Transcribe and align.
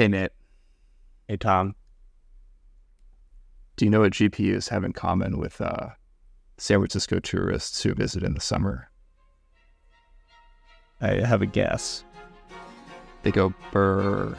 Hey, 0.00 0.08
Nate. 0.08 0.30
Hey, 1.28 1.36
Tom. 1.36 1.74
Do 3.76 3.84
you 3.84 3.90
know 3.90 4.00
what 4.00 4.14
GPUs 4.14 4.70
have 4.70 4.82
in 4.82 4.94
common 4.94 5.36
with 5.36 5.60
uh, 5.60 5.88
San 6.56 6.78
Francisco 6.78 7.18
tourists 7.18 7.82
who 7.82 7.92
visit 7.92 8.22
in 8.22 8.32
the 8.32 8.40
summer? 8.40 8.90
I 11.02 11.16
have 11.16 11.42
a 11.42 11.46
guess. 11.46 12.02
They 13.24 13.30
go 13.30 13.52
burr. 13.72 14.34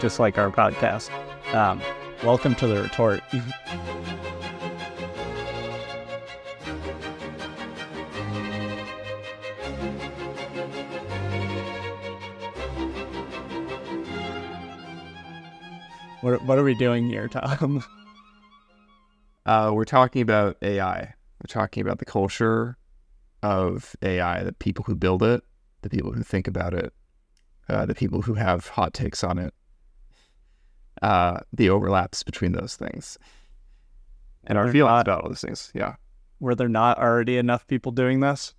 Just 0.00 0.18
like 0.18 0.38
our 0.38 0.50
podcast. 0.50 1.12
Um, 1.54 1.80
welcome 2.24 2.56
to 2.56 2.66
the 2.66 2.82
retort. 2.82 3.22
what, 16.20 16.42
what 16.44 16.58
are 16.58 16.64
we 16.64 16.74
doing 16.74 17.08
here, 17.08 17.28
Tom? 17.28 17.84
Uh, 19.46 19.70
we're 19.72 19.86
talking 19.86 20.20
about 20.20 20.58
AI. 20.60 20.98
We're 21.00 21.48
talking 21.48 21.80
about 21.80 22.00
the 22.00 22.04
culture 22.04 22.76
of 23.42 23.96
AI, 24.02 24.42
the 24.42 24.52
people 24.52 24.84
who 24.84 24.94
build 24.94 25.22
it, 25.22 25.42
the 25.80 25.88
people 25.88 26.12
who 26.12 26.22
think 26.22 26.46
about 26.46 26.74
it, 26.74 26.92
uh, 27.66 27.86
the 27.86 27.94
people 27.94 28.20
who 28.20 28.34
have 28.34 28.66
hot 28.68 28.92
takes 28.92 29.24
on 29.24 29.38
it, 29.38 29.54
uh, 31.00 31.38
the 31.50 31.70
overlaps 31.70 32.22
between 32.22 32.52
those 32.52 32.76
things, 32.76 33.16
and 34.44 34.58
our 34.58 34.70
feelings 34.70 34.90
not- 34.90 35.08
about 35.08 35.22
all 35.22 35.30
those 35.30 35.40
things. 35.40 35.72
Yeah. 35.74 35.94
Were 36.40 36.54
there 36.54 36.68
not 36.68 36.98
already 36.98 37.38
enough 37.38 37.66
people 37.66 37.90
doing 37.90 38.20
this? 38.20 38.52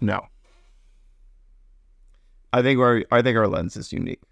No. 0.00 0.26
I 2.50 2.62
think 2.62 2.80
our 2.80 3.02
I 3.10 3.20
think 3.20 3.36
our 3.36 3.46
lens 3.46 3.76
is 3.76 3.92
unique. 3.92 4.22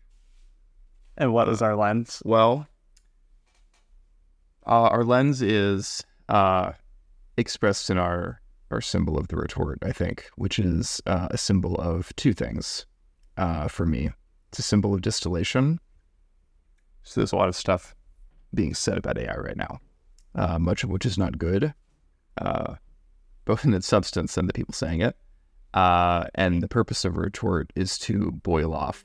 And 1.17 1.33
what 1.33 1.49
is 1.49 1.61
our 1.61 1.77
lens? 1.77 2.23
Well, 2.25 2.67
uh, 4.67 4.89
our 4.89 5.05
lens 5.05 5.43
is 5.43 6.05
uh, 6.29 6.73
expressed 7.37 7.91
in 7.91 7.99
our 7.99 8.41
our 8.71 8.81
symbol 8.81 9.19
of 9.19 9.29
the 9.29 9.37
retort, 9.37 9.79
I 9.83 9.93
think, 9.93 10.31
which 10.37 10.59
is 10.59 11.03
uh, 11.05 11.29
a 11.31 11.37
symbol 11.37 11.75
of 11.75 12.11
two 12.17 12.33
things 12.33 12.87
uh, 13.37 13.69
for 13.69 13.85
me. 13.85 14.09
It's 14.49 14.61
a 14.61 14.63
symbol 14.63 14.95
of 14.95 15.03
distillation. 15.03 15.79
So 17.03 17.21
there's 17.21 17.33
a 17.33 17.37
lot 17.37 17.49
of 17.49 17.57
stuff 17.57 17.95
being 18.55 18.73
said 18.73 18.97
about 18.97 19.19
AI 19.19 19.37
right 19.37 19.59
now, 19.59 19.79
uh, 20.35 20.59
much 20.59 20.85
of 20.85 20.91
which 20.91 21.05
is 21.05 21.19
not 21.19 21.37
good, 21.37 21.75
uh, 22.39 22.77
both 23.45 23.67
in 23.67 23.75
its 23.75 23.87
substance 23.87 24.39
and 24.39 24.49
the 24.49 24.55
people 24.55 24.73
saying 24.73 25.03
it. 25.03 25.17
And 25.75 26.63
the 26.63 26.69
purpose 26.69 27.05
of 27.05 27.15
a 27.15 27.21
retort 27.21 27.75
is 27.77 27.99
to 27.99 28.31
boil 28.31 28.73
off 28.73 29.05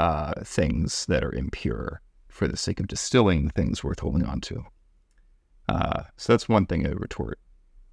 uh, 0.00 0.32
things 0.44 1.04
that 1.06 1.22
are 1.22 1.34
impure 1.34 2.00
for 2.28 2.48
the 2.48 2.56
sake 2.56 2.80
of 2.80 2.88
distilling 2.88 3.50
things 3.50 3.84
worth 3.84 4.00
holding 4.00 4.24
on 4.24 4.40
to. 4.40 4.64
Uh, 5.68 6.04
so 6.16 6.32
that's 6.32 6.48
one 6.48 6.64
thing 6.64 6.86
a 6.86 6.94
retort 6.94 7.38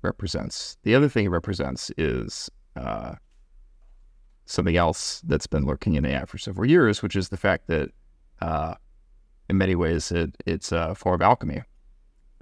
represents. 0.04 0.78
The 0.84 0.96
other 0.96 1.10
thing 1.10 1.26
it 1.26 1.32
represents 1.32 1.92
is 1.98 2.50
uh, 2.78 3.16
something 4.46 4.78
else 4.78 5.22
that's 5.28 5.48
been 5.48 5.66
lurking 5.66 5.96
in 5.96 6.06
AI 6.06 6.24
for 6.24 6.38
several 6.38 6.66
years, 6.70 7.04
which 7.04 7.18
is 7.18 7.28
the 7.28 7.36
fact 7.36 7.68
that 7.68 7.90
uh, 8.42 8.76
in 9.50 9.58
many 9.58 9.76
ways 9.76 10.10
it, 10.10 10.34
it's 10.46 10.72
a 10.72 10.96
form 10.96 11.16
of 11.16 11.22
alchemy. 11.22 11.62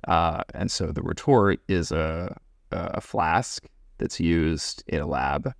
Uh, 0.07 0.43
and 0.53 0.69
so 0.69 0.91
the 0.91 1.01
retort 1.01 1.59
is 1.67 1.91
a, 1.91 2.37
a 2.69 3.01
flask 3.01 3.65
that's 3.97 4.19
used 4.19 4.83
in 4.85 5.01
a 5.01 5.07
lab 5.07 5.51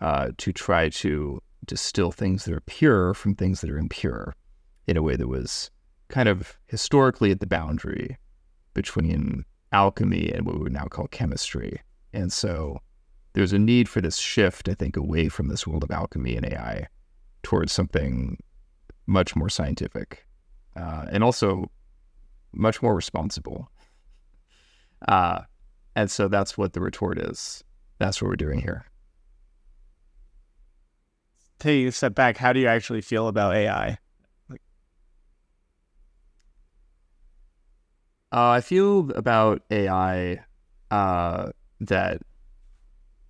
uh, 0.00 0.32
to 0.36 0.52
try 0.52 0.90
to 0.90 1.40
distill 1.66 2.12
things 2.12 2.44
that 2.44 2.54
are 2.54 2.60
pure 2.60 3.14
from 3.14 3.34
things 3.34 3.60
that 3.60 3.70
are 3.70 3.78
impure 3.78 4.34
in 4.86 4.96
a 4.96 5.02
way 5.02 5.16
that 5.16 5.28
was 5.28 5.70
kind 6.08 6.28
of 6.28 6.58
historically 6.66 7.30
at 7.30 7.40
the 7.40 7.46
boundary 7.46 8.18
between 8.74 9.44
alchemy 9.72 10.30
and 10.32 10.46
what 10.46 10.56
we 10.56 10.62
would 10.62 10.72
now 10.72 10.84
call 10.84 11.06
chemistry. 11.08 11.80
And 12.12 12.32
so 12.32 12.78
there's 13.32 13.52
a 13.52 13.58
need 13.58 13.88
for 13.88 14.00
this 14.00 14.16
shift, 14.16 14.68
I 14.68 14.74
think, 14.74 14.96
away 14.96 15.28
from 15.28 15.48
this 15.48 15.66
world 15.66 15.82
of 15.82 15.90
alchemy 15.90 16.36
and 16.36 16.46
AI 16.46 16.88
towards 17.42 17.72
something 17.72 18.38
much 19.06 19.36
more 19.36 19.48
scientific 19.48 20.26
uh, 20.76 21.06
and 21.10 21.22
also 21.22 21.70
much 22.52 22.82
more 22.82 22.94
responsible. 22.94 23.68
Uh, 25.06 25.40
and 25.96 26.10
so 26.10 26.28
that's 26.28 26.56
what 26.56 26.72
the 26.72 26.80
retort 26.80 27.18
is. 27.18 27.64
That's 27.98 28.20
what 28.20 28.28
we're 28.28 28.36
doing 28.36 28.60
here. 28.60 28.86
Taking 31.58 31.88
a 31.88 31.92
step 31.92 32.14
back, 32.14 32.36
how 32.36 32.52
do 32.52 32.60
you 32.60 32.66
actually 32.66 33.00
feel 33.00 33.28
about 33.28 33.54
AI? 33.54 33.98
Uh, 38.32 38.50
I 38.50 38.60
feel 38.62 39.12
about 39.12 39.62
AI 39.70 40.40
uh, 40.90 41.50
that 41.80 42.20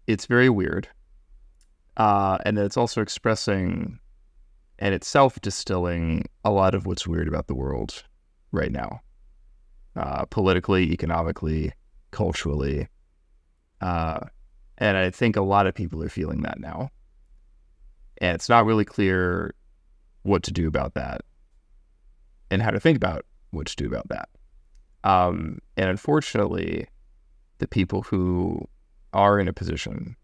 it's 0.07 0.25
very 0.25 0.49
weird, 0.49 0.89
uh, 1.99 2.39
and 2.47 2.57
that 2.57 2.65
it's 2.65 2.79
also 2.79 3.03
expressing 3.03 3.99
and 4.79 4.95
itself 4.95 5.39
distilling 5.43 6.25
a 6.43 6.51
lot 6.51 6.75
of 6.75 6.87
what's 6.87 7.07
weird 7.07 7.29
about 7.29 7.49
the 7.49 7.55
world 7.55 8.03
right 8.51 8.73
now, 8.73 9.03
uh, 9.95 10.25
politically, 10.25 10.91
economically, 10.91 11.73
culturally, 12.11 12.89
uh, 13.83 14.21
and 14.79 14.97
I 14.97 15.11
think 15.11 15.37
a 15.37 15.43
lot 15.43 15.67
of 15.67 15.75
people 15.75 16.03
are 16.03 16.09
feeling 16.09 16.43
that 16.43 16.59
now, 16.59 16.91
and 18.19 18.35
it's 18.35 18.49
not 18.49 18.67
really 18.67 18.85
clear 18.85 19.55
what 20.23 20.43
to 20.45 20.53
do 20.53 20.67
about 20.67 20.95
that 20.95 21.23
and 22.51 22.63
how 22.63 22.71
to 22.71 22.81
think 22.81 22.97
about 22.97 23.25
what 23.51 23.67
to 23.67 23.77
do 23.77 23.87
about 23.87 24.09
that. 24.09 24.29
Um, 25.05 25.59
and 25.77 25.91
unfortunately, 25.91 26.89
the 27.59 27.69
people 27.69 28.03
who 28.03 28.67
are 29.13 29.39
in 29.39 29.49
a 29.49 29.53
position 29.53 30.17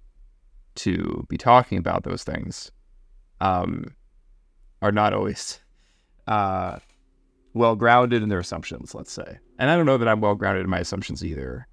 to 0.76 1.26
be 1.28 1.36
talking 1.36 1.78
about 1.78 2.04
those 2.04 2.24
things 2.24 2.70
um, 3.40 3.94
are 4.82 4.92
not 4.92 5.12
always 5.12 5.60
uh, 6.26 6.78
well 7.54 7.76
grounded 7.76 8.22
in 8.22 8.28
their 8.28 8.38
assumptions, 8.38 8.94
let's 8.94 9.12
say. 9.12 9.38
And 9.58 9.70
I 9.70 9.76
don't 9.76 9.86
know 9.86 9.98
that 9.98 10.08
I'm 10.08 10.20
well 10.20 10.34
grounded 10.34 10.64
in 10.64 10.70
my 10.70 10.78
assumptions 10.78 11.24
either, 11.24 11.66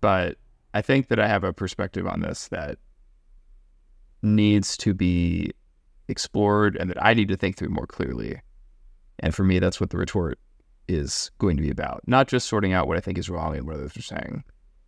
but 0.00 0.36
I 0.74 0.82
think 0.82 1.08
that 1.08 1.20
I 1.20 1.28
have 1.28 1.44
a 1.44 1.52
perspective 1.52 2.06
on 2.06 2.20
this 2.20 2.48
that 2.48 2.78
needs 4.22 4.76
to 4.78 4.94
be 4.94 5.52
explored 6.08 6.76
and 6.76 6.90
that 6.90 7.02
I 7.02 7.14
need 7.14 7.28
to 7.28 7.36
think 7.36 7.56
through 7.56 7.70
more 7.70 7.86
clearly. 7.86 8.40
And 9.20 9.34
for 9.34 9.44
me, 9.44 9.58
that's 9.58 9.80
what 9.80 9.90
the 9.90 9.98
retort 9.98 10.38
is 10.88 11.30
going 11.38 11.56
to 11.56 11.62
be 11.62 11.70
about. 11.70 12.02
Not 12.06 12.28
just 12.28 12.48
sorting 12.48 12.72
out 12.72 12.88
what 12.88 12.96
I 12.96 13.00
think 13.00 13.18
is 13.18 13.30
wrong 13.30 13.56
and 13.56 13.66
what 13.66 13.76
others 13.76 13.96
are 13.96 14.02
saying, 14.02 14.44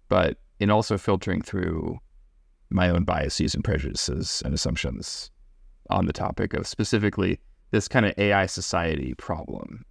but 0.08 0.38
in 0.58 0.70
also 0.70 0.98
filtering 0.98 1.42
through 1.42 1.98
my 2.70 2.88
own 2.88 3.04
biases 3.04 3.54
and 3.54 3.62
prejudices 3.62 4.42
and 4.44 4.54
assumptions 4.54 5.30
on 5.90 6.06
the 6.06 6.12
topic 6.12 6.54
of 6.54 6.66
specifically 6.66 7.38
this 7.70 7.88
kind 7.88 8.06
of 8.06 8.18
AI 8.18 8.46
society 8.46 9.14
problem 9.14 9.84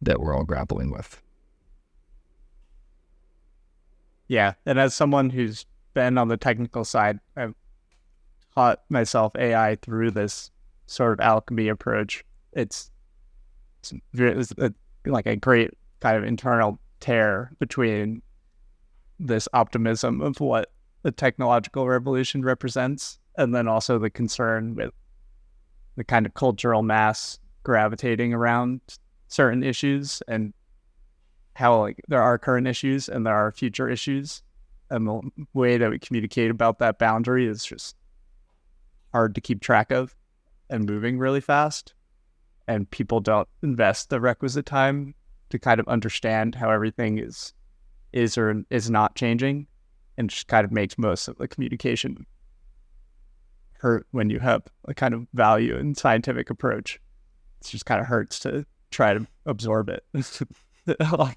that 0.00 0.20
we're 0.20 0.34
all 0.34 0.44
grappling 0.44 0.90
with. 0.90 1.22
Yeah, 4.28 4.54
and 4.66 4.78
as 4.78 4.94
someone 4.94 5.30
who's 5.30 5.64
been 5.94 6.18
on 6.18 6.28
the 6.28 6.36
technical 6.36 6.84
side, 6.84 7.18
I've 7.36 7.54
taught 8.58 8.80
myself 8.88 9.36
AI 9.36 9.76
through 9.82 10.10
this 10.10 10.50
sort 10.86 11.12
of 11.12 11.20
alchemy 11.20 11.68
approach. 11.68 12.24
It's 12.52 12.90
it's, 14.20 14.52
a, 14.58 14.74
like 15.06 15.26
a 15.26 15.36
great 15.36 15.70
kind 16.00 16.16
of 16.16 16.24
internal 16.24 16.80
tear 16.98 17.52
between 17.60 18.20
this 19.20 19.46
optimism 19.52 20.20
of 20.20 20.40
what 20.40 20.72
the 21.02 21.12
technological 21.12 21.86
revolution 21.86 22.42
represents, 22.42 23.20
and 23.36 23.54
then 23.54 23.68
also 23.68 23.96
the 23.96 24.10
concern 24.10 24.74
with 24.74 24.90
the 25.94 26.02
kind 26.02 26.26
of 26.26 26.34
cultural 26.34 26.82
mass 26.82 27.38
gravitating 27.62 28.34
around 28.34 28.80
certain 29.28 29.62
issues 29.62 30.20
and 30.26 30.52
how 31.54 31.78
like 31.78 32.00
there 32.08 32.22
are 32.22 32.38
current 32.38 32.66
issues 32.66 33.08
and 33.08 33.24
there 33.24 33.36
are 33.36 33.52
future 33.52 33.88
issues 33.88 34.42
and 34.90 35.06
the 35.06 35.20
way 35.54 35.76
that 35.76 35.90
we 35.90 35.98
communicate 35.98 36.50
about 36.50 36.78
that 36.78 36.98
boundary 36.98 37.46
is 37.46 37.64
just 37.64 37.94
hard 39.12 39.34
to 39.34 39.40
keep 39.40 39.60
track 39.60 39.90
of 39.90 40.14
and 40.70 40.86
moving 40.86 41.18
really 41.18 41.40
fast. 41.40 41.94
And 42.66 42.90
people 42.90 43.20
don't 43.20 43.48
invest 43.62 44.10
the 44.10 44.20
requisite 44.20 44.66
time 44.66 45.14
to 45.50 45.58
kind 45.58 45.80
of 45.80 45.88
understand 45.88 46.54
how 46.54 46.70
everything 46.70 47.18
is 47.18 47.54
is 48.12 48.38
or 48.38 48.62
is 48.70 48.90
not 48.90 49.14
changing 49.14 49.66
and 50.16 50.30
just 50.30 50.48
kind 50.48 50.64
of 50.64 50.72
makes 50.72 50.98
most 50.98 51.28
of 51.28 51.36
the 51.38 51.48
communication 51.48 52.26
hurt 53.74 54.06
when 54.10 54.30
you 54.30 54.40
have 54.40 54.62
a 54.86 54.94
kind 54.94 55.14
of 55.14 55.26
value 55.34 55.76
and 55.76 55.96
scientific 55.96 56.50
approach. 56.50 57.00
It 57.60 57.68
just 57.68 57.86
kind 57.86 58.00
of 58.00 58.06
hurts 58.06 58.38
to 58.40 58.66
try 58.90 59.14
to 59.14 59.26
absorb 59.46 59.88
it. 59.88 60.04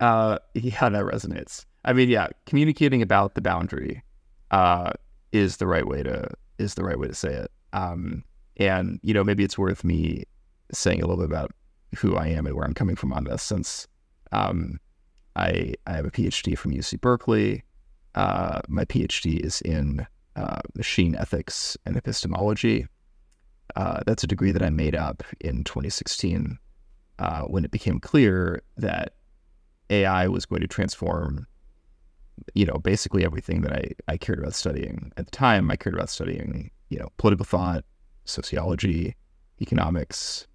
Uh, 0.00 0.38
yeah, 0.54 0.88
that 0.88 1.04
resonates. 1.04 1.64
I 1.84 1.92
mean, 1.92 2.08
yeah, 2.08 2.28
communicating 2.46 3.02
about 3.02 3.34
the 3.34 3.40
boundary 3.40 4.02
uh, 4.50 4.92
is 5.32 5.58
the 5.58 5.66
right 5.66 5.86
way 5.86 6.02
to 6.02 6.28
is 6.64 6.74
the 6.74 6.84
right 6.84 6.98
way 6.98 7.08
to 7.08 7.14
say 7.14 7.32
it. 7.32 7.50
Um, 7.72 8.24
And, 8.56 9.00
you 9.02 9.14
know, 9.14 9.24
maybe 9.24 9.44
it's 9.44 9.58
worth 9.58 9.84
me 9.84 10.24
saying 10.72 11.02
a 11.02 11.06
little 11.06 11.22
bit 11.24 11.30
about 11.30 11.50
who 11.96 12.16
I 12.16 12.28
am 12.28 12.46
and 12.46 12.54
where 12.54 12.64
I'm 12.64 12.74
coming 12.74 12.96
from 12.96 13.12
on 13.12 13.24
this, 13.24 13.42
since 13.42 13.86
um, 14.32 14.78
I, 15.36 15.74
I 15.86 15.92
have 15.92 16.06
a 16.06 16.10
PhD 16.10 16.56
from 16.56 16.72
UC 16.72 17.00
Berkeley. 17.00 17.64
Uh, 18.14 18.60
my 18.68 18.84
PhD 18.84 19.40
is 19.40 19.60
in 19.62 20.06
uh, 20.36 20.60
machine 20.74 21.16
ethics 21.16 21.76
and 21.84 21.96
epistemology. 21.96 22.86
Uh, 23.76 24.00
that's 24.06 24.24
a 24.24 24.28
degree 24.28 24.52
that 24.52 24.62
I 24.62 24.70
made 24.70 24.94
up 24.94 25.22
in 25.40 25.64
2016 25.64 26.58
uh, 27.18 27.42
when 27.42 27.64
it 27.64 27.70
became 27.70 27.98
clear 27.98 28.62
that 28.76 29.14
AI 29.90 30.28
was 30.28 30.46
going 30.46 30.62
to 30.62 30.68
transform, 30.68 31.46
you 32.54 32.66
know, 32.66 32.78
basically 32.78 33.24
everything 33.24 33.62
that 33.62 33.72
I, 33.72 33.90
I 34.08 34.16
cared 34.16 34.38
about 34.38 34.54
studying. 34.54 35.12
At 35.16 35.26
the 35.26 35.30
time, 35.30 35.70
I 35.70 35.76
cared 35.76 35.94
about 35.94 36.10
studying, 36.10 36.70
you 36.88 36.98
know, 36.98 37.08
political 37.16 37.44
thought, 37.44 37.84
sociology, 38.24 39.16
economics, 39.60 40.46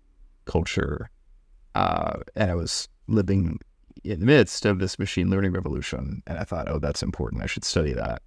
culture. 0.46 1.10
Uh, 1.76 2.20
and 2.36 2.52
I 2.52 2.56
was 2.56 2.88
living 3.08 3.60
in 4.04 4.20
the 4.20 4.26
midst 4.26 4.66
of 4.66 4.80
this 4.80 5.00
machine 5.00 5.30
learning 5.30 5.52
revolution. 5.52 6.22
And 6.28 6.38
I 6.38 6.44
thought, 6.44 6.70
oh, 6.70 6.80
that's 6.80 7.04
important. 7.04 7.44
I 7.44 7.48
should 7.48 7.66
study 7.66 7.94
that. 7.94 8.22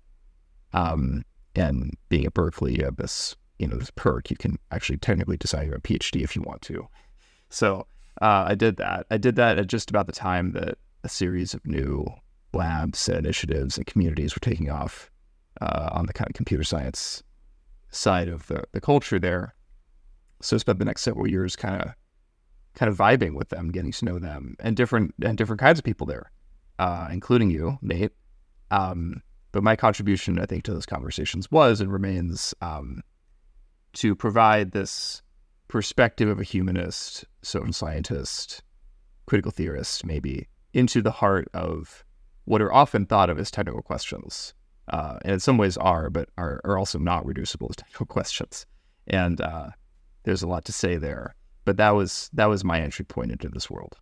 Um, 0.72 1.24
and 1.54 1.92
being 2.08 2.24
at 2.26 2.34
Berkeley, 2.34 2.76
you 2.76 2.84
have 2.84 2.96
this, 2.96 3.36
you 3.58 3.66
know, 3.66 3.76
this 3.76 3.90
perk. 3.94 4.30
You 4.30 4.36
can 4.36 4.58
actually 4.70 4.98
technically 4.98 5.36
decide 5.36 5.66
you're 5.66 5.76
a 5.76 5.80
PhD 5.80 6.22
if 6.22 6.34
you 6.34 6.42
want 6.42 6.62
to. 6.62 6.88
So 7.50 7.86
uh, 8.20 8.44
I 8.48 8.54
did 8.54 8.76
that. 8.78 9.06
I 9.10 9.18
did 9.18 9.36
that 9.36 9.58
at 9.58 9.66
just 9.66 9.90
about 9.90 10.06
the 10.06 10.12
time 10.12 10.52
that 10.52 10.78
a 11.04 11.08
series 11.08 11.54
of 11.54 11.66
new 11.66 12.06
labs 12.54 13.08
and 13.08 13.18
initiatives 13.18 13.76
and 13.76 13.86
communities 13.86 14.34
were 14.34 14.40
taking 14.40 14.70
off 14.70 15.10
uh, 15.60 15.90
on 15.92 16.06
the 16.06 16.12
kind 16.12 16.28
of 16.28 16.34
computer 16.34 16.64
science 16.64 17.22
side 17.90 18.28
of 18.28 18.46
the, 18.46 18.64
the 18.72 18.80
culture 18.80 19.18
there. 19.18 19.54
So 20.40 20.56
I 20.56 20.58
spent 20.58 20.78
the 20.78 20.84
next 20.84 21.02
several 21.02 21.28
years 21.28 21.56
kind 21.56 21.80
of 21.80 21.92
kind 22.74 22.90
of 22.90 22.96
vibing 22.96 23.34
with 23.34 23.50
them, 23.50 23.70
getting 23.70 23.92
to 23.92 24.04
know 24.04 24.18
them, 24.18 24.56
and 24.60 24.76
different 24.76 25.14
and 25.22 25.36
different 25.36 25.60
kinds 25.60 25.78
of 25.78 25.84
people 25.84 26.06
there, 26.06 26.30
uh, 26.78 27.08
including 27.10 27.50
you, 27.50 27.78
Nate. 27.82 28.12
Um, 28.70 29.22
but 29.52 29.62
my 29.62 29.76
contribution, 29.76 30.38
I 30.38 30.46
think, 30.46 30.64
to 30.64 30.74
those 30.74 30.86
conversations 30.86 31.50
was 31.50 31.80
and 31.80 31.92
remains 31.92 32.54
um, 32.62 33.02
to 33.94 34.14
provide 34.14 34.72
this 34.72 35.22
perspective 35.68 36.28
of 36.28 36.40
a 36.40 36.44
humanist, 36.44 37.26
social 37.42 37.72
scientist, 37.72 38.62
critical 39.26 39.52
theorist, 39.52 40.04
maybe, 40.06 40.48
into 40.72 41.02
the 41.02 41.10
heart 41.10 41.48
of 41.52 42.04
what 42.44 42.62
are 42.62 42.72
often 42.72 43.06
thought 43.06 43.30
of 43.30 43.38
as 43.38 43.50
technical 43.50 43.82
questions. 43.82 44.54
Uh, 44.88 45.18
and 45.22 45.32
in 45.32 45.40
some 45.40 45.58
ways 45.58 45.76
are, 45.76 46.10
but 46.10 46.28
are, 46.36 46.60
are 46.64 46.76
also 46.76 46.98
not 46.98 47.24
reducible 47.24 47.68
to 47.68 47.76
technical 47.76 48.06
questions. 48.06 48.66
And 49.06 49.40
uh, 49.40 49.70
there's 50.24 50.42
a 50.42 50.48
lot 50.48 50.64
to 50.66 50.72
say 50.72 50.96
there. 50.96 51.34
But 51.64 51.76
that 51.76 51.90
was 51.90 52.28
that 52.32 52.46
was 52.46 52.64
my 52.64 52.80
entry 52.80 53.04
point 53.04 53.30
into 53.30 53.48
this 53.48 53.70
world. 53.70 53.96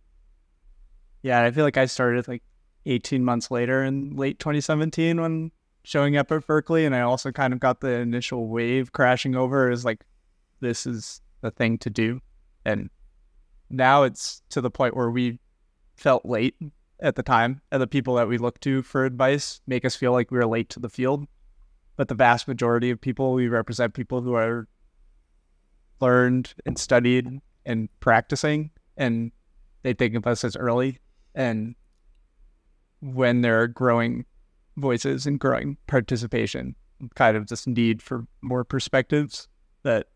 Yeah, 1.21 1.43
I 1.43 1.51
feel 1.51 1.63
like 1.63 1.77
I 1.77 1.85
started 1.85 2.27
like 2.27 2.41
18 2.87 3.23
months 3.23 3.51
later 3.51 3.83
in 3.83 4.15
late 4.15 4.39
2017 4.39 5.21
when 5.21 5.51
showing 5.83 6.17
up 6.17 6.31
at 6.31 6.47
Berkeley, 6.47 6.85
and 6.85 6.95
I 6.95 7.01
also 7.01 7.31
kind 7.31 7.53
of 7.53 7.59
got 7.59 7.81
the 7.81 7.99
initial 7.99 8.47
wave 8.47 8.91
crashing 8.91 9.35
over 9.35 9.69
as 9.69 9.85
like 9.85 10.03
this 10.59 10.87
is 10.87 11.21
the 11.41 11.51
thing 11.51 11.77
to 11.79 11.91
do, 11.91 12.19
and 12.65 12.89
now 13.69 14.03
it's 14.03 14.41
to 14.49 14.61
the 14.61 14.71
point 14.71 14.95
where 14.95 15.11
we 15.11 15.39
felt 15.95 16.25
late 16.25 16.55
at 17.01 17.15
the 17.15 17.23
time, 17.23 17.61
and 17.71 17.81
the 17.81 17.87
people 17.87 18.15
that 18.15 18.27
we 18.27 18.37
look 18.37 18.59
to 18.61 18.81
for 18.81 19.05
advice 19.05 19.61
make 19.67 19.85
us 19.85 19.95
feel 19.95 20.11
like 20.11 20.31
we 20.31 20.37
are 20.37 20.45
late 20.45 20.69
to 20.69 20.79
the 20.79 20.89
field. 20.89 21.27
But 21.97 22.07
the 22.07 22.15
vast 22.15 22.47
majority 22.47 22.89
of 22.89 23.01
people 23.01 23.33
we 23.33 23.47
represent 23.47 23.93
people 23.93 24.21
who 24.21 24.33
are 24.33 24.67
learned 25.99 26.53
and 26.65 26.77
studied 26.77 27.41
and 27.65 27.89
practicing, 27.99 28.71
and 28.97 29.31
they 29.83 29.93
think 29.93 30.15
of 30.15 30.27
us 30.27 30.43
as 30.43 30.55
early. 30.55 30.99
And 31.35 31.75
when 33.01 33.41
there 33.41 33.61
are 33.61 33.67
growing 33.67 34.25
voices 34.77 35.25
and 35.25 35.39
growing 35.39 35.77
participation, 35.87 36.75
kind 37.15 37.35
of 37.35 37.47
this 37.47 37.67
need 37.67 38.01
for 38.01 38.25
more 38.41 38.63
perspectives 38.63 39.47
that 39.83 40.07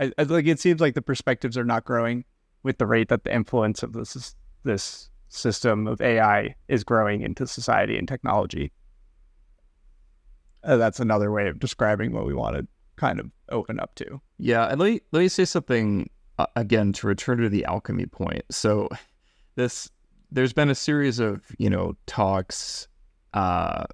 I, 0.00 0.12
I 0.18 0.22
like 0.22 0.46
it 0.46 0.60
seems 0.60 0.80
like 0.80 0.94
the 0.94 1.02
perspectives 1.02 1.56
are 1.56 1.64
not 1.64 1.84
growing 1.84 2.24
with 2.62 2.78
the 2.78 2.86
rate 2.86 3.08
that 3.08 3.24
the 3.24 3.34
influence 3.34 3.82
of 3.82 3.92
this 3.92 4.16
is, 4.16 4.34
this 4.64 5.10
system 5.28 5.86
of 5.86 6.00
AI 6.00 6.54
is 6.68 6.84
growing 6.84 7.22
into 7.22 7.46
society 7.46 7.96
and 7.96 8.08
technology. 8.08 8.72
Uh, 10.64 10.76
that's 10.76 11.00
another 11.00 11.30
way 11.30 11.48
of 11.48 11.58
describing 11.58 12.12
what 12.12 12.26
we 12.26 12.34
want 12.34 12.56
to 12.56 12.66
kind 12.96 13.20
of 13.20 13.30
open 13.50 13.78
up 13.80 13.94
to. 13.96 14.20
Yeah, 14.38 14.66
and 14.66 14.80
let 14.80 14.90
me 14.90 15.00
let 15.12 15.20
me 15.20 15.28
say 15.28 15.44
something 15.44 16.10
uh, 16.38 16.46
again 16.56 16.92
to 16.94 17.06
return 17.06 17.38
to 17.38 17.48
the 17.48 17.64
alchemy 17.64 18.06
point. 18.06 18.42
So 18.50 18.88
this 19.54 19.90
there's 20.30 20.52
been 20.52 20.70
a 20.70 20.74
series 20.74 21.18
of 21.18 21.42
you 21.58 21.70
know 21.70 21.94
talks 22.06 22.88
uh, 23.34 23.84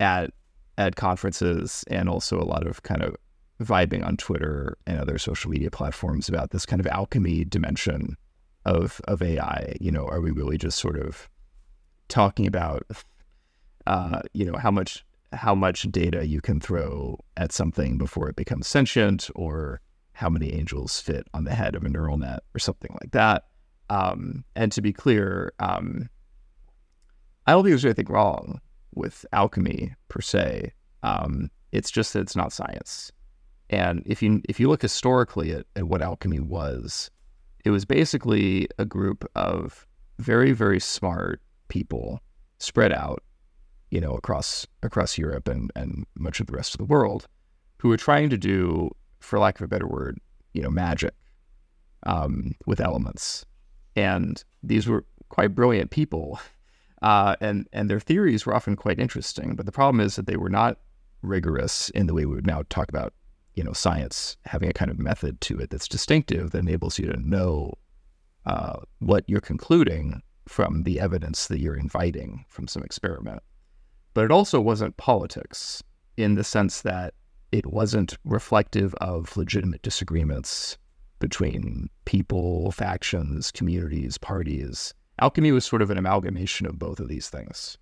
at 0.00 0.30
at 0.78 0.96
conferences 0.96 1.84
and 1.88 2.08
also 2.08 2.40
a 2.40 2.44
lot 2.44 2.66
of 2.66 2.82
kind 2.82 3.02
of 3.02 3.16
vibing 3.62 4.04
on 4.04 4.16
Twitter 4.16 4.76
and 4.86 5.00
other 5.00 5.18
social 5.18 5.50
media 5.50 5.70
platforms 5.70 6.28
about 6.28 6.50
this 6.50 6.66
kind 6.66 6.80
of 6.80 6.86
alchemy 6.86 7.44
dimension 7.44 8.16
of 8.66 9.00
of 9.08 9.22
AI. 9.22 9.74
You 9.80 9.90
know, 9.90 10.06
are 10.06 10.20
we 10.20 10.30
really 10.30 10.58
just 10.58 10.78
sort 10.78 10.98
of 10.98 11.30
talking 12.08 12.46
about 12.46 12.86
uh, 13.86 14.20
you 14.34 14.44
know 14.44 14.58
how 14.58 14.70
much 14.70 15.04
how 15.32 15.54
much 15.54 15.90
data 15.90 16.26
you 16.26 16.40
can 16.40 16.60
throw 16.60 17.18
at 17.36 17.52
something 17.52 17.96
before 17.96 18.28
it 18.28 18.36
becomes 18.36 18.66
sentient, 18.66 19.30
or 19.34 19.80
how 20.12 20.28
many 20.28 20.52
angels 20.52 21.00
fit 21.00 21.26
on 21.32 21.44
the 21.44 21.54
head 21.54 21.74
of 21.74 21.84
a 21.84 21.88
neural 21.88 22.18
net, 22.18 22.40
or 22.54 22.58
something 22.58 22.94
like 23.00 23.12
that? 23.12 23.44
Um, 23.88 24.44
and 24.56 24.72
to 24.72 24.82
be 24.82 24.92
clear, 24.92 25.52
um, 25.60 26.10
I 27.46 27.52
don't 27.52 27.62
think 27.62 27.72
there's 27.72 27.84
anything 27.84 28.06
wrong 28.06 28.60
with 28.94 29.24
alchemy 29.32 29.94
per 30.08 30.20
se. 30.20 30.72
Um, 31.04 31.50
it's 31.70 31.90
just 31.90 32.12
that 32.14 32.20
it's 32.20 32.34
not 32.34 32.52
science. 32.52 33.12
And 33.70 34.02
if 34.06 34.22
you 34.22 34.42
if 34.48 34.58
you 34.58 34.68
look 34.68 34.82
historically 34.82 35.52
at, 35.52 35.66
at 35.76 35.84
what 35.84 36.02
alchemy 36.02 36.40
was, 36.40 37.10
it 37.66 37.70
was 37.70 37.84
basically 37.84 38.68
a 38.78 38.84
group 38.84 39.28
of 39.34 39.88
very 40.20 40.52
very 40.52 40.78
smart 40.78 41.42
people 41.66 42.20
spread 42.58 42.92
out, 42.92 43.24
you 43.90 44.00
know, 44.00 44.14
across 44.14 44.68
across 44.84 45.18
Europe 45.18 45.48
and 45.48 45.72
and 45.74 46.06
much 46.14 46.38
of 46.38 46.46
the 46.46 46.52
rest 46.52 46.74
of 46.74 46.78
the 46.78 46.84
world, 46.84 47.26
who 47.78 47.88
were 47.88 47.96
trying 47.96 48.30
to 48.30 48.38
do, 48.38 48.88
for 49.18 49.40
lack 49.40 49.56
of 49.56 49.64
a 49.64 49.68
better 49.68 49.88
word, 49.88 50.16
you 50.54 50.62
know, 50.62 50.70
magic 50.70 51.12
um, 52.04 52.52
with 52.66 52.80
elements. 52.80 53.44
And 53.96 54.42
these 54.62 54.86
were 54.86 55.04
quite 55.28 55.56
brilliant 55.56 55.90
people, 55.90 56.38
uh, 57.02 57.34
and 57.40 57.66
and 57.72 57.90
their 57.90 57.98
theories 57.98 58.46
were 58.46 58.54
often 58.54 58.76
quite 58.76 59.00
interesting. 59.00 59.56
But 59.56 59.66
the 59.66 59.72
problem 59.72 59.98
is 59.98 60.14
that 60.14 60.28
they 60.28 60.36
were 60.36 60.50
not 60.50 60.78
rigorous 61.20 61.90
in 61.90 62.06
the 62.06 62.14
way 62.14 62.26
we 62.26 62.36
would 62.36 62.46
now 62.46 62.62
talk 62.68 62.88
about 62.88 63.12
you 63.56 63.64
know 63.64 63.72
science 63.72 64.36
having 64.44 64.68
a 64.68 64.74
kind 64.74 64.90
of 64.90 64.98
method 64.98 65.40
to 65.40 65.58
it 65.58 65.70
that's 65.70 65.88
distinctive 65.88 66.50
that 66.50 66.58
enables 66.58 66.98
you 66.98 67.10
to 67.10 67.28
know 67.28 67.72
uh, 68.44 68.76
what 69.00 69.24
you're 69.26 69.40
concluding 69.40 70.22
from 70.46 70.84
the 70.84 71.00
evidence 71.00 71.48
that 71.48 71.58
you're 71.58 71.76
inviting 71.76 72.44
from 72.48 72.68
some 72.68 72.82
experiment. 72.82 73.42
But 74.14 74.24
it 74.24 74.30
also 74.30 74.60
wasn't 74.60 74.96
politics 74.96 75.82
in 76.16 76.36
the 76.36 76.44
sense 76.44 76.82
that 76.82 77.14
it 77.50 77.66
wasn't 77.66 78.16
reflective 78.24 78.94
of 78.96 79.36
legitimate 79.36 79.82
disagreements 79.82 80.78
between 81.18 81.88
people, 82.04 82.70
factions, 82.72 83.50
communities, 83.50 84.18
parties. 84.18 84.94
Alchemy 85.18 85.52
was 85.52 85.64
sort 85.64 85.82
of 85.82 85.90
an 85.90 85.98
amalgamation 85.98 86.66
of 86.66 86.78
both 86.78 87.00
of 87.00 87.08
these 87.08 87.28
things. 87.28 87.78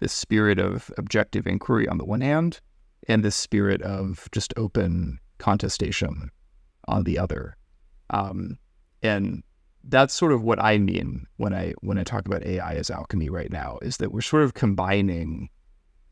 This 0.00 0.12
spirit 0.12 0.58
of 0.58 0.90
objective 0.96 1.46
inquiry 1.46 1.88
on 1.88 1.98
the 1.98 2.04
one 2.04 2.20
hand, 2.20 2.60
and 3.06 3.24
this 3.24 3.36
spirit 3.36 3.82
of 3.82 4.28
just 4.32 4.52
open 4.56 5.18
contestation 5.38 6.30
on 6.86 7.04
the 7.04 7.18
other. 7.18 7.56
Um, 8.10 8.58
and 9.02 9.42
that's 9.84 10.14
sort 10.14 10.32
of 10.32 10.42
what 10.42 10.62
I 10.62 10.78
mean 10.78 11.26
when 11.36 11.54
I 11.54 11.72
when 11.80 11.98
I 11.98 12.02
talk 12.02 12.26
about 12.26 12.44
AI 12.44 12.74
as 12.74 12.90
alchemy 12.90 13.28
right 13.28 13.50
now 13.50 13.78
is 13.80 13.98
that 13.98 14.12
we're 14.12 14.20
sort 14.20 14.42
of 14.42 14.54
combining 14.54 15.48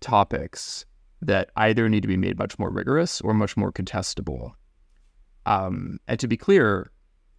topics 0.01 0.87
that 1.23 1.51
either 1.57 1.89
need 1.89 2.03
to 2.03 2.09
be 2.09 2.17
made 2.17 2.39
much 2.39 2.59
more 2.59 2.71
rigorous 2.71 3.21
or 3.21 3.35
much 3.35 3.57
more 3.57 3.73
contestable. 3.73 4.53
Um, 5.47 5.99
and 6.07 6.19
to 6.21 6.29
be 6.29 6.37
clear, 6.37 6.91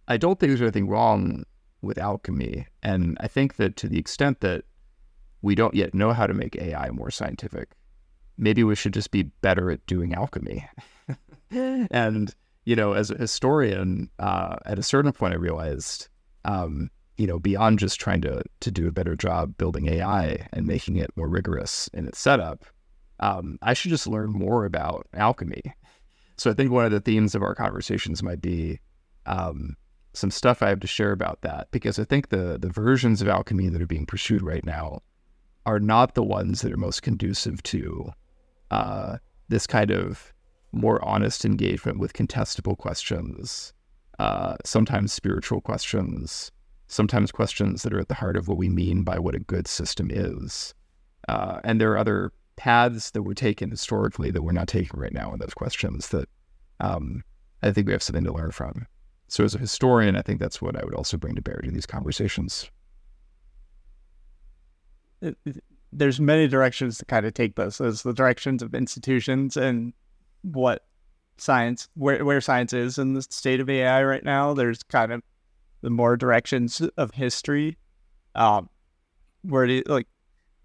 I 0.08 0.16
don't 0.16 0.38
think 0.38 0.50
there's 0.50 0.62
anything 0.62 0.88
wrong 0.88 1.44
with 1.82 1.98
alchemy. 1.98 2.66
And 2.82 3.16
I 3.20 3.28
think 3.28 3.56
that 3.56 3.76
to 3.76 3.88
the 3.88 3.98
extent 3.98 4.40
that 4.40 4.64
we 5.42 5.54
don't 5.54 5.74
yet 5.74 5.94
know 5.94 6.12
how 6.12 6.26
to 6.26 6.34
make 6.34 6.56
AI 6.56 6.90
more 6.90 7.10
scientific, 7.10 7.70
maybe 8.38 8.64
we 8.64 8.74
should 8.74 8.94
just 8.94 9.10
be 9.10 9.24
better 9.24 9.70
at 9.70 9.84
doing 9.86 10.14
alchemy. 10.14 10.66
and 11.50 12.34
you 12.64 12.76
know, 12.76 12.92
as 12.92 13.10
a 13.10 13.16
historian, 13.16 14.10
uh, 14.18 14.56
at 14.66 14.78
a 14.78 14.82
certain 14.82 15.10
point, 15.12 15.32
I 15.32 15.38
realized, 15.38 16.08
um, 16.44 16.90
you 17.16 17.26
know, 17.26 17.38
beyond 17.38 17.78
just 17.78 17.98
trying 17.98 18.20
to 18.22 18.42
to 18.60 18.70
do 18.70 18.86
a 18.86 18.92
better 18.92 19.16
job 19.16 19.56
building 19.56 19.88
AI 19.88 20.46
and 20.52 20.66
making 20.66 20.96
it 20.96 21.10
more 21.16 21.28
rigorous 21.28 21.88
in 21.94 22.06
its 22.06 22.18
setup, 22.18 22.64
um, 23.20 23.58
I 23.62 23.74
should 23.74 23.90
just 23.90 24.06
learn 24.06 24.30
more 24.30 24.64
about 24.64 25.06
alchemy. 25.14 25.62
So 26.36 26.50
I 26.50 26.54
think 26.54 26.70
one 26.70 26.84
of 26.84 26.92
the 26.92 27.00
themes 27.00 27.34
of 27.34 27.42
our 27.42 27.54
conversations 27.54 28.22
might 28.22 28.40
be 28.40 28.80
um, 29.26 29.76
some 30.12 30.30
stuff 30.30 30.62
I 30.62 30.68
have 30.68 30.80
to 30.80 30.86
share 30.86 31.12
about 31.12 31.40
that 31.42 31.68
because 31.70 31.98
I 31.98 32.04
think 32.04 32.28
the 32.28 32.58
the 32.58 32.68
versions 32.70 33.22
of 33.22 33.28
alchemy 33.28 33.68
that 33.68 33.82
are 33.82 33.86
being 33.86 34.06
pursued 34.06 34.42
right 34.42 34.64
now 34.64 35.00
are 35.64 35.80
not 35.80 36.14
the 36.14 36.22
ones 36.22 36.60
that 36.60 36.72
are 36.72 36.76
most 36.76 37.02
conducive 37.02 37.62
to 37.62 38.12
uh, 38.70 39.18
this 39.48 39.66
kind 39.66 39.90
of 39.90 40.32
more 40.72 41.02
honest 41.04 41.44
engagement 41.44 41.98
with 41.98 42.12
contestable 42.12 42.76
questions, 42.76 43.72
uh, 44.18 44.56
sometimes 44.64 45.12
spiritual 45.12 45.60
questions, 45.60 46.50
sometimes 46.88 47.32
questions 47.32 47.82
that 47.82 47.92
are 47.92 48.00
at 48.00 48.08
the 48.08 48.14
heart 48.14 48.36
of 48.36 48.48
what 48.48 48.58
we 48.58 48.68
mean 48.68 49.02
by 49.02 49.18
what 49.18 49.34
a 49.34 49.40
good 49.40 49.66
system 49.66 50.10
is. 50.10 50.74
Uh, 51.28 51.60
and 51.64 51.80
there 51.80 51.92
are 51.92 51.98
other 51.98 52.32
paths 52.56 53.12
that 53.12 53.22
were 53.22 53.34
taken 53.34 53.70
historically 53.70 54.30
that 54.30 54.42
we're 54.42 54.52
not 54.52 54.68
taking 54.68 54.98
right 54.98 55.12
now 55.12 55.32
in 55.32 55.38
those 55.38 55.54
questions 55.54 56.08
that 56.08 56.28
um, 56.80 57.22
I 57.62 57.70
think 57.72 57.86
we 57.86 57.92
have 57.92 58.02
something 58.02 58.24
to 58.24 58.32
learn 58.32 58.50
from. 58.50 58.86
So, 59.28 59.44
as 59.44 59.54
a 59.54 59.58
historian, 59.58 60.16
I 60.16 60.22
think 60.22 60.40
that's 60.40 60.62
what 60.62 60.76
I 60.76 60.84
would 60.84 60.94
also 60.94 61.18
bring 61.18 61.34
to 61.34 61.42
bear 61.42 61.60
to 61.62 61.70
these 61.70 61.86
conversations. 61.86 62.70
There's 65.92 66.20
many 66.20 66.48
directions 66.48 66.98
to 66.98 67.04
kind 67.04 67.26
of 67.26 67.34
take 67.34 67.56
this. 67.56 67.78
There's 67.78 68.02
the 68.02 68.12
directions 68.12 68.62
of 68.62 68.74
institutions 68.74 69.56
and 69.56 69.92
what 70.42 70.84
science, 71.38 71.88
where 71.94 72.24
where 72.24 72.40
science 72.40 72.72
is 72.72 72.98
in 72.98 73.14
the 73.14 73.22
state 73.22 73.60
of 73.60 73.70
AI 73.70 74.04
right 74.04 74.24
now. 74.24 74.54
There's 74.54 74.82
kind 74.82 75.12
of 75.12 75.22
the 75.80 75.90
more 75.90 76.16
directions 76.16 76.80
of 76.96 77.12
history. 77.12 77.78
Um, 78.34 78.68
where 79.42 79.66
do 79.66 79.74
you 79.74 79.82
like? 79.86 80.06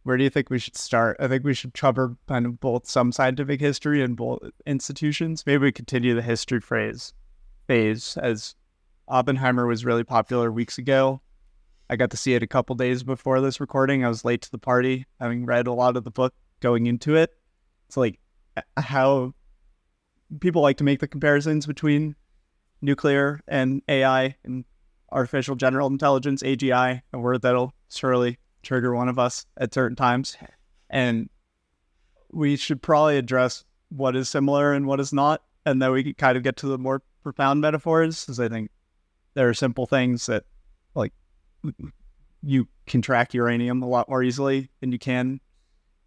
Where 0.03 0.17
do 0.17 0.23
you 0.23 0.29
think 0.29 0.49
we 0.49 0.59
should 0.59 0.75
start? 0.75 1.15
I 1.19 1.27
think 1.27 1.45
we 1.45 1.53
should 1.53 1.73
cover 1.73 2.17
kind 2.27 2.45
of 2.45 2.59
both 2.59 2.87
some 2.87 3.13
scientific 3.13 3.61
history 3.61 4.01
and 4.01 4.17
both 4.17 4.39
institutions. 4.65 5.43
Maybe 5.45 5.63
we 5.63 5.71
continue 5.71 6.13
the 6.13 6.21
history 6.21 6.59
phrase 6.59 7.13
phase 7.67 8.17
as 8.17 8.55
Oppenheimer 9.07 9.65
was 9.65 9.85
really 9.85 10.03
popular 10.03 10.51
weeks 10.51 10.77
ago. 10.77 11.21
I 11.89 11.95
got 11.95 12.11
to 12.11 12.17
see 12.17 12.33
it 12.33 12.43
a 12.43 12.47
couple 12.47 12.75
days 12.75 13.03
before 13.03 13.41
this 13.41 13.59
recording. 13.59 14.03
I 14.03 14.07
was 14.07 14.25
late 14.25 14.41
to 14.43 14.51
the 14.51 14.57
party, 14.57 15.05
having 15.19 15.45
read 15.45 15.67
a 15.67 15.73
lot 15.73 15.97
of 15.97 16.03
the 16.03 16.11
book 16.11 16.33
going 16.59 16.87
into 16.87 17.15
it. 17.15 17.31
It's 17.87 17.97
like 17.97 18.19
how 18.77 19.33
people 20.39 20.61
like 20.61 20.77
to 20.77 20.83
make 20.83 20.99
the 20.99 21.07
comparisons 21.07 21.67
between 21.67 22.15
nuclear 22.81 23.41
and 23.47 23.81
AI 23.87 24.35
and 24.43 24.65
artificial 25.11 25.55
general 25.55 25.87
intelligence, 25.87 26.41
AGI, 26.41 27.01
a 27.11 27.19
word 27.19 27.41
that'll 27.41 27.73
surely 27.89 28.39
trigger 28.63 28.95
one 28.95 29.09
of 29.09 29.19
us 29.19 29.45
at 29.57 29.73
certain 29.73 29.95
times. 29.95 30.37
And 30.89 31.29
we 32.31 32.55
should 32.55 32.81
probably 32.81 33.17
address 33.17 33.63
what 33.89 34.15
is 34.15 34.29
similar 34.29 34.73
and 34.73 34.87
what 34.87 34.99
is 34.99 35.13
not. 35.13 35.43
And 35.65 35.81
then 35.81 35.91
we 35.91 36.03
can 36.03 36.13
kind 36.15 36.37
of 36.37 36.43
get 36.43 36.57
to 36.57 36.67
the 36.67 36.77
more 36.77 37.03
profound 37.21 37.61
metaphors, 37.61 38.25
because 38.25 38.39
I 38.39 38.49
think 38.49 38.71
there 39.33 39.47
are 39.47 39.53
simple 39.53 39.85
things 39.85 40.25
that, 40.25 40.43
like, 40.95 41.13
you 42.41 42.67
can 42.86 43.01
track 43.01 43.34
uranium 43.34 43.82
a 43.82 43.88
lot 43.88 44.10
more 44.10 44.22
easily 44.22 44.70
than 44.82 44.91
you 44.91 45.00
can 45.00 45.39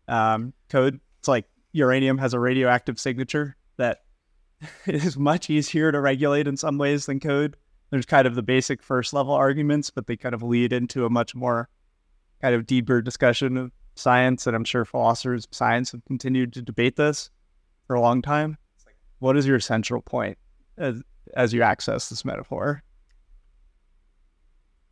um, 0.08 0.52
code. 0.68 1.00
It's 1.18 1.28
like 1.28 1.46
uranium 1.72 2.18
has 2.18 2.34
a 2.34 2.40
radioactive 2.40 3.00
signature 3.00 3.56
that 3.76 4.00
is 4.86 5.16
much 5.16 5.50
easier 5.50 5.92
to 5.92 6.00
regulate 6.00 6.46
in 6.46 6.56
some 6.56 6.78
ways 6.78 7.06
than 7.06 7.20
code. 7.20 7.56
There's 7.90 8.06
kind 8.06 8.26
of 8.26 8.34
the 8.34 8.42
basic 8.42 8.82
first 8.82 9.12
level 9.12 9.32
arguments, 9.32 9.90
but 9.90 10.06
they 10.06 10.16
kind 10.16 10.34
of 10.34 10.42
lead 10.42 10.72
into 10.72 11.06
a 11.06 11.10
much 11.10 11.34
more 11.34 11.68
kind 12.42 12.54
of 12.54 12.66
deeper 12.66 13.00
discussion 13.00 13.56
of 13.56 13.72
science. 13.94 14.46
And 14.46 14.56
I'm 14.56 14.64
sure 14.64 14.84
philosophers 14.84 15.46
of 15.46 15.54
science 15.54 15.92
have 15.92 16.04
continued 16.04 16.52
to 16.54 16.62
debate 16.62 16.96
this 16.96 17.30
for 17.86 17.94
a 17.94 18.00
long 18.00 18.22
time. 18.22 18.58
What 19.20 19.36
is 19.36 19.46
your 19.46 19.60
central 19.60 20.02
point 20.02 20.36
as, 20.76 21.00
as 21.34 21.54
you 21.54 21.62
access 21.62 22.08
this 22.08 22.24
metaphor? 22.24 22.82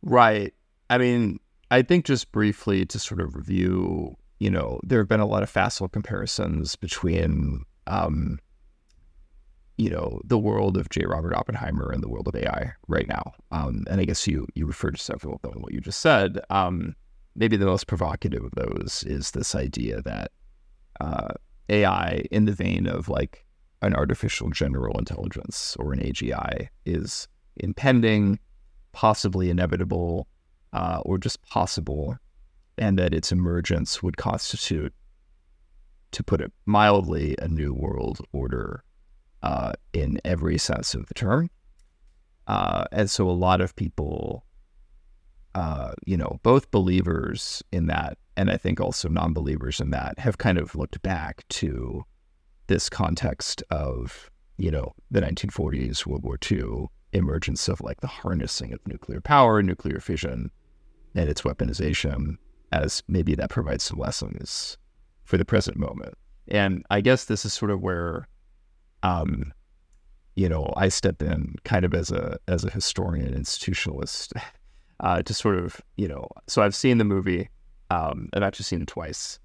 Right. 0.01 0.53
I 0.89 0.97
mean, 0.97 1.39
I 1.71 1.81
think 1.81 2.05
just 2.05 2.31
briefly 2.31 2.85
to 2.85 2.99
sort 2.99 3.21
of 3.21 3.35
review, 3.35 4.15
you 4.39 4.49
know, 4.49 4.79
there 4.83 4.99
have 4.99 5.07
been 5.07 5.19
a 5.19 5.25
lot 5.25 5.43
of 5.43 5.49
facile 5.49 5.87
comparisons 5.87 6.75
between 6.75 7.63
um, 7.87 8.39
you 9.77 9.89
know 9.89 10.21
the 10.23 10.37
world 10.37 10.77
of 10.77 10.89
J. 10.89 11.05
Robert 11.05 11.35
Oppenheimer 11.35 11.91
and 11.91 12.01
the 12.01 12.09
world 12.09 12.27
of 12.27 12.35
AI 12.35 12.73
right 12.87 13.07
now. 13.07 13.33
Um, 13.51 13.83
and 13.89 13.99
I 13.99 14.05
guess 14.05 14.27
you 14.27 14.47
you 14.55 14.65
referred 14.65 14.95
to 14.95 15.03
several 15.03 15.35
of 15.35 15.41
them. 15.41 15.61
What 15.61 15.73
you 15.73 15.81
just 15.81 15.99
said, 15.99 16.39
um, 16.49 16.95
maybe 17.35 17.57
the 17.57 17.65
most 17.65 17.87
provocative 17.87 18.43
of 18.43 18.51
those 18.55 19.03
is 19.05 19.31
this 19.31 19.55
idea 19.55 20.01
that 20.03 20.31
uh, 21.01 21.33
AI, 21.69 22.23
in 22.31 22.45
the 22.45 22.53
vein 22.53 22.87
of 22.87 23.09
like 23.09 23.45
an 23.81 23.93
artificial 23.93 24.49
general 24.49 24.97
intelligence 24.97 25.75
or 25.79 25.93
an 25.93 25.99
AGI, 25.99 26.69
is 26.85 27.27
impending, 27.57 28.39
possibly 28.93 29.49
inevitable, 29.49 30.27
uh, 30.75 30.99
or 31.05 31.17
just 31.17 31.41
possible, 31.43 32.17
and 32.77 32.99
that 32.99 33.13
its 33.13 33.31
emergence 33.31 34.03
would 34.03 34.17
constitute, 34.17 34.93
to 36.11 36.21
put 36.21 36.41
it 36.41 36.51
mildly, 36.65 37.33
a 37.41 37.47
new 37.47 37.73
world 37.73 38.19
order 38.33 38.83
uh, 39.41 39.71
in 39.93 40.19
every 40.25 40.57
sense 40.57 40.93
of 40.93 41.07
the 41.07 41.13
term. 41.13 41.49
Uh, 42.47 42.83
and 42.91 43.09
so 43.09 43.29
a 43.29 43.31
lot 43.31 43.61
of 43.61 43.73
people, 43.77 44.45
uh, 45.55 45.93
you 46.05 46.17
know, 46.17 46.39
both 46.43 46.69
believers 46.71 47.63
in 47.71 47.87
that, 47.87 48.17
and 48.35 48.51
I 48.51 48.57
think 48.57 48.81
also 48.81 49.07
non 49.07 49.31
believers 49.31 49.79
in 49.79 49.91
that, 49.91 50.19
have 50.19 50.37
kind 50.37 50.57
of 50.57 50.75
looked 50.75 51.01
back 51.01 51.47
to 51.51 52.03
this 52.67 52.89
context 52.89 53.63
of, 53.69 54.29
you 54.57 54.71
know, 54.71 54.93
the 55.09 55.21
1940s, 55.21 56.05
World 56.05 56.23
War 56.23 56.37
II, 56.51 56.87
emergence 57.13 57.69
of 57.69 57.79
like 57.79 58.01
the 58.01 58.07
harnessing 58.07 58.73
of 58.73 58.85
nuclear 58.85 59.21
power, 59.21 59.63
nuclear 59.63 60.01
fission, 60.01 60.51
and 61.15 61.29
its 61.29 61.41
weaponization, 61.41 62.37
as 62.71 63.03
maybe 63.07 63.35
that 63.35 63.49
provides 63.49 63.83
some 63.83 63.97
lessons 63.97 64.77
for 65.23 65.37
the 65.37 65.45
present 65.45 65.77
moment. 65.77 66.13
And 66.47 66.85
I 66.89 67.01
guess 67.01 67.25
this 67.25 67.45
is 67.45 67.53
sort 67.53 67.71
of 67.71 67.81
where 67.81 68.27
um, 69.03 69.53
you 70.35 70.49
know, 70.49 70.73
I 70.75 70.89
step 70.89 71.21
in 71.21 71.55
kind 71.63 71.85
of 71.85 71.93
as 71.93 72.11
a 72.11 72.37
as 72.47 72.63
a 72.63 72.69
historian, 72.69 73.33
institutionalist, 73.33 74.33
uh, 74.99 75.21
to 75.23 75.33
sort 75.33 75.57
of, 75.57 75.81
you 75.95 76.07
know, 76.07 76.27
so 76.47 76.61
I've 76.61 76.75
seen 76.75 76.97
the 76.97 77.05
movie. 77.05 77.49
Um, 77.89 78.29
I've 78.33 78.43
actually 78.43 78.63
seen 78.63 78.81
it 78.81 78.87
twice. 78.87 79.39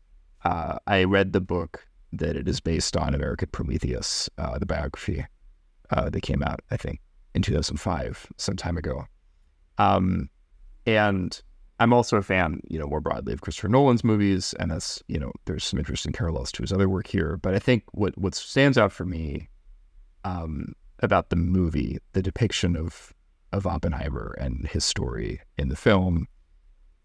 Uh, 0.44 0.78
I 0.86 1.04
read 1.04 1.32
the 1.32 1.40
book 1.40 1.86
that 2.12 2.36
it 2.36 2.48
is 2.48 2.58
based 2.60 2.96
on, 2.96 3.14
American 3.14 3.48
Prometheus, 3.52 4.28
uh, 4.38 4.58
the 4.58 4.66
biography 4.66 5.26
uh, 5.90 6.08
that 6.10 6.22
came 6.22 6.42
out, 6.42 6.60
I 6.70 6.76
think, 6.76 7.00
in 7.34 7.42
2005, 7.42 8.26
some 8.36 8.56
time 8.56 8.76
ago. 8.76 9.04
Um, 9.78 10.30
and 10.86 11.40
I'm 11.80 11.94
also 11.94 12.18
a 12.18 12.22
fan, 12.22 12.60
you 12.68 12.78
know, 12.78 12.86
more 12.86 13.00
broadly 13.00 13.32
of 13.32 13.40
Christopher 13.40 13.68
Nolan's 13.68 14.04
movies, 14.04 14.54
and 14.60 14.70
that's, 14.70 15.02
you 15.08 15.18
know, 15.18 15.32
there's 15.46 15.64
some 15.64 15.78
interesting 15.78 16.12
parallels 16.12 16.52
to 16.52 16.62
his 16.62 16.74
other 16.74 16.90
work 16.90 17.06
here. 17.06 17.38
But 17.38 17.54
I 17.54 17.58
think 17.58 17.84
what 17.92 18.16
what 18.18 18.34
stands 18.34 18.76
out 18.76 18.92
for 18.92 19.06
me 19.06 19.48
um, 20.24 20.74
about 21.00 21.30
the 21.30 21.36
movie, 21.36 21.98
the 22.12 22.20
depiction 22.22 22.76
of 22.76 23.14
of 23.52 23.66
Oppenheimer 23.66 24.36
and 24.38 24.68
his 24.68 24.84
story 24.84 25.40
in 25.56 25.70
the 25.70 25.76
film, 25.76 26.28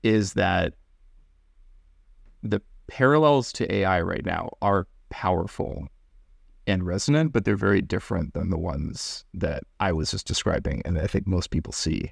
is 0.03 0.33
that 0.33 0.73
the 2.43 2.61
parallels 2.87 3.53
to 3.53 3.73
AI 3.73 4.01
right 4.01 4.25
now 4.25 4.49
are 4.61 4.87
powerful 5.09 5.87
and 6.67 6.85
resonant, 6.85 7.31
but 7.31 7.45
they're 7.45 7.55
very 7.55 7.81
different 7.81 8.33
than 8.33 8.49
the 8.49 8.57
ones 8.57 9.23
that 9.33 9.63
I 9.79 9.93
was 9.93 10.11
just 10.11 10.27
describing, 10.27 10.81
and 10.83 10.99
I 10.99 11.07
think 11.07 11.27
most 11.27 11.49
people 11.49 11.71
see 11.71 12.11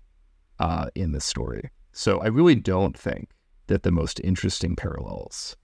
uh, 0.59 0.87
in 0.95 1.11
this 1.11 1.25
story. 1.25 1.69
So 1.93 2.19
I 2.19 2.27
really 2.27 2.55
don't 2.55 2.97
think 2.97 3.29
that 3.67 3.83
the 3.83 3.91
most 3.91 4.19
interesting 4.23 4.75
parallels 4.75 5.55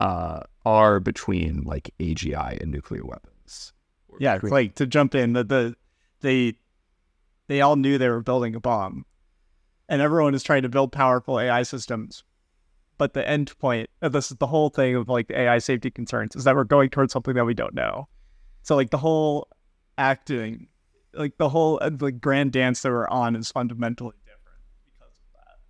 uh, 0.00 0.40
are 0.66 0.98
between 1.00 1.62
like 1.62 1.94
AGI 2.00 2.60
and 2.60 2.70
nuclear 2.70 3.04
weapons. 3.04 3.72
Yeah, 4.18 4.34
between... 4.34 4.52
like 4.52 4.74
to 4.74 4.86
jump 4.86 5.14
in, 5.14 5.32
the, 5.32 5.44
the 5.44 5.76
they 6.20 6.54
they 7.46 7.60
all 7.60 7.76
knew 7.76 7.98
they 7.98 8.08
were 8.08 8.20
building 8.20 8.54
a 8.54 8.60
bomb, 8.60 9.06
and 9.88 10.02
everyone 10.02 10.34
is 10.34 10.42
trying 10.42 10.62
to 10.62 10.68
build 10.68 10.92
powerful 10.92 11.38
AI 11.38 11.62
systems. 11.62 12.24
But 12.98 13.14
the 13.14 13.26
end 13.26 13.56
point, 13.58 13.88
of 14.02 14.12
this 14.12 14.30
is 14.30 14.36
the 14.36 14.46
whole 14.46 14.68
thing 14.68 14.94
of 14.94 15.08
like 15.08 15.28
the 15.28 15.38
AI 15.38 15.58
safety 15.58 15.90
concerns, 15.90 16.36
is 16.36 16.44
that 16.44 16.54
we're 16.54 16.64
going 16.64 16.90
towards 16.90 17.12
something 17.12 17.34
that 17.34 17.46
we 17.46 17.54
don't 17.54 17.74
know. 17.74 18.08
So 18.62 18.76
like 18.76 18.90
the 18.90 18.98
whole 18.98 19.48
acting, 19.96 20.66
like 21.14 21.38
the 21.38 21.48
whole 21.48 21.78
uh, 21.80 21.90
like 21.98 22.20
grand 22.20 22.52
dance 22.52 22.82
that 22.82 22.90
we're 22.90 23.08
on 23.08 23.36
is 23.36 23.50
fundamentally 23.50 24.14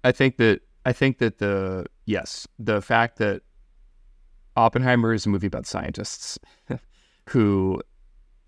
I 0.04 0.12
think 0.12 0.37
that 0.38 0.61
I 0.85 0.92
think 0.92 1.19
that 1.19 1.38
the 1.38 1.87
yes, 2.07 2.49
the 2.59 2.80
fact 2.80 3.19
that 3.19 3.42
Oppenheimer 4.57 5.12
is 5.12 5.26
a 5.26 5.28
movie 5.28 5.47
about 5.47 5.66
scientists 5.66 6.38
who 7.28 7.80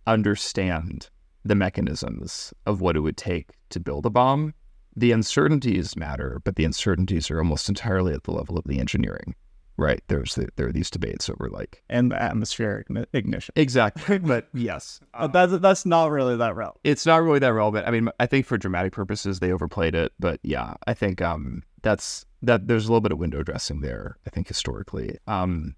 understand 0.06 1.08
the 1.44 1.54
mechanisms 1.54 2.52
of 2.66 2.80
what 2.80 2.96
it 2.96 3.00
would 3.00 3.16
take 3.16 3.50
to 3.70 3.80
build 3.80 4.06
a 4.06 4.10
bomb. 4.10 4.54
The 4.94 5.12
uncertainties 5.12 5.96
matter, 5.96 6.40
but 6.44 6.56
the 6.56 6.64
uncertainties 6.64 7.30
are 7.30 7.38
almost 7.38 7.68
entirely 7.68 8.12
at 8.12 8.24
the 8.24 8.32
level 8.32 8.58
of 8.58 8.64
the 8.64 8.78
engineering. 8.78 9.34
Right? 9.76 10.02
There's 10.08 10.34
the, 10.34 10.48
there 10.56 10.68
are 10.68 10.72
these 10.72 10.90
debates 10.90 11.28
over 11.30 11.48
like 11.50 11.82
and 11.88 12.10
the 12.12 12.22
atmospheric 12.22 12.86
ignition. 13.12 13.52
exactly, 13.56 14.18
but 14.32 14.48
yes, 14.54 15.00
But 15.18 15.32
that's 15.32 15.58
that's 15.58 15.86
not 15.86 16.10
really 16.10 16.36
that 16.36 16.54
relevant. 16.56 16.80
it's 16.84 17.06
not 17.06 17.22
really 17.22 17.38
that 17.40 17.52
relevant. 17.52 17.86
I 17.86 17.90
mean, 17.90 18.08
I 18.20 18.26
think 18.26 18.46
for 18.46 18.58
dramatic 18.58 18.92
purposes 18.92 19.40
they 19.40 19.52
overplayed 19.52 19.94
it, 19.94 20.12
but 20.20 20.40
yeah, 20.42 20.74
I 20.86 20.94
think 20.94 21.20
um 21.22 21.62
that's 21.82 22.24
that 22.42 22.68
there's 22.68 22.86
a 22.86 22.88
little 22.88 23.00
bit 23.00 23.12
of 23.12 23.18
window 23.18 23.42
dressing 23.42 23.80
there. 23.80 24.18
I 24.26 24.30
think 24.30 24.48
historically, 24.48 25.16
um, 25.26 25.74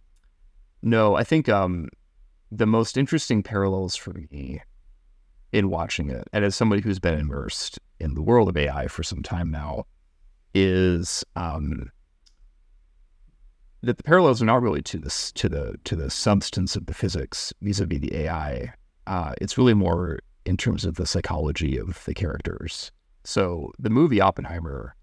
no, 0.82 1.14
I 1.14 1.24
think 1.24 1.48
um 1.48 1.88
the 2.52 2.66
most 2.66 2.96
interesting 2.96 3.42
parallels 3.42 3.96
for 3.96 4.12
me 4.30 4.60
in 5.52 5.70
watching 5.70 6.10
it, 6.10 6.28
and 6.32 6.44
as 6.44 6.54
somebody 6.56 6.82
who's 6.82 6.98
been 6.98 7.18
immersed 7.18 7.78
in 8.00 8.14
the 8.14 8.22
world 8.22 8.48
of 8.48 8.56
AI 8.56 8.86
for 8.88 9.02
some 9.02 9.22
time 9.22 9.50
now, 9.50 9.84
is 10.54 11.24
um 11.36 11.90
that 13.85 13.97
the 13.97 14.03
parallels 14.03 14.43
are 14.43 14.47
not 14.47 14.62
really 14.62 14.83
to 14.83 14.99
this 14.99 15.33
to 15.33 15.49
the 15.49 15.76
to 15.85 15.97
the 15.97 16.11
substance 16.11 16.76
of 16.76 16.87
the 16.87 16.95
physics 16.95 17.53
vis-a-vis 17.61 18.00
the 18.00 18.14
AI. 18.17 18.73
Uh, 19.07 19.35
it's 19.41 19.59
really 19.59 19.75
more 19.75 20.21
in 20.45 20.57
terms 20.57 20.85
of 20.85 20.97
the 20.97 21.07
psychology 21.07 21.76
of 21.76 22.03
the 22.05 22.14
characters. 22.14 22.91
So 23.25 23.73
the 23.79 23.91
movie 23.91 24.21
Oppenheimer 24.21 24.95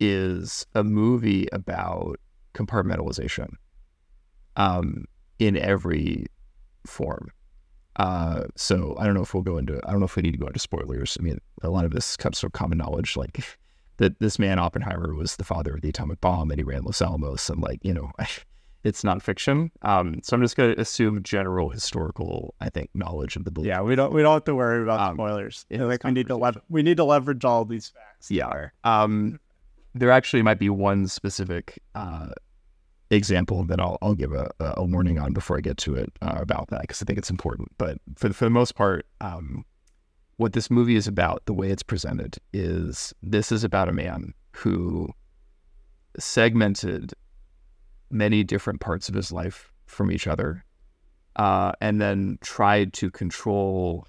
is 0.00 0.66
a 0.74 0.82
movie 0.82 1.48
about 1.52 2.18
compartmentalization 2.54 3.54
um, 4.56 5.04
in 5.38 5.56
every 5.56 6.26
form. 6.86 7.30
Uh, 7.96 8.44
so 8.56 8.96
I 8.98 9.04
don't 9.04 9.14
know 9.14 9.22
if 9.22 9.34
we'll 9.34 9.42
go 9.42 9.58
into 9.58 9.80
I 9.86 9.90
don't 9.90 10.00
know 10.00 10.06
if 10.06 10.16
we 10.16 10.22
need 10.22 10.32
to 10.32 10.38
go 10.38 10.46
into 10.46 10.58
spoilers. 10.58 11.16
I 11.20 11.22
mean, 11.22 11.38
a 11.62 11.70
lot 11.70 11.84
of 11.84 11.92
this 11.92 12.16
comes 12.16 12.40
from 12.40 12.50
common 12.50 12.78
knowledge, 12.78 13.16
like 13.16 13.58
that 14.02 14.18
this 14.18 14.36
man 14.36 14.58
Oppenheimer 14.58 15.14
was 15.14 15.36
the 15.36 15.44
father 15.44 15.74
of 15.76 15.80
the 15.80 15.88
atomic 15.90 16.20
bomb 16.20 16.50
and 16.50 16.58
he 16.58 16.64
ran 16.64 16.82
Los 16.82 17.00
Alamos, 17.00 17.48
and 17.48 17.62
like 17.62 17.78
you 17.82 17.94
know, 17.94 18.10
it's 18.84 19.04
not 19.04 19.22
fiction. 19.22 19.70
Um, 19.82 20.18
so 20.24 20.34
I'm 20.36 20.42
just 20.42 20.56
going 20.56 20.74
to 20.74 20.80
assume 20.80 21.22
general 21.22 21.70
historical, 21.70 22.54
I 22.60 22.68
think, 22.68 22.90
knowledge 22.94 23.36
of 23.36 23.44
the 23.44 23.52
book. 23.52 23.64
Yeah, 23.64 23.80
we 23.80 23.94
don't 23.94 24.12
we 24.12 24.22
don't 24.22 24.32
have 24.32 24.44
to 24.44 24.54
worry 24.56 24.82
about 24.82 25.00
Um, 25.00 25.16
spoilers. 25.16 25.66
like 25.70 26.02
we 26.02 26.10
need 26.10 26.26
to 26.28 26.62
we 26.68 26.82
need 26.82 26.96
to 26.96 27.04
leverage 27.04 27.44
all 27.44 27.64
these 27.64 27.88
facts. 27.90 28.30
Yeah. 28.30 28.70
Um, 28.82 29.38
there 29.94 30.10
actually 30.10 30.42
might 30.42 30.58
be 30.58 30.68
one 30.68 31.06
specific 31.06 31.80
uh, 31.94 32.30
example 33.10 33.62
that 33.64 33.78
I'll, 33.78 33.98
I'll 34.02 34.14
give 34.14 34.32
a, 34.32 34.50
a 34.58 34.82
warning 34.84 35.18
on 35.18 35.32
before 35.32 35.58
I 35.58 35.60
get 35.60 35.76
to 35.78 35.94
it 35.94 36.10
uh, 36.22 36.38
about 36.40 36.68
that 36.70 36.80
because 36.80 37.02
I 37.02 37.04
think 37.04 37.18
it's 37.18 37.30
important. 37.30 37.68
But 37.78 37.98
for 38.16 38.28
the, 38.28 38.34
for 38.34 38.44
the 38.46 38.50
most 38.50 38.74
part, 38.74 39.06
um, 39.20 39.64
what 40.42 40.52
this 40.54 40.70
movie 40.70 40.96
is 40.96 41.06
about, 41.06 41.46
the 41.46 41.52
way 41.52 41.70
it's 41.70 41.84
presented, 41.84 42.36
is 42.52 43.14
this 43.22 43.52
is 43.52 43.62
about 43.62 43.88
a 43.88 43.92
man 43.92 44.34
who 44.50 45.08
segmented 46.18 47.14
many 48.10 48.42
different 48.42 48.80
parts 48.80 49.08
of 49.08 49.14
his 49.14 49.30
life 49.30 49.70
from 49.86 50.10
each 50.10 50.26
other 50.26 50.64
uh, 51.36 51.72
and 51.80 52.00
then 52.00 52.38
tried 52.42 52.92
to 52.92 53.10
control 53.10 54.06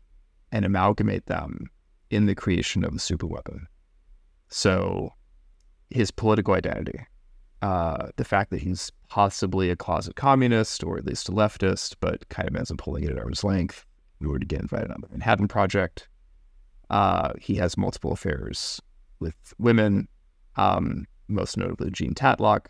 and 0.51 0.65
amalgamate 0.65 1.27
them 1.27 1.69
in 2.09 2.25
the 2.25 2.35
creation 2.35 2.83
of 2.83 2.93
a 2.93 2.97
superweapon. 2.97 3.65
So 4.49 5.13
his 5.91 6.09
political 6.09 6.55
identity, 6.55 7.05
uh, 7.61 8.07
the 8.17 8.25
fact 8.25 8.49
that 8.49 8.61
he's 8.61 8.91
possibly 9.07 9.69
a 9.69 9.75
closet 9.75 10.15
communist 10.15 10.83
or 10.83 10.97
at 10.97 11.05
least 11.05 11.29
a 11.29 11.31
leftist, 11.31 11.95
but 11.99 12.27
kind 12.29 12.49
of 12.49 12.55
ends 12.55 12.71
up 12.71 12.77
pulling 12.79 13.03
it 13.03 13.11
at 13.11 13.19
arm's 13.19 13.43
length 13.43 13.85
in 14.19 14.25
order 14.25 14.39
to 14.39 14.45
get 14.45 14.61
invited 14.61 14.91
on 14.91 15.01
the 15.01 15.09
Manhattan 15.09 15.47
Project. 15.47 16.09
Uh, 16.93 17.33
he 17.41 17.55
has 17.55 17.75
multiple 17.75 18.11
affairs 18.11 18.79
with 19.19 19.33
women, 19.57 20.07
um, 20.57 21.07
most 21.27 21.57
notably 21.57 21.89
Jean 21.89 22.13
Tatlock, 22.13 22.67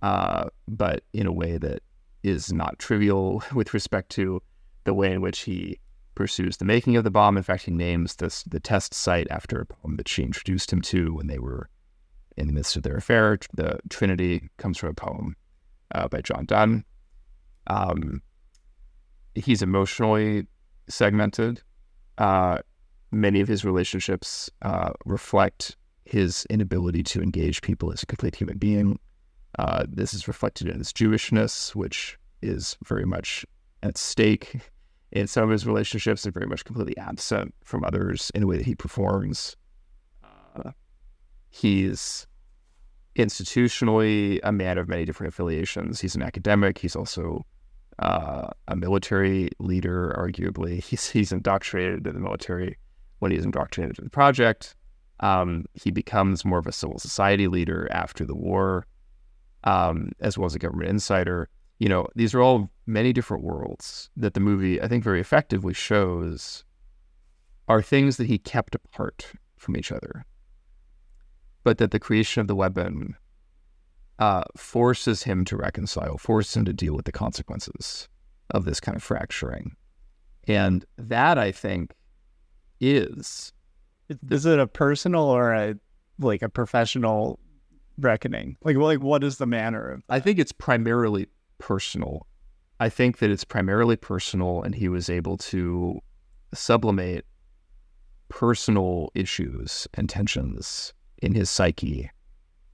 uh, 0.00 0.46
but 0.66 1.04
in 1.12 1.26
a 1.26 1.32
way 1.32 1.58
that 1.58 1.82
is 2.22 2.50
not 2.50 2.78
trivial 2.78 3.42
with 3.54 3.74
respect 3.74 4.08
to 4.12 4.40
the 4.84 4.94
way 4.94 5.12
in 5.12 5.20
which 5.20 5.40
he 5.40 5.78
pursues 6.14 6.56
the 6.56 6.64
making 6.64 6.96
of 6.96 7.04
the 7.04 7.10
bomb. 7.10 7.36
In 7.36 7.42
fact, 7.42 7.64
he 7.64 7.70
names 7.70 8.16
this 8.16 8.42
the 8.44 8.58
test 8.58 8.94
site 8.94 9.26
after 9.30 9.60
a 9.60 9.66
poem 9.66 9.96
that 9.96 10.08
she 10.08 10.22
introduced 10.22 10.72
him 10.72 10.80
to 10.80 11.12
when 11.12 11.26
they 11.26 11.38
were 11.38 11.68
in 12.38 12.46
the 12.46 12.54
midst 12.54 12.76
of 12.76 12.84
their 12.84 12.96
affair. 12.96 13.38
The 13.52 13.80
Trinity 13.90 14.48
comes 14.56 14.78
from 14.78 14.88
a 14.88 14.94
poem 14.94 15.36
uh, 15.94 16.08
by 16.08 16.22
John 16.22 16.46
Donne. 16.46 16.86
Um, 17.66 18.22
he's 19.34 19.60
emotionally 19.60 20.46
segmented. 20.88 21.60
Uh, 22.16 22.60
many 23.12 23.40
of 23.40 23.48
his 23.48 23.64
relationships 23.64 24.50
uh, 24.62 24.90
reflect 25.04 25.76
his 26.04 26.46
inability 26.50 27.02
to 27.02 27.22
engage 27.22 27.62
people 27.62 27.92
as 27.92 28.02
a 28.02 28.06
complete 28.06 28.34
human 28.34 28.58
being. 28.58 28.98
Uh, 29.58 29.84
this 29.88 30.14
is 30.14 30.26
reflected 30.26 30.66
in 30.66 30.78
his 30.78 30.92
Jewishness, 30.92 31.74
which 31.74 32.18
is 32.40 32.76
very 32.84 33.04
much 33.04 33.44
at 33.82 33.98
stake 33.98 34.60
in 35.12 35.26
some 35.26 35.44
of 35.44 35.50
his 35.50 35.66
relationships 35.66 36.24
and 36.24 36.32
very 36.32 36.46
much 36.46 36.64
completely 36.64 36.96
absent 36.96 37.54
from 37.62 37.84
others 37.84 38.32
in 38.34 38.40
the 38.40 38.46
way 38.46 38.56
that 38.56 38.66
he 38.66 38.74
performs. 38.74 39.56
Uh, 40.24 40.70
he's 41.50 42.26
institutionally 43.16 44.40
a 44.42 44.52
man 44.52 44.78
of 44.78 44.88
many 44.88 45.04
different 45.04 45.32
affiliations. 45.32 46.00
He's 46.00 46.14
an 46.14 46.22
academic. 46.22 46.78
He's 46.78 46.96
also 46.96 47.44
uh, 47.98 48.48
a 48.68 48.76
military 48.76 49.50
leader, 49.58 50.14
arguably. 50.18 50.82
He's, 50.92 51.10
he's 51.10 51.30
indoctrinated 51.30 52.06
in 52.06 52.14
the 52.14 52.20
military 52.20 52.78
when 53.22 53.32
he's 53.32 53.44
indoctrinated 53.44 53.98
in 53.98 54.04
the 54.04 54.10
project. 54.10 54.74
Um, 55.20 55.66
he 55.74 55.90
becomes 55.90 56.44
more 56.44 56.58
of 56.58 56.66
a 56.66 56.72
civil 56.72 56.98
society 56.98 57.46
leader 57.46 57.88
after 57.92 58.24
the 58.24 58.34
war, 58.34 58.86
um, 59.64 60.10
as 60.20 60.36
well 60.36 60.46
as 60.46 60.54
a 60.54 60.58
government 60.58 60.90
insider 60.90 61.48
you 61.82 61.88
know, 61.88 62.06
these 62.14 62.32
are 62.32 62.40
all 62.40 62.70
many 62.86 63.12
different 63.12 63.42
worlds 63.42 64.08
that 64.16 64.34
the 64.34 64.40
movie, 64.40 64.80
I 64.80 64.86
think, 64.86 65.02
very 65.02 65.20
effectively 65.20 65.74
shows 65.74 66.62
are 67.66 67.82
things 67.82 68.18
that 68.18 68.28
he 68.28 68.38
kept 68.38 68.76
apart 68.76 69.32
from 69.56 69.76
each 69.76 69.90
other, 69.90 70.24
but 71.64 71.78
that 71.78 71.90
the 71.90 71.98
creation 71.98 72.40
of 72.40 72.46
the 72.46 72.54
weapon 72.54 73.16
uh, 74.20 74.44
forces 74.56 75.24
him 75.24 75.44
to 75.46 75.56
reconcile, 75.56 76.18
forces 76.18 76.56
him 76.56 76.64
to 76.66 76.72
deal 76.72 76.94
with 76.94 77.04
the 77.04 77.10
consequences 77.10 78.08
of 78.50 78.64
this 78.64 78.78
kind 78.78 78.94
of 78.94 79.02
fracturing. 79.02 79.74
And 80.46 80.84
that, 80.96 81.36
I 81.36 81.50
think, 81.50 81.94
is 82.82 83.52
Is 84.28 84.44
it 84.44 84.58
a 84.58 84.66
personal 84.66 85.22
or 85.22 85.52
a 85.52 85.76
like 86.18 86.42
a 86.42 86.48
professional 86.48 87.38
reckoning? 87.98 88.56
Like, 88.62 88.76
like 88.76 89.00
what 89.00 89.24
is 89.24 89.38
the 89.38 89.46
manner 89.46 89.92
of? 89.92 90.02
I 90.08 90.20
think 90.20 90.38
it's 90.38 90.52
primarily 90.52 91.28
personal. 91.58 92.26
I 92.80 92.88
think 92.88 93.18
that 93.18 93.30
it's 93.30 93.44
primarily 93.44 93.96
personal, 93.96 94.62
and 94.62 94.74
he 94.74 94.88
was 94.88 95.08
able 95.08 95.36
to 95.38 96.00
sublimate 96.52 97.24
personal 98.28 99.10
issues 99.14 99.86
and 99.94 100.08
tensions 100.08 100.92
in 101.22 101.34
his 101.34 101.48
psyche 101.48 102.10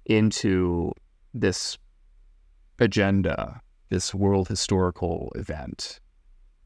into 0.06 0.92
this 1.34 1.76
agenda, 2.78 3.60
this 3.90 4.14
world 4.14 4.48
historical 4.48 5.30
event. 5.34 6.00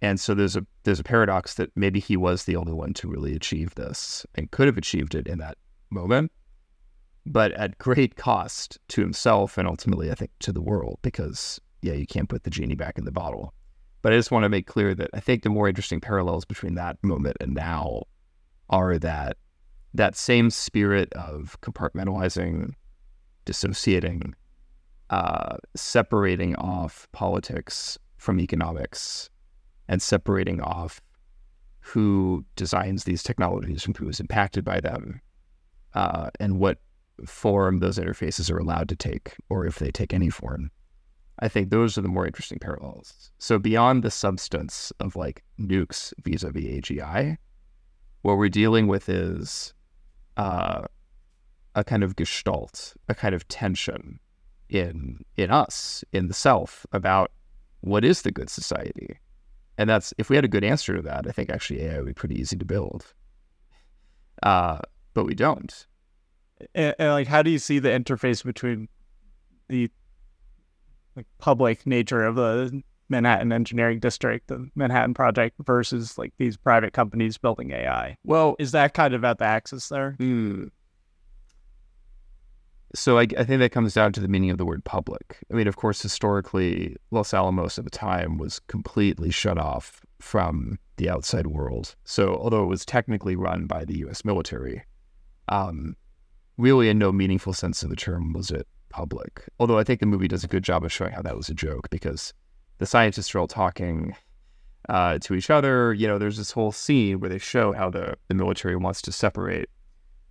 And 0.02 0.18
so 0.18 0.34
there's 0.34 0.56
a 0.56 0.66
there's 0.82 0.98
a 0.98 1.04
paradox 1.04 1.54
that 1.54 1.70
maybe 1.76 2.00
he 2.00 2.16
was 2.16 2.44
the 2.44 2.56
only 2.56 2.72
one 2.72 2.92
to 2.94 3.08
really 3.08 3.34
achieve 3.34 3.76
this 3.76 4.26
and 4.34 4.50
could 4.50 4.66
have 4.66 4.76
achieved 4.76 5.14
it 5.14 5.28
in 5.28 5.38
that 5.38 5.56
moment, 5.90 6.32
but 7.24 7.52
at 7.52 7.78
great 7.78 8.16
cost 8.16 8.78
to 8.88 9.00
himself 9.00 9.56
and 9.56 9.68
ultimately 9.68 10.10
I 10.10 10.14
think 10.14 10.32
to 10.40 10.52
the 10.52 10.60
world 10.60 10.98
because 11.02 11.60
yeah, 11.82 11.94
you 11.94 12.06
can't 12.06 12.28
put 12.28 12.42
the 12.42 12.50
genie 12.50 12.74
back 12.74 12.98
in 12.98 13.04
the 13.04 13.12
bottle. 13.12 13.54
But 14.02 14.12
I 14.12 14.16
just 14.16 14.32
want 14.32 14.42
to 14.42 14.48
make 14.48 14.66
clear 14.66 14.92
that 14.96 15.10
I 15.14 15.20
think 15.20 15.44
the 15.44 15.50
more 15.50 15.68
interesting 15.68 16.00
parallels 16.00 16.44
between 16.44 16.74
that 16.74 16.98
moment 17.04 17.36
and 17.40 17.54
now 17.54 18.02
are 18.70 18.98
that 18.98 19.36
that 19.94 20.16
same 20.16 20.50
spirit 20.50 21.12
of 21.12 21.56
compartmentalizing, 21.60 22.72
dissociating, 23.44 24.34
uh, 25.10 25.58
separating 25.76 26.56
off 26.56 27.06
politics 27.12 27.98
from 28.16 28.40
economics, 28.40 29.28
and 29.88 30.00
separating 30.00 30.60
off 30.60 31.00
who 31.80 32.44
designs 32.56 33.04
these 33.04 33.22
technologies 33.22 33.82
from 33.82 33.94
who 33.94 34.08
is 34.08 34.20
impacted 34.20 34.64
by 34.64 34.80
them, 34.80 35.20
uh, 35.94 36.30
and 36.38 36.58
what 36.58 36.78
form 37.26 37.78
those 37.78 37.98
interfaces 37.98 38.50
are 38.50 38.58
allowed 38.58 38.88
to 38.88 38.96
take, 38.96 39.34
or 39.48 39.66
if 39.66 39.78
they 39.78 39.90
take 39.90 40.14
any 40.14 40.30
form. 40.30 40.70
I 41.40 41.48
think 41.48 41.70
those 41.70 41.98
are 41.98 42.02
the 42.02 42.08
more 42.08 42.26
interesting 42.26 42.58
parallels. 42.60 43.32
So 43.38 43.58
beyond 43.58 44.02
the 44.02 44.10
substance 44.10 44.92
of 45.00 45.16
like 45.16 45.42
nukes 45.58 46.12
vis-a-vis 46.22 46.64
AGI, 46.64 47.36
what 48.22 48.36
we're 48.36 48.48
dealing 48.48 48.86
with 48.86 49.08
is 49.08 49.74
uh, 50.36 50.82
a 51.74 51.84
kind 51.84 52.04
of 52.04 52.14
gestalt, 52.14 52.94
a 53.08 53.14
kind 53.14 53.34
of 53.34 53.46
tension 53.48 54.20
in 54.68 55.24
in 55.36 55.50
us, 55.50 56.04
in 56.12 56.28
the 56.28 56.34
self, 56.34 56.86
about 56.92 57.32
what 57.80 58.04
is 58.04 58.22
the 58.22 58.30
good 58.30 58.48
society. 58.48 59.18
And 59.78 59.88
that's 59.88 60.12
if 60.18 60.28
we 60.28 60.36
had 60.36 60.44
a 60.44 60.48
good 60.48 60.64
answer 60.64 60.96
to 60.96 61.02
that, 61.02 61.26
I 61.26 61.32
think 61.32 61.50
actually 61.50 61.82
AI 61.82 61.98
would 61.98 62.06
be 62.06 62.14
pretty 62.14 62.38
easy 62.40 62.56
to 62.56 62.64
build. 62.64 63.14
Uh, 64.42 64.78
but 65.14 65.24
we 65.24 65.34
don't. 65.34 65.86
And, 66.74 66.94
and 66.98 67.10
like, 67.12 67.28
how 67.28 67.42
do 67.42 67.50
you 67.50 67.58
see 67.58 67.78
the 67.78 67.88
interface 67.88 68.44
between 68.44 68.88
the 69.68 69.90
like 71.16 71.26
public 71.38 71.86
nature 71.86 72.24
of 72.24 72.36
the 72.36 72.82
Manhattan 73.12 73.52
Engineering 73.52 74.00
District, 74.00 74.48
the 74.48 74.68
Manhattan 74.74 75.14
Project, 75.14 75.56
versus 75.64 76.18
like 76.18 76.32
these 76.38 76.56
private 76.56 76.92
companies 76.92 77.38
building 77.38 77.70
AI. 77.70 78.16
Well, 78.24 78.56
Is 78.58 78.72
that 78.72 78.94
kind 78.94 79.14
of 79.14 79.24
at 79.24 79.38
the 79.38 79.44
axis 79.44 79.88
there? 79.88 80.16
Hmm. 80.18 80.64
So 82.94 83.18
I, 83.18 83.22
I 83.22 83.44
think 83.44 83.60
that 83.60 83.72
comes 83.72 83.94
down 83.94 84.12
to 84.12 84.20
the 84.20 84.28
meaning 84.28 84.50
of 84.50 84.58
the 84.58 84.66
word 84.66 84.84
public. 84.84 85.38
I 85.50 85.54
mean, 85.54 85.66
of 85.66 85.76
course, 85.76 86.02
historically, 86.02 86.96
Los 87.10 87.32
Alamos 87.32 87.78
at 87.78 87.84
the 87.84 87.90
time 87.90 88.36
was 88.36 88.60
completely 88.66 89.30
shut 89.30 89.58
off 89.58 90.02
from 90.20 90.78
the 90.96 91.08
outside 91.08 91.46
world. 91.46 91.96
So 92.04 92.36
although 92.36 92.64
it 92.64 92.68
was 92.68 92.84
technically 92.84 93.34
run 93.34 93.66
by 93.66 93.84
the 93.84 93.98
U.S. 93.98 94.24
military, 94.24 94.84
um, 95.48 95.96
really 96.58 96.90
in 96.90 96.98
no 96.98 97.12
meaningful 97.12 97.54
sense 97.54 97.82
of 97.82 97.88
the 97.88 97.96
term 97.96 98.32
was 98.32 98.50
it 98.50 98.66
public. 98.90 99.44
Although 99.58 99.78
I 99.78 99.84
think 99.84 100.00
the 100.00 100.06
movie 100.06 100.28
does 100.28 100.44
a 100.44 100.48
good 100.48 100.62
job 100.62 100.84
of 100.84 100.92
showing 100.92 101.12
how 101.12 101.22
that 101.22 101.36
was 101.36 101.48
a 101.48 101.54
joke 101.54 101.88
because 101.90 102.34
the 102.78 102.86
scientists 102.86 103.34
are 103.34 103.38
all 103.38 103.48
talking 103.48 104.14
uh, 104.88 105.18
to 105.20 105.34
each 105.34 105.50
other. 105.50 105.94
You 105.94 106.06
know, 106.06 106.18
there's 106.18 106.36
this 106.36 106.50
whole 106.50 106.72
scene 106.72 107.20
where 107.20 107.30
they 107.30 107.38
show 107.38 107.72
how 107.72 107.90
the, 107.90 108.16
the 108.28 108.34
military 108.34 108.76
wants 108.76 109.00
to 109.02 109.12
separate 109.12 109.70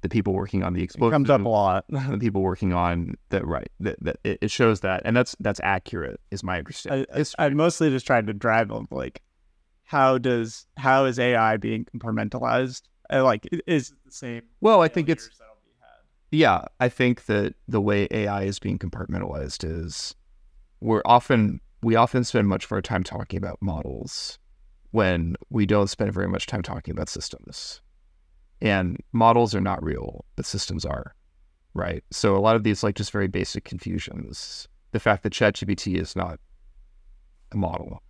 the 0.02 0.10
people 0.10 0.34
working 0.34 0.64
on 0.64 0.74
the 0.74 0.82
It 0.82 0.86
explosives, 0.86 1.14
comes 1.14 1.30
up 1.30 1.46
a 1.46 1.50
lot. 1.50 1.86
the 1.90 2.18
people 2.20 2.42
working 2.42 2.74
on 2.74 3.16
that. 3.30 3.46
Right, 3.46 3.70
that, 3.80 3.98
that 4.04 4.18
it, 4.24 4.40
it 4.42 4.52
shows 4.52 4.82
that, 4.82 5.02
and 5.06 5.16
that's 5.16 5.36
that's 5.40 5.60
accurate, 5.64 6.20
is 6.32 6.44
my 6.44 6.58
understanding. 6.58 7.06
I, 7.14 7.22
I, 7.22 7.46
I'm 7.46 7.56
mostly 7.56 7.90
just 7.90 8.06
trying 8.06 8.26
to 8.28 8.34
drive 8.34 8.70
them 8.70 8.88
like 8.92 9.22
how 9.84 10.18
does 10.18 10.66
how 10.78 11.06
is 11.06 11.20
AI 11.20 11.58
being 11.58 11.86
compartmentalized? 11.86 12.84
Like 13.12 13.48
is 13.68 13.92
it 13.92 13.98
the 14.06 14.12
same? 14.12 14.44
well, 14.62 14.82
I 14.82 14.88
think 14.88 15.10
it's 15.10 15.24
failures 15.26 15.38
that'll 15.40 15.56
be 15.66 15.72
had? 15.82 16.38
yeah. 16.38 16.66
I 16.80 16.88
think 16.88 17.26
that 17.26 17.56
the 17.68 17.82
way 17.82 18.08
AI 18.10 18.44
is 18.44 18.58
being 18.58 18.80
compartmentalized 18.80 19.64
is 19.70 20.16
we're 20.80 21.02
often 21.04 21.60
we 21.84 21.96
often 21.96 22.24
spend 22.24 22.48
much 22.48 22.66
of 22.66 22.72
our 22.72 22.82
time 22.82 23.04
talking 23.04 23.38
about 23.38 23.58
models 23.62 24.40
when 24.92 25.36
we 25.50 25.66
don't 25.66 25.88
spend 25.88 26.14
very 26.14 26.28
much 26.28 26.46
time 26.46 26.62
talking 26.62 26.94
about 26.94 27.10
systems. 27.10 27.82
And 28.62 28.98
models 29.12 29.56
are 29.56 29.62
not 29.62 29.84
real, 29.84 30.26
but 30.36 30.46
systems 30.46 30.86
are, 30.86 31.16
right? 31.74 32.04
So 32.12 32.36
a 32.36 32.40
lot 32.40 32.56
of 32.56 32.64
these 32.64 32.84
like 32.84 32.96
just 32.96 33.12
very 33.12 33.28
basic 33.28 33.64
confusions. 33.64 34.68
The 34.92 35.00
fact 35.00 35.24
that 35.24 35.34
ChatGPT 35.34 36.00
is 36.00 36.16
not 36.16 36.40
a 37.52 37.58
model, 37.58 38.04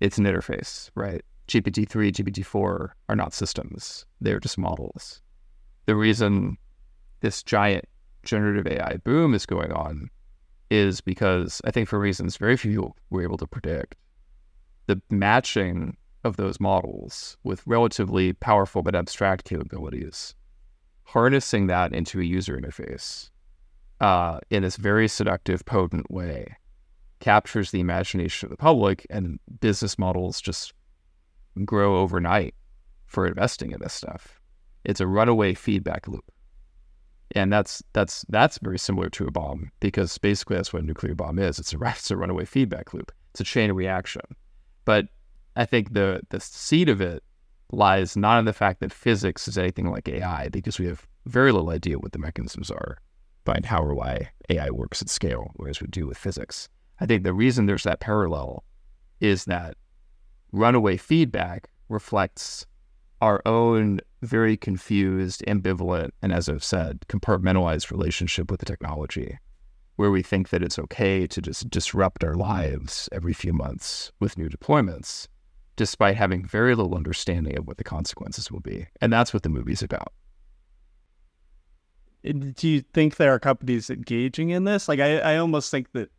it's 0.00 0.18
an 0.18 0.24
interface, 0.24 0.90
right? 0.94 1.22
GPT-3, 1.48 2.12
GPT-4 2.12 2.90
are 3.08 3.16
not 3.16 3.34
systems. 3.34 4.06
They're 4.20 4.38
just 4.38 4.58
models. 4.58 5.20
The 5.86 5.96
reason 5.96 6.56
this 7.20 7.42
giant 7.42 7.86
generative 8.22 8.66
AI 8.66 8.98
boom 8.98 9.34
is 9.34 9.46
going 9.46 9.72
on 9.72 10.08
is 10.70 11.00
because 11.00 11.60
I 11.64 11.72
think 11.72 11.88
for 11.88 11.98
reasons 11.98 12.36
very 12.36 12.56
few 12.56 12.94
were 13.10 13.22
able 13.22 13.38
to 13.38 13.46
predict, 13.46 13.96
the 14.86 15.02
matching 15.10 15.96
of 16.24 16.36
those 16.36 16.60
models 16.60 17.36
with 17.42 17.66
relatively 17.66 18.32
powerful 18.32 18.82
but 18.82 18.94
abstract 18.94 19.44
capabilities, 19.44 20.34
harnessing 21.04 21.66
that 21.66 21.92
into 21.92 22.20
a 22.20 22.24
user 22.24 22.58
interface 22.58 23.30
uh, 24.00 24.38
in 24.50 24.62
this 24.62 24.76
very 24.76 25.08
seductive, 25.08 25.64
potent 25.64 26.10
way, 26.10 26.56
captures 27.20 27.70
the 27.70 27.80
imagination 27.80 28.46
of 28.46 28.50
the 28.50 28.56
public, 28.56 29.06
and 29.10 29.38
business 29.60 29.98
models 29.98 30.40
just 30.40 30.72
grow 31.64 31.96
overnight 31.98 32.54
for 33.06 33.26
investing 33.26 33.72
in 33.72 33.80
this 33.80 33.92
stuff. 33.92 34.40
It's 34.84 35.00
a 35.00 35.06
runaway 35.06 35.54
feedback 35.54 36.08
loop. 36.08 36.24
And 37.36 37.52
that's 37.52 37.82
that's 37.92 38.24
that's 38.28 38.58
very 38.58 38.78
similar 38.78 39.08
to 39.10 39.26
a 39.26 39.30
bomb 39.30 39.70
because 39.78 40.18
basically 40.18 40.56
that's 40.56 40.72
what 40.72 40.82
a 40.82 40.86
nuclear 40.86 41.14
bomb 41.14 41.38
is. 41.38 41.60
It's 41.60 41.72
a 41.72 41.78
it's 41.86 42.10
a 42.10 42.16
runaway 42.16 42.44
feedback 42.44 42.92
loop. 42.92 43.12
It's 43.32 43.40
a 43.40 43.44
chain 43.44 43.70
reaction. 43.72 44.22
But 44.84 45.06
I 45.56 45.64
think 45.64 45.92
the 45.92 46.20
the 46.30 46.40
seed 46.40 46.88
of 46.88 47.00
it 47.00 47.22
lies 47.72 48.16
not 48.16 48.38
in 48.38 48.44
the 48.44 48.52
fact 48.52 48.80
that 48.80 48.92
physics 48.92 49.46
is 49.48 49.58
anything 49.58 49.90
like 49.90 50.08
AI 50.08 50.48
because 50.48 50.78
we 50.78 50.86
have 50.86 51.06
very 51.26 51.52
little 51.52 51.70
idea 51.70 51.98
what 51.98 52.12
the 52.12 52.18
mechanisms 52.18 52.70
are 52.70 52.98
behind 53.44 53.66
how 53.66 53.82
or 53.82 53.94
why 53.94 54.30
AI 54.48 54.70
works 54.70 55.00
at 55.02 55.08
scale, 55.08 55.50
whereas 55.54 55.80
we 55.80 55.86
do 55.86 56.06
with 56.06 56.18
physics. 56.18 56.68
I 57.00 57.06
think 57.06 57.22
the 57.22 57.32
reason 57.32 57.66
there's 57.66 57.84
that 57.84 58.00
parallel 58.00 58.64
is 59.20 59.44
that 59.46 59.76
runaway 60.52 60.96
feedback 60.96 61.70
reflects 61.88 62.66
our 63.20 63.42
own 63.46 64.00
very 64.22 64.56
confused, 64.56 65.44
ambivalent, 65.46 66.10
and 66.22 66.32
as 66.32 66.48
I've 66.48 66.64
said, 66.64 67.00
compartmentalized 67.08 67.90
relationship 67.90 68.50
with 68.50 68.60
the 68.60 68.66
technology, 68.66 69.38
where 69.96 70.10
we 70.10 70.22
think 70.22 70.48
that 70.50 70.62
it's 70.62 70.78
okay 70.78 71.26
to 71.26 71.42
just 71.42 71.68
disrupt 71.70 72.24
our 72.24 72.34
lives 72.34 73.08
every 73.12 73.32
few 73.32 73.52
months 73.52 74.12
with 74.20 74.38
new 74.38 74.48
deployments, 74.48 75.28
despite 75.80 76.14
having 76.14 76.44
very 76.44 76.74
little 76.74 76.94
understanding 76.94 77.56
of 77.56 77.66
what 77.66 77.78
the 77.78 77.84
consequences 77.84 78.52
will 78.52 78.60
be. 78.60 78.86
And 79.00 79.10
that's 79.10 79.32
what 79.32 79.44
the 79.44 79.48
movie's 79.48 79.80
about. 79.80 80.12
Do 82.22 82.68
you 82.68 82.82
think 82.82 83.16
there 83.16 83.32
are 83.32 83.38
companies 83.38 83.88
engaging 83.88 84.50
in 84.50 84.64
this? 84.64 84.90
Like 84.90 85.00
I, 85.00 85.20
I 85.20 85.36
almost 85.38 85.70
think 85.70 85.90
that 85.92 86.10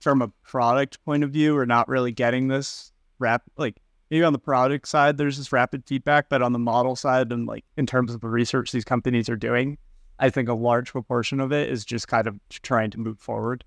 from 0.00 0.22
a 0.22 0.28
product 0.42 1.04
point 1.04 1.22
of 1.22 1.30
view, 1.30 1.54
we're 1.54 1.66
not 1.66 1.86
really 1.88 2.10
getting 2.10 2.48
this 2.48 2.90
rap 3.20 3.44
like 3.56 3.80
maybe 4.10 4.24
on 4.24 4.32
the 4.32 4.40
product 4.40 4.88
side 4.88 5.18
there's 5.18 5.38
this 5.38 5.52
rapid 5.52 5.84
feedback, 5.86 6.28
but 6.28 6.42
on 6.42 6.52
the 6.52 6.58
model 6.58 6.96
side 6.96 7.30
and 7.30 7.46
like 7.46 7.64
in 7.76 7.86
terms 7.86 8.12
of 8.12 8.20
the 8.22 8.28
research 8.28 8.72
these 8.72 8.84
companies 8.84 9.28
are 9.28 9.36
doing, 9.36 9.78
I 10.18 10.30
think 10.30 10.48
a 10.48 10.54
large 10.54 10.90
proportion 10.90 11.38
of 11.38 11.52
it 11.52 11.70
is 11.70 11.84
just 11.84 12.08
kind 12.08 12.26
of 12.26 12.40
trying 12.50 12.90
to 12.90 12.98
move 12.98 13.20
forward, 13.20 13.62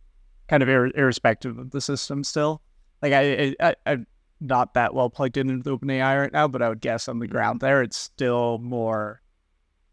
kind 0.49 0.61
of 0.61 0.67
ir- 0.67 0.91
irrespective 0.97 1.57
of 1.57 1.71
the 1.71 1.79
system 1.79 2.25
still. 2.25 2.61
Like 3.01 3.13
I, 3.13 3.55
I, 3.61 3.75
I 3.85 3.97
not 4.41 4.73
that 4.73 4.93
well 4.93 5.09
plugged 5.09 5.37
in 5.37 5.49
into 5.49 5.77
OpenAI 5.77 6.21
right 6.21 6.33
now, 6.33 6.47
but 6.47 6.61
I 6.61 6.69
would 6.69 6.81
guess 6.81 7.07
on 7.07 7.19
the 7.19 7.27
ground 7.27 7.59
there 7.59 7.81
it's 7.81 7.97
still 7.97 8.57
more 8.59 9.21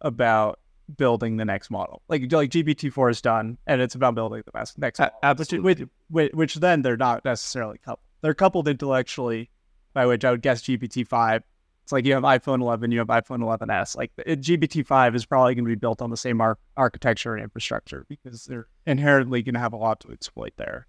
about 0.01 0.61
building 0.95 1.37
the 1.37 1.45
next 1.45 1.71
model. 1.71 2.03
Like 2.09 2.31
like 2.33 2.51
GPT 2.51 2.93
four 2.93 3.11
is 3.11 3.21
done, 3.21 3.59
and 3.67 3.81
it's 3.81 3.95
about 3.95 4.15
building 4.15 4.43
the 4.45 4.53
best 4.53 4.79
next 4.79 5.01
absolutely. 5.23 5.61
Which, 5.61 5.89
which, 6.09 6.33
which 6.33 6.55
then 6.57 6.83
they're 6.83 6.97
not 6.97 7.25
necessarily 7.25 7.79
coupled. 7.79 8.01
They're 8.23 8.35
coupled 8.35 8.69
intellectually, 8.69 9.51
by 9.93 10.07
which 10.07 10.25
I 10.25 10.31
would 10.31 10.43
guess 10.43 10.63
GPT 10.63 11.07
five. 11.07 11.43
It's 11.85 11.93
like 11.93 12.05
you 12.05 12.15
have 12.15 12.25
iPhone 12.25 12.61
11, 12.61 12.91
you 12.91 12.99
have 12.99 13.09
iPhone 13.09 13.39
11s. 13.39 13.97
Like 13.97 14.11
it, 14.19 14.41
GPT 14.41 14.85
five 14.85 15.15
is 15.15 15.25
probably 15.25 15.55
going 15.55 15.67
to 15.67 15.69
be 15.69 15.77
built 15.77 16.03
on 16.03 16.11
the 16.11 16.17
same 16.17 16.41
ar- 16.41 16.59
architecture 16.77 17.35
and 17.35 17.45
infrastructure 17.45 18.05
because 18.09 18.45
they're 18.45 18.67
inherently 18.87 19.43
going 19.43 19.55
to 19.55 19.61
have 19.61 19.73
a 19.73 19.77
lot 19.77 20.01
to 20.01 20.11
exploit 20.11 20.53
there. 20.57 20.89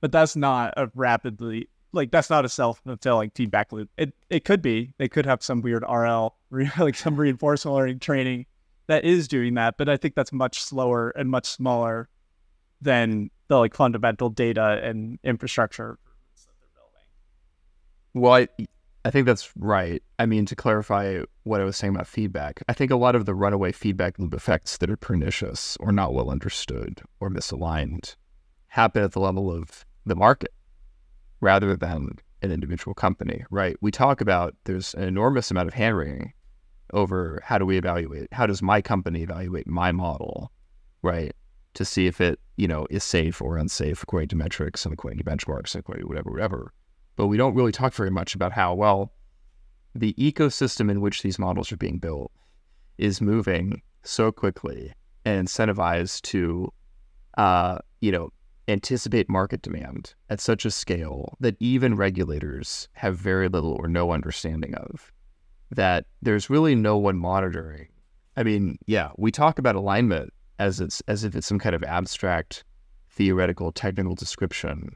But 0.00 0.10
that's 0.10 0.34
not 0.34 0.72
a 0.78 0.90
rapidly 0.94 1.68
like 1.92 2.10
that's 2.10 2.30
not 2.30 2.44
a 2.44 2.48
self 2.48 2.80
uh, 2.86 2.90
fulfilling 2.90 3.30
feedback 3.34 3.72
loop. 3.72 3.90
It 3.96 4.14
it 4.30 4.44
could 4.44 4.62
be. 4.62 4.92
They 4.98 5.08
could 5.08 5.26
have 5.26 5.42
some 5.42 5.60
weird 5.60 5.84
RL 5.88 6.36
like 6.78 6.94
some 6.94 7.16
reinforcement 7.16 7.74
learning 7.74 7.98
training 8.00 8.46
that 8.86 9.04
is 9.04 9.28
doing 9.28 9.54
that, 9.54 9.76
but 9.78 9.88
I 9.88 9.96
think 9.96 10.14
that's 10.14 10.32
much 10.32 10.62
slower 10.62 11.10
and 11.10 11.30
much 11.30 11.46
smaller 11.46 12.08
than 12.80 13.30
the 13.48 13.58
like 13.58 13.74
fundamental 13.74 14.28
data 14.28 14.80
and 14.82 15.18
infrastructure 15.22 15.98
that 16.46 16.52
they're 16.58 16.68
building. 16.74 18.22
Well, 18.22 18.34
I, 18.34 18.66
I 19.04 19.10
think 19.10 19.26
that's 19.26 19.56
right. 19.56 20.02
I 20.18 20.26
mean, 20.26 20.46
to 20.46 20.56
clarify 20.56 21.20
what 21.44 21.60
I 21.60 21.64
was 21.64 21.76
saying 21.76 21.94
about 21.94 22.06
feedback, 22.06 22.62
I 22.68 22.72
think 22.72 22.90
a 22.90 22.96
lot 22.96 23.14
of 23.14 23.24
the 23.24 23.34
runaway 23.34 23.72
feedback 23.72 24.18
loop 24.18 24.34
effects 24.34 24.78
that 24.78 24.90
are 24.90 24.96
pernicious 24.96 25.76
or 25.78 25.92
not 25.92 26.12
well 26.12 26.30
understood 26.30 27.02
or 27.20 27.30
misaligned 27.30 28.16
happen 28.68 29.04
at 29.04 29.12
the 29.12 29.20
level 29.20 29.50
of 29.50 29.84
the 30.04 30.16
market 30.16 30.52
rather 31.42 31.76
than 31.76 32.12
an 32.40 32.50
individual 32.50 32.94
company, 32.94 33.44
right? 33.50 33.76
We 33.82 33.90
talk 33.90 34.22
about 34.22 34.54
there's 34.64 34.94
an 34.94 35.04
enormous 35.04 35.50
amount 35.50 35.68
of 35.68 35.74
hand 35.74 35.94
wringing 35.96 36.32
over 36.94 37.42
how 37.44 37.58
do 37.58 37.66
we 37.66 37.76
evaluate, 37.76 38.32
how 38.32 38.46
does 38.46 38.62
my 38.62 38.80
company 38.80 39.22
evaluate 39.22 39.66
my 39.66 39.92
model, 39.92 40.50
right? 41.02 41.34
To 41.74 41.84
see 41.84 42.06
if 42.06 42.20
it, 42.20 42.40
you 42.56 42.66
know, 42.66 42.86
is 42.88 43.04
safe 43.04 43.42
or 43.42 43.58
unsafe 43.58 44.02
according 44.02 44.28
to 44.30 44.36
metrics 44.36 44.86
and 44.86 44.94
according 44.94 45.18
to 45.18 45.24
benchmarks 45.24 45.74
and 45.74 45.80
according 45.80 46.04
to 46.04 46.08
whatever, 46.08 46.30
whatever 46.30 46.72
but 47.16 47.26
we 47.26 47.36
don't 47.36 47.54
really 47.54 47.72
talk 47.72 47.94
very 47.94 48.10
much 48.10 48.34
about 48.34 48.52
how 48.52 48.74
well 48.74 49.12
the 49.94 50.14
ecosystem 50.14 50.90
in 50.90 51.00
which 51.00 51.22
these 51.22 51.38
models 51.38 51.70
are 51.70 51.76
being 51.76 51.98
built 51.98 52.32
is 52.98 53.20
moving 53.20 53.82
so 54.02 54.32
quickly 54.32 54.92
and 55.24 55.46
incentivized 55.46 56.22
to, 56.22 56.72
uh, 57.36 57.78
you 58.00 58.10
know, 58.10 58.30
anticipate 58.68 59.28
market 59.28 59.62
demand 59.62 60.14
at 60.30 60.40
such 60.40 60.64
a 60.64 60.70
scale 60.70 61.36
that 61.40 61.56
even 61.60 61.96
regulators 61.96 62.88
have 62.92 63.16
very 63.16 63.48
little 63.48 63.72
or 63.72 63.88
no 63.88 64.12
understanding 64.12 64.74
of. 64.74 65.12
That 65.70 66.06
there's 66.20 66.50
really 66.50 66.74
no 66.74 66.96
one 66.96 67.16
monitoring. 67.16 67.88
I 68.36 68.42
mean, 68.42 68.78
yeah, 68.86 69.10
we 69.16 69.30
talk 69.30 69.58
about 69.58 69.74
alignment 69.74 70.32
as 70.58 70.80
it's 70.80 71.02
as 71.08 71.24
if 71.24 71.34
it's 71.34 71.46
some 71.46 71.58
kind 71.58 71.74
of 71.74 71.82
abstract, 71.82 72.64
theoretical, 73.10 73.72
technical 73.72 74.14
description 74.14 74.90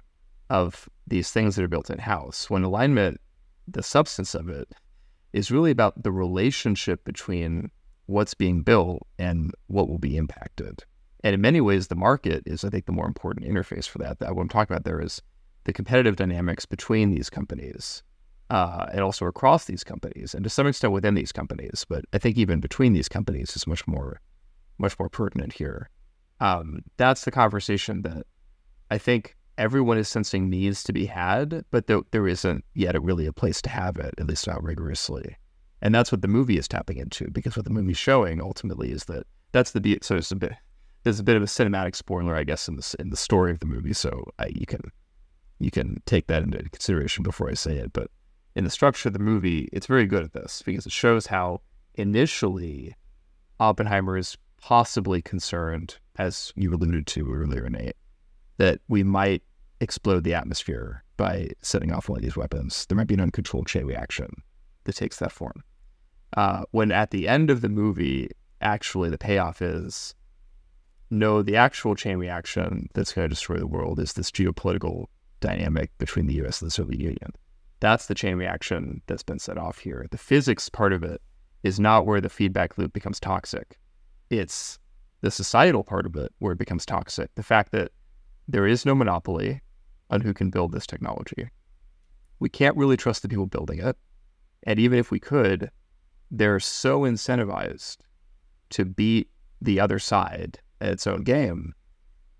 of 0.48 0.88
these 1.06 1.30
things 1.30 1.56
that 1.56 1.64
are 1.64 1.68
built 1.68 1.90
in 1.90 1.98
house. 1.98 2.48
When 2.48 2.62
alignment, 2.62 3.20
the 3.66 3.82
substance 3.82 4.34
of 4.34 4.48
it, 4.48 4.68
is 5.32 5.50
really 5.50 5.70
about 5.70 6.02
the 6.02 6.12
relationship 6.12 7.04
between 7.04 7.70
what's 8.06 8.34
being 8.34 8.62
built 8.62 9.06
and 9.18 9.52
what 9.66 9.88
will 9.88 9.98
be 9.98 10.16
impacted. 10.16 10.84
And 11.26 11.34
in 11.34 11.40
many 11.40 11.60
ways, 11.60 11.88
the 11.88 11.96
market 11.96 12.44
is, 12.46 12.64
I 12.64 12.70
think, 12.70 12.86
the 12.86 12.92
more 12.92 13.08
important 13.08 13.46
interface 13.46 13.88
for 13.88 13.98
that. 13.98 14.20
That 14.20 14.36
what 14.36 14.42
I'm 14.42 14.48
talking 14.48 14.72
about 14.72 14.84
there 14.84 15.00
is 15.00 15.20
the 15.64 15.72
competitive 15.72 16.14
dynamics 16.14 16.64
between 16.66 17.10
these 17.10 17.28
companies 17.28 18.04
uh, 18.48 18.86
and 18.92 19.00
also 19.00 19.26
across 19.26 19.64
these 19.64 19.82
companies, 19.82 20.36
and 20.36 20.44
to 20.44 20.50
some 20.50 20.68
extent 20.68 20.92
within 20.92 21.14
these 21.14 21.32
companies. 21.32 21.84
But 21.88 22.04
I 22.12 22.18
think 22.18 22.38
even 22.38 22.60
between 22.60 22.92
these 22.92 23.08
companies 23.08 23.56
is 23.56 23.66
much 23.66 23.88
more, 23.88 24.20
much 24.78 24.96
more 25.00 25.08
pertinent 25.08 25.54
here. 25.54 25.90
Um, 26.38 26.84
that's 26.96 27.24
the 27.24 27.32
conversation 27.32 28.02
that 28.02 28.24
I 28.92 28.98
think 28.98 29.36
everyone 29.58 29.98
is 29.98 30.06
sensing 30.06 30.48
needs 30.48 30.84
to 30.84 30.92
be 30.92 31.06
had, 31.06 31.64
but 31.72 31.88
there, 31.88 32.02
there 32.12 32.28
isn't 32.28 32.64
yet 32.74 32.94
a, 32.94 33.00
really 33.00 33.26
a 33.26 33.32
place 33.32 33.60
to 33.62 33.70
have 33.70 33.96
it, 33.96 34.14
at 34.16 34.28
least 34.28 34.46
not 34.46 34.62
rigorously. 34.62 35.36
And 35.82 35.92
that's 35.92 36.12
what 36.12 36.22
the 36.22 36.28
movie 36.28 36.56
is 36.56 36.68
tapping 36.68 36.98
into, 36.98 37.28
because 37.32 37.56
what 37.56 37.64
the 37.64 37.72
movie's 37.72 37.98
showing 37.98 38.40
ultimately 38.40 38.92
is 38.92 39.06
that 39.06 39.26
that's 39.50 39.72
the 39.72 39.98
so 40.02 40.14
it's 40.14 40.30
a 40.30 40.36
bit 40.36 40.52
there's 41.06 41.20
a 41.20 41.22
bit 41.22 41.36
of 41.36 41.42
a 41.44 41.46
cinematic 41.46 41.94
spoiler, 41.94 42.34
I 42.34 42.42
guess, 42.42 42.66
in 42.66 42.74
the 42.74 42.96
in 42.98 43.10
the 43.10 43.16
story 43.16 43.52
of 43.52 43.60
the 43.60 43.66
movie. 43.66 43.92
So 43.92 44.24
I, 44.40 44.46
you 44.52 44.66
can 44.66 44.90
you 45.60 45.70
can 45.70 46.02
take 46.04 46.26
that 46.26 46.42
into 46.42 46.58
consideration 46.70 47.22
before 47.22 47.48
I 47.48 47.54
say 47.54 47.76
it. 47.76 47.92
But 47.92 48.10
in 48.56 48.64
the 48.64 48.70
structure 48.70 49.08
of 49.08 49.12
the 49.12 49.20
movie, 49.20 49.68
it's 49.72 49.86
very 49.86 50.06
good 50.06 50.24
at 50.24 50.32
this 50.32 50.62
because 50.66 50.84
it 50.84 50.90
shows 50.90 51.26
how 51.26 51.60
initially 51.94 52.96
Oppenheimer 53.60 54.18
is 54.18 54.36
possibly 54.60 55.22
concerned, 55.22 55.96
as 56.16 56.52
you 56.56 56.74
alluded 56.74 57.06
to 57.06 57.32
earlier, 57.32 57.70
Nate, 57.70 57.96
that 58.56 58.80
we 58.88 59.04
might 59.04 59.44
explode 59.80 60.24
the 60.24 60.34
atmosphere 60.34 61.04
by 61.16 61.50
setting 61.62 61.92
off 61.92 62.08
one 62.08 62.18
of 62.18 62.24
these 62.24 62.36
weapons. 62.36 62.84
There 62.86 62.96
might 62.96 63.06
be 63.06 63.14
an 63.14 63.20
uncontrolled 63.20 63.68
chain 63.68 63.86
reaction 63.86 64.42
that 64.82 64.96
takes 64.96 65.20
that 65.20 65.30
form. 65.30 65.62
Uh, 66.36 66.64
when 66.72 66.90
at 66.90 67.12
the 67.12 67.28
end 67.28 67.48
of 67.48 67.60
the 67.60 67.68
movie, 67.68 68.28
actually 68.60 69.08
the 69.08 69.18
payoff 69.18 69.62
is 69.62 70.16
no, 71.10 71.42
the 71.42 71.56
actual 71.56 71.94
chain 71.94 72.18
reaction 72.18 72.88
that's 72.94 73.12
going 73.12 73.26
to 73.26 73.34
destroy 73.34 73.58
the 73.58 73.66
world 73.66 74.00
is 74.00 74.14
this 74.14 74.30
geopolitical 74.30 75.06
dynamic 75.40 75.96
between 75.98 76.26
the 76.26 76.34
US 76.44 76.60
and 76.60 76.66
the 76.66 76.72
Soviet 76.72 77.00
Union. 77.00 77.32
That's 77.80 78.06
the 78.06 78.14
chain 78.14 78.36
reaction 78.36 79.02
that's 79.06 79.22
been 79.22 79.38
set 79.38 79.58
off 79.58 79.78
here. 79.78 80.06
The 80.10 80.18
physics 80.18 80.68
part 80.68 80.92
of 80.92 81.04
it 81.04 81.20
is 81.62 81.78
not 81.78 82.06
where 82.06 82.20
the 82.20 82.28
feedback 82.28 82.78
loop 82.78 82.92
becomes 82.92 83.20
toxic. 83.20 83.78
It's 84.30 84.78
the 85.20 85.30
societal 85.30 85.84
part 85.84 86.06
of 86.06 86.16
it 86.16 86.32
where 86.38 86.52
it 86.52 86.58
becomes 86.58 86.86
toxic. 86.86 87.34
The 87.34 87.42
fact 87.42 87.72
that 87.72 87.92
there 88.48 88.66
is 88.66 88.86
no 88.86 88.94
monopoly 88.94 89.60
on 90.10 90.20
who 90.20 90.32
can 90.32 90.50
build 90.50 90.72
this 90.72 90.86
technology. 90.86 91.50
We 92.38 92.48
can't 92.48 92.76
really 92.76 92.96
trust 92.96 93.22
the 93.22 93.28
people 93.28 93.46
building 93.46 93.80
it. 93.80 93.96
And 94.64 94.78
even 94.78 94.98
if 94.98 95.10
we 95.10 95.20
could, 95.20 95.70
they're 96.30 96.60
so 96.60 97.00
incentivized 97.00 97.98
to 98.70 98.84
beat 98.84 99.30
the 99.60 99.80
other 99.80 99.98
side 99.98 100.60
its 100.80 101.06
own 101.06 101.22
game 101.22 101.74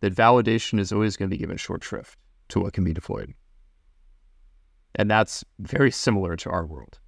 that 0.01 0.15
validation 0.15 0.79
is 0.79 0.93
always 0.93 1.17
going 1.17 1.31
to 1.31 1.35
be 1.35 1.41
given 1.41 1.57
short 1.57 1.83
shrift 1.83 2.19
to 2.49 2.61
what 2.61 2.73
can 2.73 2.85
be 2.85 2.93
deployed. 2.93 3.35
And 4.95 5.11
that's 5.11 5.45
very 5.59 5.91
similar 5.91 6.37
to 6.37 6.51
our 6.51 6.67
world. 6.67 6.99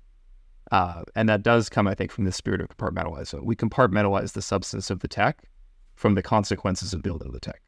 Uh, 0.70 1.02
and 1.14 1.28
that 1.28 1.42
does 1.42 1.68
come, 1.68 1.86
I 1.86 1.94
think, 1.94 2.12
from 2.12 2.24
the 2.24 2.32
spirit 2.32 2.60
of 2.60 2.68
compartmentalizing. 2.68 3.44
We 3.44 3.56
compartmentalize 3.56 4.32
the 4.32 4.42
substance 4.42 4.90
of 4.90 5.00
the 5.00 5.08
tech 5.08 5.44
from 5.94 6.14
the 6.14 6.22
consequences 6.22 6.92
of 6.92 7.02
building 7.02 7.32
the 7.32 7.40
tech. 7.40 7.62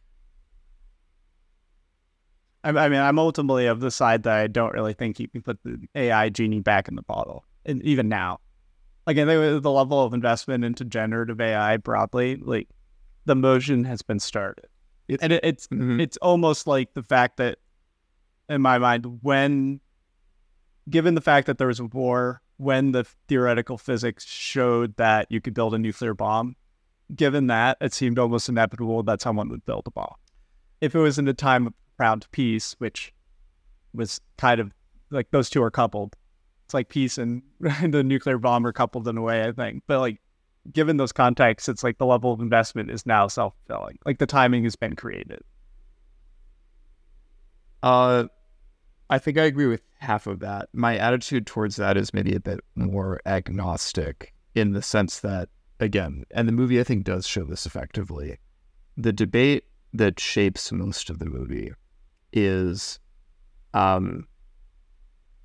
I 2.62 2.72
mean, 2.72 3.00
I'm 3.00 3.18
ultimately 3.18 3.66
of 3.66 3.80
the 3.80 3.90
side 3.90 4.24
that 4.24 4.36
I 4.36 4.46
don't 4.46 4.74
really 4.74 4.92
think 4.92 5.18
you 5.18 5.28
can 5.28 5.40
put 5.40 5.58
the 5.64 5.78
AI 5.94 6.28
genie 6.28 6.60
back 6.60 6.88
in 6.88 6.94
the 6.94 7.02
bottle, 7.02 7.46
and 7.64 7.82
even 7.82 8.10
now, 8.10 8.40
like 9.06 9.16
I 9.16 9.24
think 9.24 9.62
the 9.62 9.70
level 9.70 10.04
of 10.04 10.12
investment 10.12 10.62
into 10.62 10.84
generative 10.84 11.40
AI 11.40 11.78
broadly, 11.78 12.36
like 12.36 12.68
the 13.30 13.36
motion 13.36 13.84
has 13.84 14.02
been 14.02 14.18
started, 14.18 14.66
it, 15.06 15.20
and 15.22 15.32
it, 15.32 15.44
it's 15.44 15.68
mm-hmm. 15.68 16.00
it's 16.00 16.16
almost 16.16 16.66
like 16.66 16.94
the 16.94 17.02
fact 17.04 17.36
that, 17.36 17.58
in 18.48 18.60
my 18.60 18.76
mind, 18.76 19.20
when 19.22 19.78
given 20.88 21.14
the 21.14 21.20
fact 21.20 21.46
that 21.46 21.56
there 21.56 21.68
was 21.68 21.78
a 21.78 21.84
war, 21.84 22.42
when 22.56 22.90
the 22.90 23.04
theoretical 23.28 23.78
physics 23.78 24.26
showed 24.26 24.96
that 24.96 25.28
you 25.30 25.40
could 25.40 25.54
build 25.54 25.74
a 25.74 25.78
nuclear 25.78 26.12
bomb, 26.12 26.56
given 27.14 27.46
that, 27.46 27.76
it 27.80 27.94
seemed 27.94 28.18
almost 28.18 28.48
inevitable 28.48 29.04
that 29.04 29.20
someone 29.20 29.48
would 29.48 29.64
build 29.64 29.84
a 29.86 29.92
bomb. 29.92 30.16
If 30.80 30.96
it 30.96 30.98
was 30.98 31.16
in 31.16 31.28
a 31.28 31.32
time 31.32 31.68
of 31.68 31.74
proud 31.96 32.26
peace, 32.32 32.74
which 32.78 33.14
was 33.94 34.20
kind 34.38 34.58
of 34.58 34.72
like 35.10 35.30
those 35.30 35.48
two 35.48 35.62
are 35.62 35.70
coupled. 35.70 36.16
It's 36.64 36.74
like 36.74 36.88
peace 36.88 37.16
and 37.16 37.42
the 37.60 38.02
nuclear 38.02 38.38
bomb 38.38 38.66
are 38.66 38.72
coupled 38.72 39.06
in 39.06 39.16
a 39.16 39.22
way, 39.22 39.44
I 39.44 39.52
think. 39.52 39.84
But 39.86 40.00
like 40.00 40.20
given 40.72 40.96
those 40.96 41.12
contexts, 41.12 41.68
it's 41.68 41.84
like 41.84 41.98
the 41.98 42.06
level 42.06 42.32
of 42.32 42.40
investment 42.40 42.90
is 42.90 43.06
now 43.06 43.28
self 43.28 43.54
fulfilling. 43.66 43.98
Like 44.04 44.18
the 44.18 44.26
timing 44.26 44.64
has 44.64 44.76
been 44.76 44.96
created. 44.96 45.40
Uh 47.82 48.24
I 49.10 49.18
think 49.18 49.38
I 49.38 49.42
agree 49.42 49.66
with 49.66 49.82
half 49.98 50.28
of 50.28 50.38
that. 50.40 50.68
My 50.72 50.96
attitude 50.96 51.44
towards 51.44 51.74
that 51.76 51.96
is 51.96 52.14
maybe 52.14 52.34
a 52.34 52.40
bit 52.40 52.60
more 52.76 53.20
agnostic 53.26 54.32
in 54.54 54.72
the 54.72 54.82
sense 54.82 55.18
that, 55.20 55.48
again, 55.80 56.24
and 56.30 56.46
the 56.46 56.52
movie 56.52 56.78
I 56.78 56.84
think 56.84 57.04
does 57.04 57.26
show 57.26 57.44
this 57.44 57.66
effectively. 57.66 58.38
The 58.96 59.12
debate 59.12 59.64
that 59.92 60.20
shapes 60.20 60.70
most 60.70 61.10
of 61.10 61.18
the 61.18 61.26
movie 61.26 61.72
is 62.32 63.00
um, 63.74 64.28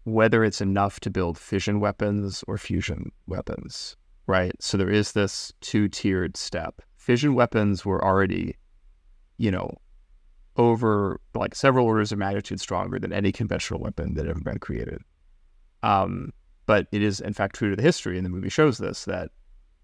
whether 0.04 0.44
it's 0.44 0.62
enough 0.62 1.00
to 1.02 1.10
build 1.10 1.36
fission 1.36 1.80
weapons 1.80 2.44
or 2.48 2.60
fusion 2.60 3.12
weapons, 3.26 3.98
right? 4.28 4.54
So 4.60 4.78
there 4.78 4.90
is 4.90 5.12
this 5.12 5.52
two 5.62 5.88
tiered 5.88 6.38
step. 6.38 6.82
Fission 6.98 7.36
weapons 7.36 7.86
were 7.86 8.04
already, 8.04 8.56
you 9.38 9.52
know, 9.52 9.78
over 10.58 11.20
like 11.34 11.54
several 11.54 11.86
orders 11.86 12.12
of 12.12 12.18
magnitude 12.18 12.60
stronger 12.60 13.00
than 13.00 13.14
any 13.14 13.32
conventional 13.32 13.80
weapon 13.80 14.14
that 14.16 14.28
ever 14.28 14.40
been 14.40 14.60
created. 14.60 15.02
Um, 15.84 16.32
but 16.66 16.88
it 16.92 17.02
is 17.02 17.20
in 17.20 17.34
fact 17.34 17.56
true 17.56 17.70
to 17.70 17.76
the 17.76 17.82
history, 17.82 18.18
and 18.18 18.26
the 18.26 18.30
movie 18.30 18.50
shows 18.50 18.78
this 18.78 19.06
that 19.06 19.30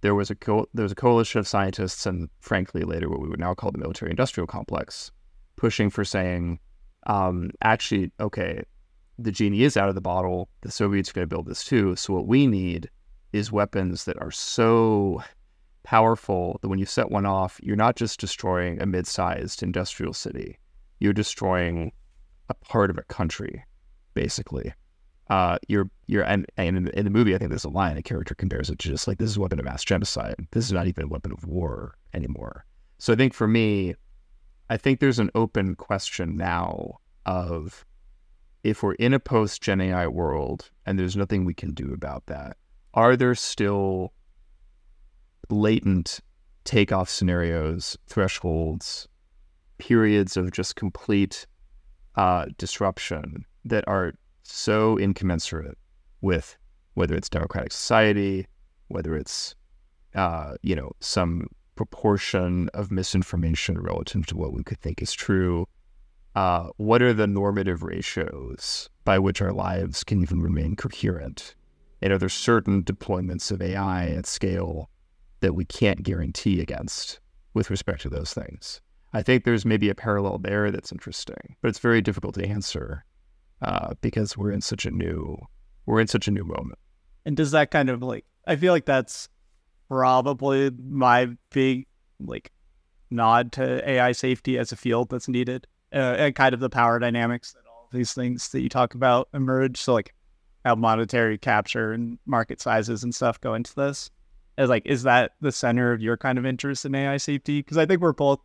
there 0.02 0.16
was 0.16 0.32
a 0.32 0.36
co- 0.36 0.68
there 0.74 0.84
was 0.84 0.92
a 0.92 0.96
coalition 0.96 1.40
of 1.40 1.48
scientists, 1.48 2.06
and 2.06 2.30
frankly 2.40 2.84
later 2.84 3.10
what 3.10 3.22
we 3.22 3.30
would 3.30 3.40
now 3.40 3.54
call 3.54 3.72
the 3.72 3.78
military-industrial 3.78 4.48
complex, 4.48 5.12
pushing 5.58 5.90
for 5.90 6.04
saying, 6.04 6.60
um, 7.06 7.52
actually, 7.64 8.12
okay, 8.20 8.64
the 9.20 9.32
genie 9.32 9.64
is 9.64 9.78
out 9.78 9.90
of 9.90 9.96
the 9.96 10.02
bottle. 10.02 10.50
The 10.62 10.72
Soviets 10.72 11.10
are 11.10 11.14
going 11.14 11.30
to 11.30 11.36
build 11.36 11.46
this 11.46 11.64
too. 11.64 11.96
So 11.96 12.14
what 12.14 12.28
we 12.28 12.48
need 12.48 12.90
is 13.34 13.52
weapons 13.52 14.06
that 14.06 14.22
are 14.22 14.32
so 14.32 15.24
powerful 15.84 16.60
that 16.62 16.70
when 16.70 16.80
you 16.80 16.86
set 16.86 17.12
one 17.12 17.26
off, 17.26 17.60
you're 17.64 17.76
not 17.76 17.96
just 17.96 18.20
destroying 18.20 18.82
a 18.82 18.86
mid-sized 18.86 19.64
industrial 19.64 20.14
city 20.14 20.58
you're 21.02 21.14
destroying 21.14 21.92
a 22.48 22.54
part 22.54 22.90
of 22.92 22.98
a 22.98 23.04
country, 23.04 23.66
basically. 24.14 24.72
Uh, 25.30 25.58
you're 25.68 25.90
you're 26.08 26.24
and, 26.24 26.46
and 26.58 26.78
in, 26.78 26.88
in, 26.90 27.06
the 27.06 27.10
movie, 27.10 27.34
I 27.34 27.38
think 27.38 27.50
there's 27.50 27.66
a 27.66 27.70
line 27.70 27.98
a 27.98 28.04
character 28.04 28.36
compares 28.36 28.70
it 28.70 28.80
to 28.80 28.90
just 28.90 29.08
like 29.08 29.18
this 29.18 29.32
is 29.32 29.38
a 29.38 29.42
weapon 29.42 29.60
of 29.60 29.66
mass 29.66 29.84
genocide. 29.84 30.36
This 30.52 30.66
is 30.66 30.72
not 30.72 30.88
even 30.88 31.06
a 31.06 31.08
weapon 31.08 31.32
of 31.32 31.46
war 31.46 31.98
anymore. 32.14 32.66
So 33.00 33.14
I 33.14 33.16
think 33.16 33.34
for 33.34 33.48
me, 33.48 33.96
I 34.70 34.78
think 34.78 35.00
there's 35.00 35.20
an 35.20 35.32
open 35.34 35.76
question 35.76 36.38
now 36.38 37.00
of 37.26 37.84
if 38.64 38.84
we're 38.84 38.94
in 38.94 39.14
a 39.14 39.20
post 39.20 39.64
Gen 39.64 39.82
AI 39.82 40.06
world 40.08 40.70
and 40.86 41.00
there's 41.00 41.18
nothing 41.18 41.46
we 41.46 41.56
can 41.56 41.74
do 41.74 41.94
about 41.94 42.28
that, 42.28 42.58
are 42.94 43.16
there 43.16 43.36
still 43.36 44.14
latent 45.50 46.20
takeoff 46.64 47.10
scenarios, 47.10 47.98
thresholds, 48.08 49.08
periods 49.78 50.38
of 50.38 50.52
just 50.52 50.76
complete 50.76 51.48
uh, 52.16 52.46
disruption 52.58 53.46
that 53.66 53.84
are 53.88 54.14
so 54.44 54.98
incommensurate 54.98 55.78
with 56.22 56.58
whether 56.94 57.16
it's 57.16 57.30
democratic 57.30 57.72
society, 57.72 58.48
whether 58.90 59.16
it's 59.16 59.56
uh, 60.16 60.54
you 60.62 60.76
know 60.76 60.92
some 61.00 61.48
proportion 61.76 62.70
of 62.74 62.92
misinformation 62.92 63.80
relative 63.80 64.26
to 64.28 64.38
what 64.38 64.54
we 64.54 64.64
could 64.64 64.80
think 64.80 65.02
is 65.02 65.14
true. 65.14 65.68
Uh, 66.36 66.68
what 66.78 67.02
are 67.02 67.14
the 67.14 67.28
normative 67.28 67.84
ratios 67.84 68.90
by 69.04 69.20
which 69.20 69.42
our 69.42 69.52
lives 69.52 70.04
can 70.04 70.22
even 70.22 70.42
remain 70.42 70.76
coherent? 70.76 71.56
And 72.02 72.12
are 72.12 72.18
there 72.18 72.30
certain 72.30 72.84
deployments 72.84 73.52
of 73.52 73.62
AI 73.62 74.08
at 74.08 74.26
scale 74.26 74.90
that 75.42 75.54
we 75.54 75.66
can't 75.66 76.04
guarantee 76.04 76.62
against 76.62 77.20
with 77.54 77.70
respect 77.70 78.02
to 78.02 78.10
those 78.10 78.34
things? 78.34 78.82
I 79.14 79.22
think 79.22 79.44
there's 79.44 79.66
maybe 79.66 79.90
a 79.90 79.96
parallel 79.96 80.38
there 80.38 80.72
that's 80.72 80.92
interesting, 80.92 81.56
but 81.62 81.70
it's 81.70 81.80
very 81.80 82.02
difficult 82.02 82.36
to 82.36 82.48
answer 82.48 83.06
uh, 83.62 83.94
because 84.02 84.38
we're 84.38 84.52
in 84.52 84.62
such 84.62 84.86
a 84.86 84.92
new 84.92 85.38
we're 85.86 86.00
in 86.00 86.08
such 86.08 86.28
a 86.28 86.32
new 86.32 86.44
moment. 86.44 86.80
And 87.26 87.36
does 87.36 87.52
that 87.52 87.72
kind 87.72 87.90
of 87.90 88.02
like 88.02 88.26
I 88.48 88.56
feel 88.56 88.74
like 88.74 88.86
that's 88.86 89.30
probably 89.90 90.72
my 90.72 91.30
big 91.52 91.86
like 92.20 92.52
nod 93.10 93.52
to 93.54 93.88
AI 93.90 94.14
safety 94.14 94.58
as 94.58 94.72
a 94.72 94.78
field 94.78 95.10
that's 95.10 95.28
needed, 95.28 95.68
uh, 95.94 96.16
and 96.18 96.36
kind 96.36 96.54
of 96.54 96.60
the 96.60 96.70
power 96.70 96.98
dynamics 96.98 97.54
that 97.54 97.64
all 97.68 97.90
these 97.92 98.14
things 98.14 98.50
that 98.50 98.62
you 98.62 98.70
talk 98.70 98.96
about 98.96 99.28
emerge. 99.34 99.78
So 99.78 99.94
like 99.94 100.14
how 100.66 100.76
monetary 100.76 101.38
capture 101.38 101.92
and 101.92 102.18
market 102.26 102.62
sizes 102.62 103.04
and 103.04 103.14
stuff 103.14 103.42
go 103.42 103.54
into 103.54 103.74
this. 103.76 104.10
As 104.58 104.70
like, 104.70 104.86
is 104.86 105.04
that 105.04 105.32
the 105.42 105.52
center 105.52 105.92
of 105.92 106.02
your 106.02 106.18
kind 106.18 106.38
of 106.38 106.46
interest 106.46 106.86
in 106.86 106.94
AI 106.94 107.18
safety? 107.18 107.60
Because 107.60 107.78
I 107.78 107.86
think 107.86 108.02
we're 108.02 108.14
both 108.14 108.40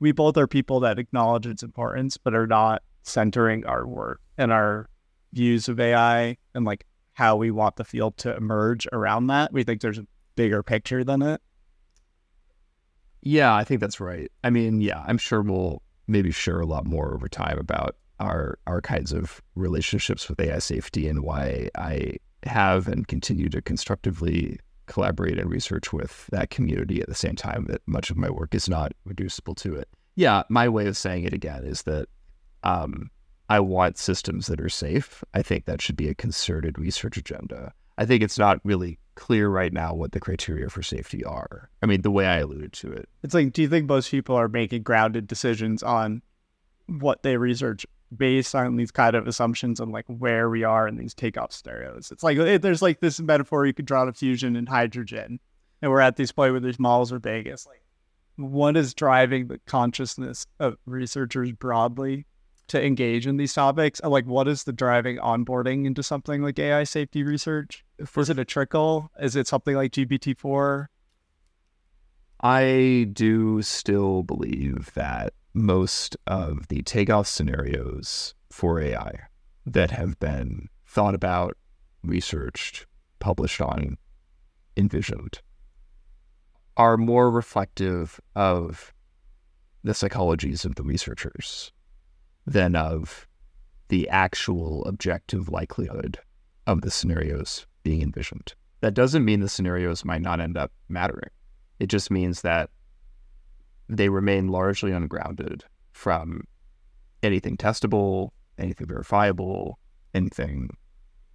we 0.00 0.12
both 0.12 0.36
are 0.36 0.46
people 0.46 0.80
that 0.80 0.98
acknowledge 0.98 1.46
its 1.46 1.62
importance, 1.62 2.16
but 2.16 2.34
are 2.34 2.46
not 2.46 2.82
centering 3.02 3.64
our 3.64 3.86
work 3.86 4.20
and 4.38 4.52
our 4.52 4.88
views 5.32 5.68
of 5.68 5.78
AI 5.78 6.36
and 6.54 6.64
like 6.64 6.84
how 7.12 7.36
we 7.36 7.50
want 7.50 7.76
the 7.76 7.84
field 7.84 8.16
to 8.18 8.34
emerge 8.36 8.88
around 8.92 9.28
that. 9.28 9.52
We 9.52 9.62
think 9.62 9.80
there's 9.80 9.98
a 9.98 10.06
bigger 10.34 10.62
picture 10.62 11.04
than 11.04 11.22
it. 11.22 11.40
Yeah, 13.22 13.54
I 13.54 13.64
think 13.64 13.80
that's 13.80 14.00
right. 14.00 14.30
I 14.42 14.50
mean, 14.50 14.80
yeah, 14.80 15.02
I'm 15.06 15.18
sure 15.18 15.40
we'll 15.42 15.82
maybe 16.06 16.30
share 16.30 16.60
a 16.60 16.66
lot 16.66 16.84
more 16.84 17.14
over 17.14 17.28
time 17.28 17.58
about 17.58 17.96
our 18.24 18.58
our 18.66 18.80
kinds 18.80 19.12
of 19.12 19.42
relationships 19.54 20.28
with 20.28 20.40
AI 20.40 20.58
safety 20.58 21.08
and 21.08 21.22
why 21.22 21.68
I 21.76 22.16
have 22.44 22.88
and 22.88 23.06
continue 23.06 23.48
to 23.50 23.62
constructively 23.62 24.58
collaborate 24.86 25.38
and 25.38 25.50
research 25.50 25.92
with 25.92 26.26
that 26.30 26.50
community 26.50 27.00
at 27.00 27.08
the 27.08 27.14
same 27.14 27.36
time 27.36 27.66
that 27.68 27.80
much 27.86 28.10
of 28.10 28.16
my 28.16 28.30
work 28.30 28.54
is 28.54 28.68
not 28.68 28.92
reducible 29.04 29.54
to 29.54 29.74
it. 29.74 29.88
Yeah, 30.14 30.42
my 30.48 30.68
way 30.68 30.86
of 30.86 30.96
saying 30.96 31.24
it 31.24 31.32
again 31.32 31.64
is 31.64 31.82
that 31.82 32.06
um, 32.62 33.10
I 33.48 33.60
want 33.60 33.98
systems 33.98 34.46
that 34.46 34.60
are 34.60 34.68
safe. 34.68 35.24
I 35.32 35.42
think 35.42 35.64
that 35.64 35.80
should 35.80 35.96
be 35.96 36.08
a 36.08 36.14
concerted 36.14 36.78
research 36.78 37.16
agenda. 37.16 37.72
I 37.96 38.06
think 38.06 38.22
it's 38.22 38.38
not 38.38 38.60
really 38.64 38.98
clear 39.14 39.48
right 39.48 39.72
now 39.72 39.94
what 39.94 40.12
the 40.12 40.20
criteria 40.20 40.68
for 40.68 40.82
safety 40.82 41.24
are. 41.24 41.70
I 41.82 41.86
mean, 41.86 42.02
the 42.02 42.10
way 42.10 42.26
I 42.26 42.38
alluded 42.38 42.72
to 42.74 42.92
it. 42.92 43.08
It's 43.22 43.34
like, 43.34 43.52
do 43.52 43.62
you 43.62 43.68
think 43.68 43.88
most 43.88 44.10
people 44.10 44.36
are 44.36 44.48
making 44.48 44.82
grounded 44.82 45.26
decisions 45.26 45.82
on 45.82 46.22
what 46.86 47.22
they 47.22 47.36
research 47.36 47.86
based 48.14 48.54
on 48.54 48.76
these 48.76 48.90
kind 48.90 49.16
of 49.16 49.26
assumptions 49.26 49.80
on 49.80 49.90
like 49.90 50.06
where 50.06 50.48
we 50.48 50.64
are 50.64 50.88
in 50.88 50.96
these 50.96 51.14
takeoff 51.14 51.52
scenarios? 51.52 52.10
It's 52.10 52.22
like 52.22 52.38
it, 52.38 52.62
there's 52.62 52.82
like 52.82 53.00
this 53.00 53.20
metaphor 53.20 53.66
you 53.66 53.74
could 53.74 53.86
draw 53.86 54.04
to 54.04 54.12
fusion 54.12 54.56
and 54.56 54.68
hydrogen, 54.68 55.40
and 55.82 55.90
we're 55.90 56.00
at 56.00 56.16
this 56.16 56.32
point 56.32 56.52
where 56.52 56.60
these 56.60 56.78
models 56.78 57.12
are. 57.12 57.20
It's 57.24 57.66
like, 57.66 57.82
what 58.36 58.76
is 58.76 58.94
driving 58.94 59.48
the 59.48 59.58
consciousness 59.66 60.46
of 60.58 60.76
researchers 60.86 61.52
broadly 61.52 62.26
to 62.68 62.84
engage 62.84 63.26
in 63.26 63.36
these 63.36 63.54
topics? 63.54 64.00
And 64.00 64.10
like, 64.10 64.26
what 64.26 64.48
is 64.48 64.64
the 64.64 64.72
driving 64.72 65.18
onboarding 65.18 65.86
into 65.86 66.02
something 66.02 66.42
like 66.42 66.58
AI 66.58 66.84
safety 66.84 67.22
research? 67.22 67.84
is 67.98 68.30
it 68.30 68.38
a 68.38 68.44
trickle? 68.44 69.10
Is 69.20 69.36
it 69.36 69.46
something 69.46 69.76
like 69.76 69.92
GPT 69.92 70.38
four? 70.38 70.90
I 72.40 73.08
do 73.12 73.62
still 73.62 74.22
believe 74.22 74.92
that 74.94 75.32
most 75.54 76.16
of 76.26 76.66
the 76.68 76.82
takeoff 76.82 77.28
scenarios 77.28 78.34
for 78.50 78.80
AI 78.80 79.20
that 79.64 79.92
have 79.92 80.18
been 80.18 80.68
thought 80.86 81.14
about, 81.14 81.56
researched, 82.02 82.86
published 83.20 83.60
on, 83.60 83.96
envisioned 84.76 85.40
are 86.76 86.96
more 86.96 87.30
reflective 87.30 88.20
of 88.34 88.92
the 89.84 89.92
psychologies 89.92 90.64
of 90.64 90.74
the 90.74 90.82
researchers 90.82 91.72
than 92.46 92.74
of 92.74 93.28
the 93.88 94.08
actual 94.08 94.84
objective 94.86 95.48
likelihood 95.48 96.18
of 96.66 96.80
the 96.80 96.90
scenarios 96.90 97.66
being 97.84 98.02
envisioned. 98.02 98.54
That 98.80 98.94
doesn't 98.94 99.24
mean 99.24 99.40
the 99.40 99.48
scenarios 99.48 100.04
might 100.04 100.22
not 100.22 100.40
end 100.40 100.56
up 100.56 100.72
mattering. 100.88 101.30
It 101.78 101.86
just 101.86 102.10
means 102.10 102.42
that 102.42 102.70
they 103.94 104.08
remain 104.08 104.48
largely 104.48 104.92
ungrounded 104.92 105.64
from 105.92 106.42
anything 107.22 107.56
testable, 107.56 108.30
anything 108.58 108.86
verifiable, 108.86 109.78
anything, 110.14 110.70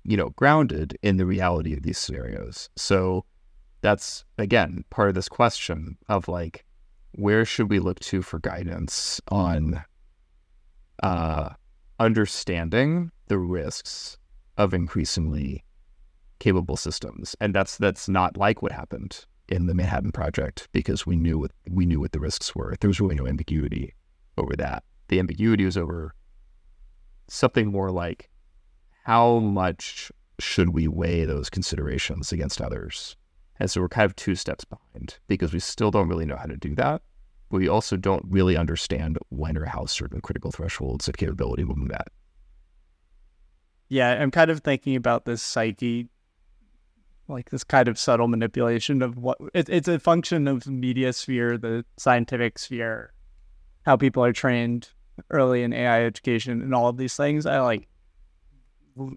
you 0.03 0.17
know, 0.17 0.29
grounded 0.31 0.97
in 1.01 1.17
the 1.17 1.25
reality 1.25 1.73
of 1.73 1.83
these 1.83 1.97
scenarios. 1.97 2.69
So 2.75 3.25
that's 3.81 4.25
again 4.37 4.83
part 4.89 5.09
of 5.09 5.15
this 5.15 5.29
question 5.29 5.97
of 6.07 6.27
like, 6.27 6.65
where 7.13 7.45
should 7.45 7.69
we 7.69 7.79
look 7.79 7.99
to 8.01 8.21
for 8.21 8.39
guidance 8.39 9.19
on 9.29 9.83
uh, 11.01 11.49
understanding 11.99 13.11
the 13.27 13.37
risks 13.37 14.17
of 14.57 14.73
increasingly 14.73 15.63
capable 16.39 16.77
systems, 16.77 17.35
and 17.39 17.53
that's 17.53 17.77
that's 17.77 18.07
not 18.07 18.37
like 18.37 18.61
what 18.61 18.71
happened 18.71 19.25
in 19.49 19.65
the 19.65 19.73
Manhattan 19.73 20.11
Project 20.11 20.67
because 20.71 21.05
we 21.05 21.15
knew 21.15 21.39
what 21.39 21.51
we 21.69 21.85
knew 21.85 21.99
what 21.99 22.11
the 22.11 22.19
risks 22.19 22.55
were. 22.55 22.75
There 22.79 22.87
was 22.87 22.99
really 22.99 23.15
no 23.15 23.27
ambiguity 23.27 23.93
over 24.37 24.55
that. 24.55 24.83
The 25.07 25.19
ambiguity 25.19 25.65
was 25.65 25.77
over 25.77 26.13
something 27.27 27.71
more 27.71 27.91
like 27.91 28.29
how 29.03 29.39
much 29.39 30.11
should 30.39 30.69
we 30.69 30.87
weigh 30.87 31.25
those 31.25 31.49
considerations 31.49 32.31
against 32.31 32.61
others? 32.61 33.15
And 33.59 33.69
so 33.69 33.81
we're 33.81 33.89
kind 33.89 34.05
of 34.05 34.15
two 34.15 34.35
steps 34.35 34.63
behind 34.63 35.17
because 35.27 35.51
we 35.51 35.59
still 35.59 35.91
don't 35.91 36.07
really 36.07 36.25
know 36.25 36.37
how 36.37 36.45
to 36.45 36.55
do 36.55 36.75
that 36.75 37.01
we 37.51 37.67
also 37.67 37.97
don't 37.97 38.23
really 38.29 38.55
understand 38.55 39.17
when 39.29 39.57
or 39.57 39.65
how 39.65 39.85
certain 39.85 40.21
critical 40.21 40.51
thresholds 40.51 41.07
of 41.07 41.17
capability 41.17 41.63
will 41.63 41.75
be 41.75 41.81
met. 41.81 42.07
Yeah, 43.87 44.21
I'm 44.21 44.31
kind 44.31 44.51
of 44.51 44.59
thinking 44.59 44.95
about 44.95 45.25
this 45.25 45.41
psyche, 45.41 46.07
like 47.29 47.49
this 47.49 47.63
kind 47.63 47.87
of 47.87 47.97
subtle 47.97 48.27
manipulation 48.27 49.01
of 49.01 49.17
what 49.17 49.37
it, 49.53 49.69
it's 49.69 49.87
a 49.87 49.99
function 49.99 50.47
of 50.47 50.67
media 50.67 51.13
sphere, 51.13 51.57
the 51.57 51.85
scientific 51.97 52.57
sphere, 52.59 53.13
how 53.85 53.95
people 53.95 54.23
are 54.23 54.33
trained 54.33 54.89
early 55.29 55.63
in 55.63 55.73
AI 55.73 56.03
education, 56.05 56.61
and 56.61 56.73
all 56.73 56.87
of 56.87 56.97
these 56.97 57.15
things. 57.15 57.45
I 57.45 57.59
like 57.59 57.87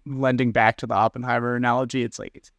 lending 0.07 0.53
back 0.53 0.77
to 0.79 0.87
the 0.87 0.94
Oppenheimer 0.94 1.57
analogy. 1.57 2.03
It's 2.03 2.18
like 2.18 2.33
it's 2.35 2.53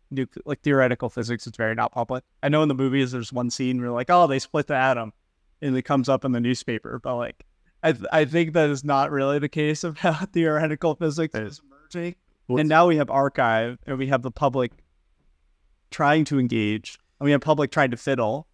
like 0.45 0.61
theoretical 0.61 1.09
physics. 1.09 1.47
It's 1.47 1.57
very 1.57 1.75
not 1.75 1.91
public. 1.91 2.23
I 2.41 2.49
know 2.49 2.61
in 2.63 2.67
the 2.67 2.75
movies 2.75 3.11
there's 3.11 3.31
one 3.31 3.49
scene 3.49 3.79
where 3.79 3.91
like, 3.91 4.09
oh, 4.09 4.27
they 4.27 4.39
split 4.39 4.67
the 4.67 4.75
atom 4.75 5.13
and 5.61 5.77
it 5.77 5.83
comes 5.83 6.09
up 6.09 6.25
in 6.25 6.31
the 6.31 6.39
newspaper. 6.39 6.99
But 6.99 7.15
like, 7.15 7.45
I 7.81 7.93
th- 7.93 8.05
I 8.11 8.25
think 8.25 8.53
that 8.53 8.69
is 8.69 8.83
not 8.83 9.11
really 9.11 9.39
the 9.39 9.49
case 9.49 9.83
of 9.83 9.97
how 9.99 10.25
theoretical 10.25 10.95
physics 10.95 11.35
is 11.35 11.61
emerging. 11.63 12.15
What's... 12.47 12.59
And 12.61 12.69
now 12.69 12.87
we 12.87 12.97
have 12.97 13.07
arXiv 13.07 13.77
and 13.85 13.97
we 13.97 14.07
have 14.07 14.21
the 14.21 14.31
public 14.31 14.71
trying 15.93 16.25
to 16.25 16.39
engage, 16.39 16.99
and 17.19 17.25
we 17.25 17.31
have 17.31 17.39
public 17.39 17.71
trying 17.71 17.91
to 17.91 17.97
fiddle, 17.97 18.47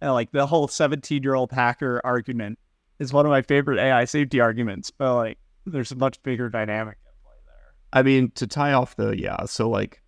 and 0.00 0.12
like 0.12 0.32
the 0.32 0.46
whole 0.46 0.68
seventeen-year-old 0.68 1.52
hacker 1.52 2.00
argument 2.04 2.58
is 2.98 3.12
one 3.12 3.26
of 3.26 3.30
my 3.30 3.42
favorite 3.42 3.78
AI 3.78 4.06
safety 4.06 4.40
arguments. 4.40 4.90
But 4.90 5.14
like, 5.16 5.38
there's 5.66 5.92
a 5.92 5.96
much 5.96 6.22
bigger 6.22 6.48
dynamic 6.48 6.96
at 7.06 7.22
play 7.22 7.34
there. 7.44 7.74
I 7.92 8.02
mean, 8.02 8.30
to 8.36 8.46
tie 8.46 8.72
off 8.72 8.96
the 8.96 9.18
yeah, 9.18 9.44
so 9.44 9.68
like 9.68 10.02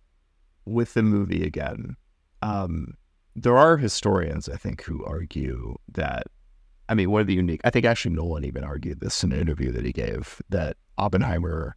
with 0.65 0.95
the 0.95 1.03
movie 1.03 1.43
again, 1.43 1.95
um, 2.41 2.95
there 3.35 3.57
are 3.57 3.77
historians 3.77 4.49
I 4.49 4.57
think 4.57 4.83
who 4.83 5.05
argue 5.05 5.75
that 5.93 6.23
I 6.89 6.95
mean, 6.95 7.11
one 7.11 7.21
of 7.21 7.27
the 7.27 7.35
unique, 7.35 7.61
I 7.63 7.69
think 7.69 7.85
actually 7.85 8.15
Nolan 8.15 8.43
even 8.45 8.63
argued 8.63 8.99
this 8.99 9.23
in 9.23 9.31
an 9.31 9.39
interview 9.39 9.71
that 9.71 9.85
he 9.85 9.91
gave 9.91 10.41
that 10.49 10.75
Oppenheimer 10.97 11.75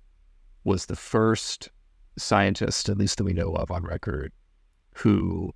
was 0.65 0.87
the 0.87 0.97
first 0.97 1.69
scientist, 2.17 2.89
at 2.89 2.97
least 2.97 3.19
that 3.19 3.25
we 3.25 3.35
know 3.35 3.53
of 3.53 3.71
on 3.71 3.83
record, 3.83 4.33
who 4.95 5.53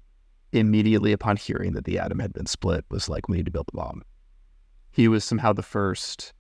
immediately 0.53 1.13
upon 1.13 1.37
hearing 1.37 1.73
that 1.73 1.85
the 1.85 1.99
atom 1.99 2.19
had 2.19 2.33
been 2.33 2.47
split 2.47 2.85
was 2.91 3.09
like, 3.09 3.29
we 3.29 3.37
need 3.37 3.47
to 3.47 3.53
build 3.53 3.67
the 3.67 3.77
bomb. 3.77 4.03
He 4.93 5.09
was 5.09 5.25
somehow 5.25 5.53
the 5.53 5.63
first 5.63 6.33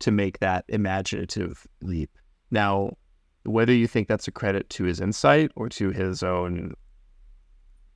to 0.00 0.10
make 0.10 0.38
that 0.38 0.64
imaginative 0.68 1.66
leap. 1.82 2.10
Now, 2.50 2.96
whether 3.44 3.72
you 3.72 3.86
think 3.86 4.08
that's 4.08 4.28
a 4.28 4.32
credit 4.32 4.70
to 4.70 4.84
his 4.84 5.00
insight 5.00 5.50
or 5.56 5.68
to 5.70 5.90
his 5.90 6.22
own, 6.22 6.74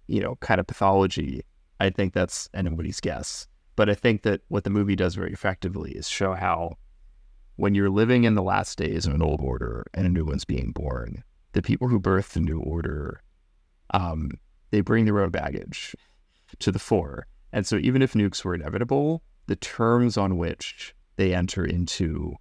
you 0.07 0.21
know, 0.21 0.37
kind 0.37 0.61
of 0.61 0.67
pathology, 0.67 1.43
I 1.81 1.91
think 1.91 2.13
that's 2.13 2.49
anybody's 2.55 3.01
guess. 3.01 3.47
But 3.77 3.89
I 3.89 3.95
think 3.95 4.23
that 4.23 4.43
what 4.49 4.65
the 4.65 4.71
movie 4.71 4.97
does 4.97 5.15
very 5.15 5.33
effectively 5.33 5.93
is 5.93 6.09
show 6.09 6.35
how 6.35 6.77
when 7.57 7.75
you're 7.75 7.91
living 7.91 8.25
in 8.25 8.35
the 8.35 8.43
last 8.43 8.77
days 8.79 9.07
of 9.07 9.15
an 9.15 9.23
old 9.23 9.41
order 9.41 9.87
and 9.95 10.07
a 10.07 10.11
new 10.11 10.25
one's 10.25 10.45
being 10.45 10.73
born, 10.73 11.23
the 11.53 11.63
people 11.63 11.89
who 11.89 11.99
birth 11.99 12.33
the 12.33 12.41
new 12.41 12.61
order, 12.61 13.23
um, 13.93 14.31
they 14.71 14.81
bring 14.81 15.05
their 15.05 15.21
own 15.21 15.31
baggage 15.31 15.95
to 16.59 16.73
the 16.73 16.79
fore. 16.79 17.27
And 17.53 17.67
so 17.67 17.77
even 17.77 18.03
if 18.03 18.15
nukes 18.15 18.45
were 18.45 18.55
inevitable, 18.55 19.23
the 19.47 19.57
terms 19.57 20.17
on 20.17 20.37
which 20.37 20.95
they 21.17 21.35
enter 21.35 21.65
into 21.65 22.35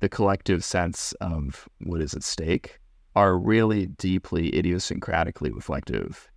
the 0.00 0.08
collective 0.08 0.64
sense 0.64 1.12
of 1.20 1.68
what 1.80 2.00
is 2.00 2.14
at 2.14 2.22
stake 2.22 2.78
are 3.16 3.36
really 3.38 3.86
deeply 3.86 4.52
idiosyncratically 4.52 5.52
reflective 5.52 6.30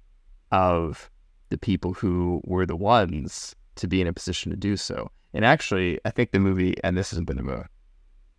of 0.52 1.10
the 1.50 1.58
people 1.58 1.94
who 1.94 2.42
were 2.46 2.66
the 2.66 2.76
ones 2.76 3.56
to 3.76 3.88
be 3.88 4.02
in 4.02 4.08
a 4.08 4.14
position 4.14 4.52
to 4.52 4.58
do 4.58 4.76
so. 4.78 5.12
And 5.34 5.46
actually, 5.46 6.00
I 6.06 6.12
think 6.12 6.32
the 6.32 6.40
movie, 6.40 6.76
and 6.84 6.98
this 6.98 7.14
isn't 7.14 7.28
been 7.28 7.48
a 7.48 7.66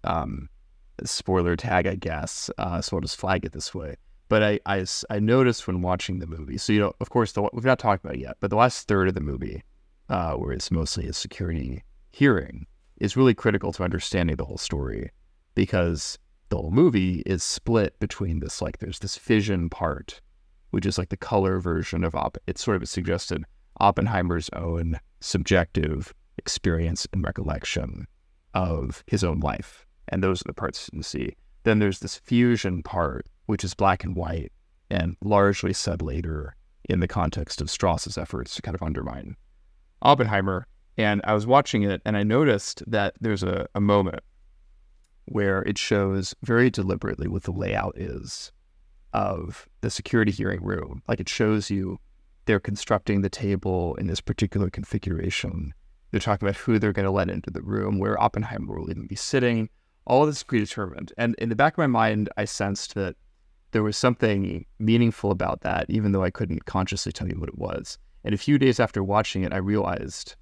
um, 0.05 0.49
spoiler 1.05 1.57
tag, 1.57 1.87
I 1.87 1.95
guess, 1.95 2.51
uh, 2.59 2.81
so 2.81 2.97
I'll 2.97 3.01
just 3.01 3.17
flag 3.17 3.45
it 3.45 3.53
this 3.53 3.75
way. 3.75 3.97
But 4.29 4.43
I, 4.43 4.61
I, 4.65 4.87
I 5.11 5.19
noticed 5.19 5.67
when 5.67 5.83
watching 5.83 6.19
the 6.19 6.27
movie, 6.27 6.59
so, 6.59 6.73
you 6.73 6.81
know, 6.81 6.95
of 7.01 7.11
course, 7.11 7.33
the, 7.33 7.49
we've 7.53 7.65
not 7.65 7.79
talked 7.79 8.05
about 8.05 8.17
it 8.17 8.23
yet, 8.23 8.37
but 8.41 8.51
the 8.51 8.57
last 8.57 8.89
third 8.89 9.09
of 9.09 9.15
the 9.15 9.21
movie, 9.21 9.63
uh, 10.09 10.35
where 10.35 10.53
it's 10.53 10.71
mostly 10.71 11.07
a 11.07 11.13
security 11.13 11.83
hearing, 12.11 12.67
is 12.99 13.17
really 13.17 13.35
critical 13.35 13.73
to 13.73 13.83
understanding 13.83 14.37
the 14.37 14.45
whole 14.45 14.59
story 14.59 15.11
because 15.55 16.19
the 16.49 16.57
whole 16.57 16.71
movie 16.71 17.23
is 17.27 17.43
split 17.43 17.99
between 17.99 18.41
this, 18.41 18.63
like, 18.63 18.79
there's 18.79 19.01
this 19.01 19.17
fission 19.17 19.69
part, 19.69 20.21
which 20.71 20.87
is 20.87 20.99
like 20.99 21.11
the 21.11 21.17
color 21.17 21.59
version 21.61 22.05
of 22.05 22.15
op. 22.15 22.39
It's 22.47 22.65
sort 22.65 22.83
of 22.83 22.89
suggested 22.89 23.45
Oppenheimer's 23.81 24.49
own 24.55 24.99
subjective 25.21 26.15
experience 26.39 27.07
and 27.13 27.25
recollection 27.25 28.07
of 28.55 29.03
his 29.07 29.25
own 29.25 29.41
life. 29.41 29.87
And 30.09 30.23
those 30.23 30.41
are 30.41 30.49
the 30.49 30.55
parts 30.55 30.89
you 30.89 30.97
can 30.99 31.03
see. 31.03 31.37
Then 31.65 31.79
there's 31.79 32.01
this 32.01 32.17
fusion 32.17 32.83
part, 32.83 33.27
which 33.47 33.65
is 33.65 33.75
black 33.75 34.05
and 34.05 34.17
white 34.17 34.53
and 34.91 35.17
largely 35.23 35.73
said 35.73 36.03
later 36.03 36.55
in 36.89 37.01
the 37.01 37.09
context 37.09 37.61
of 37.61 37.71
Strauss's 37.71 38.19
efforts 38.19 38.55
to 38.55 38.63
kind 38.63 38.75
of 38.75 38.83
undermine 38.83 39.37
Oppenheimer. 40.03 40.67
And 40.99 41.21
I 41.25 41.35
was 41.35 41.47
watching 41.47 41.83
it 41.83 42.03
and 42.05 42.17
I 42.17 42.23
noticed 42.23 42.83
that 42.87 43.15
there's 43.21 43.43
a, 43.43 43.67
a 43.75 43.81
moment 43.81 44.21
where 45.27 45.63
it 45.63 45.79
shows 45.79 46.35
very 46.43 46.71
deliberately 46.71 47.29
what 47.29 47.45
the 47.45 47.53
layout 47.53 47.97
is 47.97 48.53
of 49.13 49.69
the 49.81 49.91
security 49.91 50.33
hearing 50.33 50.63
room. 50.63 51.03
Like 51.09 51.21
it 51.21 51.29
shows 51.29 51.71
you 51.71 51.99
they're 52.45 52.61
constructing 52.61 53.23
the 53.23 53.31
table 53.31 53.95
in 53.97 54.07
this 54.07 54.21
particular 54.21 54.69
configuration. 54.69 55.73
They're 56.11 56.21
talking 56.21 56.47
about 56.47 56.61
who 56.61 56.79
they're 56.79 56.93
going 56.93 57.05
to 57.05 57.11
let 57.11 57.31
into 57.31 57.51
the 57.51 57.63
room, 57.63 57.99
where 57.99 58.21
Oppenheimer 58.21 58.79
will 58.79 58.91
even 58.91 59.07
be 59.07 59.15
sitting. 59.15 59.69
All 60.07 60.23
of 60.23 60.29
this 60.29 60.39
is 60.39 60.43
predetermined. 60.43 61.13
And 61.17 61.35
in 61.39 61.49
the 61.49 61.57
back 61.57 61.75
of 61.75 61.79
my 61.79 61.87
mind, 61.87 62.29
I 62.37 62.45
sensed 62.45 62.95
that 62.97 63.17
there 63.73 63.83
was 63.83 63.97
something 63.97 64.65
meaningful 64.79 65.31
about 65.31 65.63
that, 65.63 65.87
even 65.89 66.13
though 66.13 66.23
I 66.23 66.31
couldn't 66.31 66.67
consciously 66.67 67.13
tell 67.13 67.29
you 67.29 67.39
what 67.39 67.49
it 67.49 67.59
was. 67.59 67.99
And 68.25 68.35
a 68.35 68.39
few 68.39 68.59
days 68.59 68.79
after 68.79 69.03
watching 69.03 69.43
it, 69.43 69.53
I 69.53 69.57
realized 69.57 70.37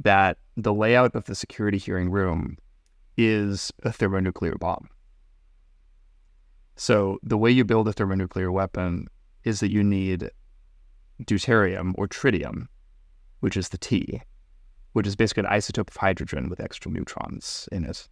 that 0.00 0.38
the 0.56 0.74
layout 0.74 1.14
of 1.14 1.24
the 1.24 1.34
security 1.34 1.78
hearing 1.78 2.10
room 2.10 2.56
is 3.16 3.70
a 3.84 3.92
thermonuclear 3.92 4.56
bomb. 4.56 4.88
So 6.76 7.18
the 7.22 7.36
way 7.36 7.50
you 7.50 7.64
build 7.64 7.86
a 7.88 7.92
thermonuclear 7.92 8.50
weapon 8.50 9.08
is 9.44 9.60
that 9.60 9.70
you 9.70 9.84
need 9.84 10.30
deuterium 11.22 11.92
or 11.96 12.08
tritium, 12.08 12.66
which 13.40 13.56
is 13.56 13.68
the 13.68 13.78
T, 13.78 14.22
which 14.94 15.06
is 15.06 15.16
basically 15.16 15.44
an 15.44 15.50
isotope 15.50 15.90
of 15.90 15.96
hydrogen 15.96 16.48
with 16.48 16.60
extra 16.60 16.90
neutrons 16.90 17.68
in 17.70 17.84
it. 17.84 18.08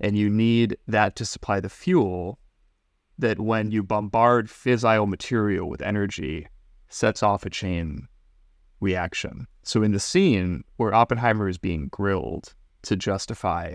And 0.00 0.18
you 0.18 0.28
need 0.28 0.76
that 0.88 1.14
to 1.16 1.24
supply 1.24 1.60
the 1.60 1.68
fuel 1.68 2.40
that 3.20 3.40
when 3.40 3.70
you 3.70 3.82
bombard 3.82 4.48
fissile 4.48 5.08
material 5.08 5.68
with 5.68 5.82
energy 5.82 6.46
sets 6.88 7.22
off 7.22 7.46
a 7.46 7.50
chain 7.50 8.08
reaction. 8.80 9.46
So 9.62 9.82
in 9.82 9.92
the 9.92 10.00
scene 10.00 10.64
where 10.76 10.94
Oppenheimer 10.94 11.48
is 11.48 11.58
being 11.58 11.88
grilled 11.88 12.54
to 12.82 12.96
justify 12.96 13.74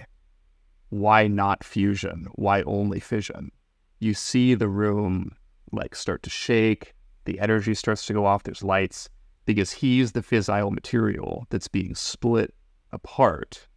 why 0.89 1.27
not 1.27 1.63
fusion, 1.63 2.27
why 2.33 2.61
only 2.63 2.99
fission, 2.99 3.51
you 3.99 4.13
see 4.13 4.53
the 4.53 4.67
room 4.67 5.35
like 5.71 5.95
start 5.95 6.23
to 6.23 6.29
shake, 6.29 6.93
the 7.25 7.39
energy 7.39 7.73
starts 7.73 8.05
to 8.05 8.13
go 8.13 8.25
off, 8.25 8.43
there's 8.43 8.63
lights, 8.63 9.09
because 9.45 9.71
he's 9.71 10.11
the 10.11 10.21
fissile 10.21 10.71
material 10.71 11.45
that's 11.49 11.67
being 11.67 11.95
split 11.95 12.53
apart 12.91 13.67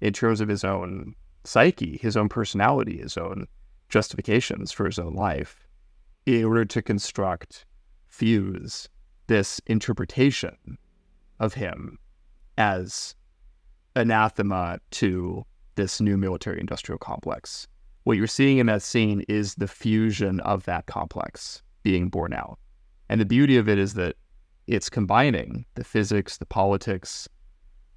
in 0.00 0.12
terms 0.12 0.40
of 0.40 0.48
his 0.48 0.64
own 0.64 1.14
psyche, 1.44 1.98
his 1.98 2.16
own 2.16 2.28
personality, 2.28 2.98
his 2.98 3.16
own 3.16 3.46
justifications 3.88 4.72
for 4.72 4.86
his 4.86 4.98
own 4.98 5.14
life, 5.14 5.66
in 6.26 6.44
order 6.44 6.64
to 6.64 6.82
construct, 6.82 7.64
fuse 8.06 8.88
this 9.26 9.60
interpretation 9.66 10.78
of 11.40 11.54
him 11.54 11.98
as 12.56 13.14
anathema 13.94 14.78
to 14.90 15.44
this 15.76 16.00
new 16.00 16.16
military 16.16 16.60
industrial 16.60 16.98
complex. 16.98 17.66
What 18.04 18.16
you're 18.16 18.26
seeing 18.26 18.58
in 18.58 18.66
that 18.66 18.82
scene 18.82 19.24
is 19.28 19.54
the 19.54 19.68
fusion 19.68 20.40
of 20.40 20.64
that 20.64 20.86
complex 20.86 21.62
being 21.82 22.08
born 22.08 22.32
out. 22.32 22.58
And 23.08 23.20
the 23.20 23.26
beauty 23.26 23.56
of 23.56 23.68
it 23.68 23.78
is 23.78 23.94
that 23.94 24.16
it's 24.66 24.90
combining 24.90 25.64
the 25.74 25.84
physics, 25.84 26.36
the 26.38 26.46
politics, 26.46 27.28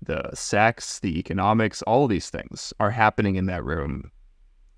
the 0.01 0.29
sex, 0.33 0.99
the 0.99 1.19
economics, 1.19 1.81
all 1.83 2.05
of 2.05 2.09
these 2.09 2.29
things 2.29 2.73
are 2.79 2.91
happening 2.91 3.35
in 3.35 3.45
that 3.47 3.63
room 3.63 4.11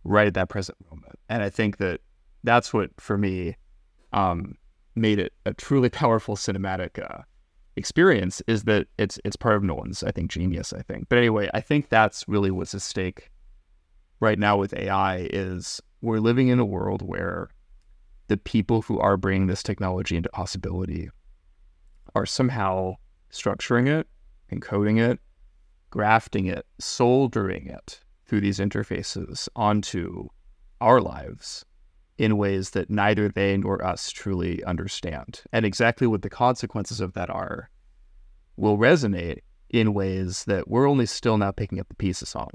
right 0.04 0.28
at 0.28 0.34
that 0.34 0.50
present 0.50 0.78
moment. 0.90 1.20
And 1.30 1.42
I 1.42 1.50
think 1.50 1.78
that 1.78 2.02
that's 2.44 2.74
what, 2.74 2.90
for 3.00 3.18
me, 3.18 3.56
um, 4.12 4.56
made 4.96 5.20
it 5.20 5.34
a 5.46 5.54
truly 5.54 5.90
powerful 5.90 6.36
cinematic 6.36 7.02
uh, 7.02 7.24
experience 7.76 8.42
is 8.48 8.64
that 8.64 8.88
it's 8.98 9.20
it's 9.26 9.36
part 9.36 9.56
of 9.56 9.64
Nolan's, 9.64 10.04
I 10.04 10.12
think, 10.12 10.30
genius. 10.30 10.74
I 10.74 10.82
think, 10.82 11.10
but 11.10 11.18
anyway, 11.18 11.50
I 11.54 11.62
think 11.62 11.90
that's 11.90 12.28
really 12.28 12.52
what's 12.52 12.76
at 12.76 12.82
stake 12.82 13.32
right 14.20 14.38
now 14.38 14.58
with 14.58 14.74
AI 14.74 15.28
is 15.34 15.82
we're 16.02 16.20
living 16.20 16.50
in 16.50 16.60
a 16.60 16.66
world 16.66 17.02
where 17.02 17.50
the 18.28 18.38
people 18.38 18.82
who 18.82 19.00
are 19.00 19.18
bringing 19.18 19.48
this 19.48 19.64
technology 19.64 20.16
into 20.16 20.30
possibility 20.30 21.10
are 22.16 22.26
somehow 22.26 22.96
structuring 23.32 23.88
it, 23.88 24.08
encoding 24.52 25.00
it, 25.00 25.20
grafting 25.90 26.46
it, 26.46 26.66
soldering 26.80 27.68
it 27.68 28.00
through 28.26 28.42
these 28.42 28.60
interfaces 28.60 29.48
onto 29.56 30.28
our 30.82 31.02
lives 31.02 31.66
in 32.18 32.38
ways 32.38 32.72
that 32.72 32.90
neither 32.90 33.30
they 33.30 33.58
nor 33.58 33.84
us 33.84 34.12
truly 34.12 34.64
understand. 34.64 35.42
And 35.52 35.66
exactly 35.66 36.08
what 36.08 36.22
the 36.22 36.30
consequences 36.30 37.00
of 37.00 37.14
that 37.14 37.30
are 37.30 37.70
will 38.56 38.78
resonate 38.78 39.40
in 39.70 39.94
ways 39.94 40.46
that 40.46 40.68
we're 40.68 40.88
only 40.88 41.08
still 41.08 41.38
now 41.38 41.52
picking 41.52 41.80
up 41.80 41.90
the 41.90 41.96
pieces 41.96 42.36
on. 42.36 42.52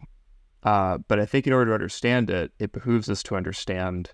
Uh, 0.62 0.98
but 1.08 1.18
I 1.18 1.26
think 1.26 1.46
in 1.46 1.52
order 1.52 1.70
to 1.70 1.74
understand 1.74 2.30
it, 2.30 2.52
it 2.58 2.72
behooves 2.72 3.08
us 3.10 3.22
to 3.24 3.36
understand 3.36 4.10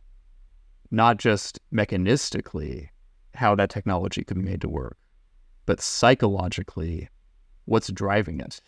not 0.91 1.19
just 1.19 1.59
mechanistically 1.73 2.89
how 3.35 3.55
that 3.55 3.71
technology 3.71 4.25
could 4.25 4.39
be 4.39 4.45
made 4.45 4.61
to 4.63 4.69
work, 4.69 4.97
but 5.67 5.81
psychologically 5.81 7.09
what's 7.65 7.89
driving 7.89 8.41
it, 8.41 8.61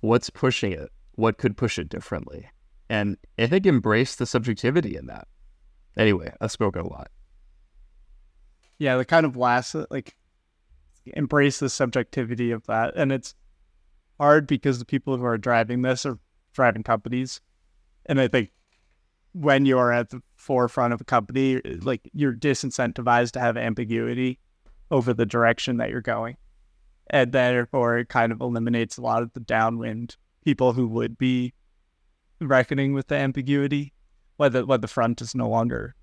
what's 0.00 0.30
pushing 0.30 0.72
it, 0.72 0.90
what 1.18 1.36
could 1.36 1.56
push 1.56 1.80
it 1.80 1.88
differently. 1.88 2.48
And 2.88 3.16
I 3.36 3.48
think 3.48 3.66
embrace 3.66 4.14
the 4.14 4.24
subjectivity 4.24 4.96
in 4.96 5.06
that. 5.06 5.26
Anyway, 5.96 6.32
I 6.40 6.46
spoke 6.46 6.76
a 6.76 6.86
lot. 6.86 7.10
Yeah, 8.78 8.96
the 8.96 9.04
kind 9.04 9.26
of 9.26 9.36
last 9.36 9.74
like 9.90 10.16
embrace 11.06 11.58
the 11.58 11.68
subjectivity 11.68 12.52
of 12.52 12.64
that. 12.66 12.94
And 12.94 13.10
it's 13.10 13.34
hard 14.20 14.46
because 14.46 14.78
the 14.78 14.84
people 14.84 15.16
who 15.16 15.24
are 15.24 15.36
driving 15.36 15.82
this 15.82 16.06
are 16.06 16.20
driving 16.52 16.84
companies. 16.84 17.40
And 18.06 18.20
I 18.20 18.28
think 18.28 18.52
when 19.32 19.66
you 19.66 19.76
are 19.76 19.92
at 19.92 20.10
the 20.10 20.22
forefront 20.36 20.92
of 20.92 21.00
a 21.00 21.04
company, 21.04 21.60
like 21.82 22.08
you're 22.14 22.32
disincentivized 22.32 23.32
to 23.32 23.40
have 23.40 23.56
ambiguity 23.56 24.38
over 24.92 25.12
the 25.12 25.26
direction 25.26 25.78
that 25.78 25.90
you're 25.90 26.00
going. 26.00 26.36
And 27.10 27.32
therefore 27.32 27.98
it 27.98 28.08
kind 28.08 28.30
of 28.30 28.40
eliminates 28.40 28.98
a 28.98 29.02
lot 29.02 29.24
of 29.24 29.32
the 29.32 29.40
downwind 29.40 30.16
people 30.48 30.72
who 30.72 30.88
would 30.88 31.18
be 31.18 31.52
reckoning 32.40 32.94
with 32.94 33.08
the 33.08 33.14
ambiguity 33.14 33.92
whether 34.38 34.64
when 34.64 34.80
the 34.80 34.88
front 34.88 35.20
is 35.20 35.34
no 35.34 35.46
longer 35.46 35.94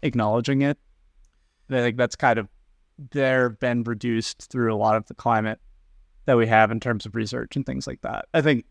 acknowledging 0.00 0.62
it. 0.62 0.78
I 1.68 1.74
think 1.74 1.98
that's 1.98 2.16
kind 2.16 2.38
of 2.38 2.48
there 3.10 3.50
been 3.50 3.82
reduced 3.82 4.48
through 4.50 4.72
a 4.72 4.76
lot 4.76 4.96
of 4.96 5.06
the 5.08 5.14
climate 5.14 5.60
that 6.24 6.38
we 6.38 6.46
have 6.46 6.70
in 6.70 6.80
terms 6.80 7.04
of 7.04 7.14
research 7.14 7.54
and 7.54 7.66
things 7.66 7.86
like 7.86 8.00
that. 8.00 8.24
I 8.32 8.40
think 8.40 8.64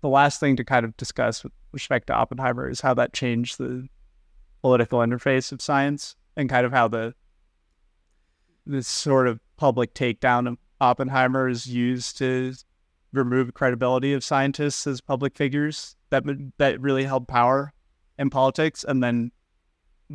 the 0.00 0.08
last 0.08 0.40
thing 0.40 0.56
to 0.56 0.64
kind 0.64 0.84
of 0.84 0.96
discuss 0.96 1.44
with 1.44 1.52
respect 1.70 2.08
to 2.08 2.14
Oppenheimer 2.14 2.68
is 2.68 2.80
how 2.80 2.94
that 2.94 3.12
changed 3.12 3.58
the 3.58 3.86
political 4.60 4.98
interface 4.98 5.52
of 5.52 5.62
science 5.62 6.16
and 6.36 6.48
kind 6.48 6.66
of 6.66 6.72
how 6.72 6.88
the 6.88 7.14
this 8.66 8.88
sort 8.88 9.28
of 9.28 9.38
public 9.56 9.94
takedown 9.94 10.48
of 10.48 10.58
Oppenheimer 10.80 11.48
is 11.48 11.68
used 11.68 12.18
to 12.18 12.54
remove 13.12 13.54
credibility 13.54 14.12
of 14.12 14.24
scientists 14.24 14.86
as 14.86 15.00
public 15.00 15.36
figures 15.36 15.96
that 16.10 16.24
that 16.58 16.80
really 16.80 17.04
held 17.04 17.28
power 17.28 17.72
in 18.18 18.30
politics 18.30 18.84
and 18.84 19.02
then 19.02 19.30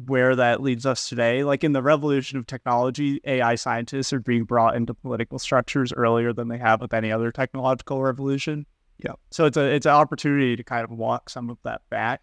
where 0.05 0.35
that 0.35 0.61
leads 0.61 0.85
us 0.85 1.09
today. 1.09 1.43
Like 1.43 1.63
in 1.63 1.73
the 1.73 1.81
revolution 1.81 2.37
of 2.37 2.45
technology, 2.45 3.19
AI 3.25 3.55
scientists 3.55 4.13
are 4.13 4.19
being 4.19 4.43
brought 4.43 4.75
into 4.75 4.93
political 4.93 5.39
structures 5.39 5.91
earlier 5.93 6.33
than 6.33 6.47
they 6.47 6.57
have 6.57 6.81
with 6.81 6.93
any 6.93 7.11
other 7.11 7.31
technological 7.31 8.01
revolution. 8.01 8.65
Yeah. 9.03 9.13
So 9.31 9.45
it's 9.45 9.57
a 9.57 9.65
it's 9.65 9.85
an 9.85 9.93
opportunity 9.93 10.55
to 10.55 10.63
kind 10.63 10.83
of 10.83 10.91
walk 10.91 11.29
some 11.29 11.49
of 11.49 11.57
that 11.63 11.81
back. 11.89 12.21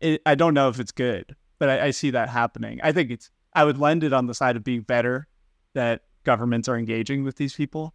It, 0.00 0.20
I 0.26 0.34
don't 0.34 0.54
know 0.54 0.68
if 0.68 0.80
it's 0.80 0.92
good, 0.92 1.36
but 1.58 1.68
I, 1.68 1.86
I 1.86 1.90
see 1.90 2.10
that 2.10 2.28
happening. 2.28 2.80
I 2.82 2.92
think 2.92 3.10
it's 3.10 3.30
I 3.54 3.64
would 3.64 3.78
lend 3.78 4.02
it 4.02 4.12
on 4.12 4.26
the 4.26 4.34
side 4.34 4.56
of 4.56 4.64
being 4.64 4.82
better 4.82 5.28
that 5.74 6.02
governments 6.24 6.68
are 6.68 6.76
engaging 6.76 7.24
with 7.24 7.36
these 7.36 7.54
people, 7.54 7.94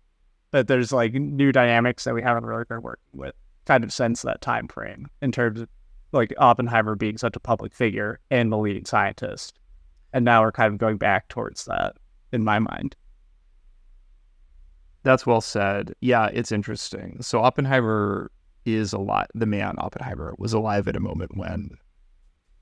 but 0.51 0.67
there's 0.67 0.91
like 0.91 1.13
new 1.13 1.51
dynamics 1.51 2.03
that 2.03 2.13
we 2.13 2.21
haven't 2.21 2.45
really 2.45 2.63
been 2.65 2.81
working 2.81 3.03
with 3.13 3.35
kind 3.65 3.83
of 3.83 3.91
since 3.91 4.21
that 4.21 4.41
time 4.41 4.67
frame 4.67 5.07
in 5.21 5.31
terms 5.31 5.61
of 5.61 5.69
like 6.13 6.33
Oppenheimer 6.37 6.95
being 6.95 7.17
such 7.17 7.35
a 7.35 7.39
public 7.39 7.73
figure 7.73 8.19
and 8.31 8.51
the 8.51 8.57
leading 8.57 8.85
scientist. 8.85 9.59
And 10.13 10.23
now 10.23 10.41
we're 10.41 10.53
kind 10.53 10.73
of 10.73 10.79
going 10.79 10.97
back 10.97 11.27
towards 11.27 11.65
that 11.65 11.95
in 12.31 12.43
my 12.43 12.59
mind. 12.59 12.95
That's 15.03 15.25
well 15.25 15.41
said. 15.41 15.93
Yeah, 15.99 16.27
it's 16.27 16.51
interesting. 16.51 17.21
So 17.21 17.41
Oppenheimer 17.41 18.31
is 18.65 18.93
a 18.93 18.99
lot 18.99 19.29
the 19.33 19.45
man 19.45 19.75
Oppenheimer 19.77 20.33
was 20.37 20.53
alive 20.53 20.87
at 20.87 20.95
a 20.95 21.01
moment 21.01 21.37
when 21.37 21.71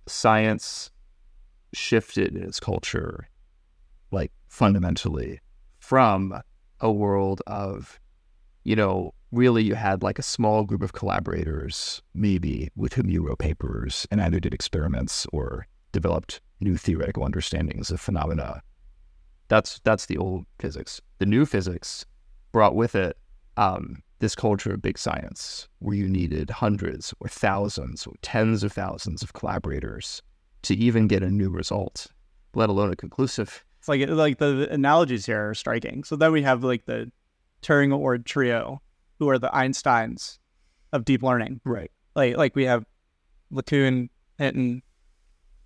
science 0.08 0.92
shifted 1.74 2.36
in 2.36 2.44
its 2.44 2.60
culture 2.60 3.28
like 4.12 4.32
fundamentally 4.48 5.40
from 5.80 6.40
a 6.82 6.92
world 6.92 7.42
of 7.48 8.00
you 8.66 8.76
know, 8.76 9.14
really 9.32 9.64
you 9.64 9.76
had 9.76 10.04
like 10.04 10.20
a 10.20 10.24
small 10.24 10.64
group 10.64 10.82
of 10.82 10.94
collaborators, 10.94 12.02
maybe 12.14 12.70
with 12.76 12.94
whom 12.94 13.10
you 13.10 13.26
wrote 13.26 13.40
papers 13.40 14.08
and 14.12 14.20
either 14.20 14.40
did 14.40 14.54
experiments 14.54 15.26
or 15.32 15.68
developed 15.92 16.42
new 16.60 16.76
theoretical 16.76 17.24
understandings 17.24 17.92
of 17.92 18.02
phenomena. 18.02 18.62
That's 19.48 19.80
that's 19.84 20.08
the 20.08 20.18
old 20.18 20.46
physics. 20.60 21.00
The 21.20 21.28
new 21.28 21.46
physics 21.46 22.06
brought 22.52 22.76
with 22.76 22.96
it 22.96 23.18
um, 23.58 24.02
this 24.20 24.36
culture 24.36 24.74
of 24.74 24.82
big 24.82 24.98
science, 24.98 25.68
where 25.80 25.96
you 25.96 26.10
needed 26.10 26.50
hundreds 26.50 27.14
or 27.20 27.28
thousands 27.28 28.08
or 28.08 28.14
tens 28.24 28.64
of 28.64 28.74
thousands 28.74 29.22
of 29.22 29.34
collaborators 29.34 30.24
to 30.64 30.76
even 30.76 31.08
get 31.08 31.22
a 31.22 31.30
new 31.30 31.50
result, 31.50 32.08
let 32.56 32.70
alone 32.70 32.92
a 32.92 32.96
conclusive. 32.96 33.64
It's 33.86 33.90
like 33.90 34.10
like 34.10 34.38
the 34.40 34.68
analogies 34.72 35.28
here 35.28 35.50
are 35.50 35.54
striking. 35.54 36.04
So 36.04 36.16
then 36.16 36.32
we 36.32 36.42
have 36.42 36.64
like 36.64 36.86
the 36.86 37.12
Turing 37.62 37.94
Award 37.94 38.26
trio, 38.26 38.82
who 39.20 39.30
are 39.30 39.38
the 39.38 39.50
Einsteins 39.50 40.40
of 40.92 41.06
deep 41.06 41.22
learning. 41.22 41.62
Right. 41.64 41.92
Like 42.16 42.36
like 42.36 42.56
we 42.56 42.66
have 42.66 42.84
LeCun, 43.54 44.10
Hinton, 44.40 44.82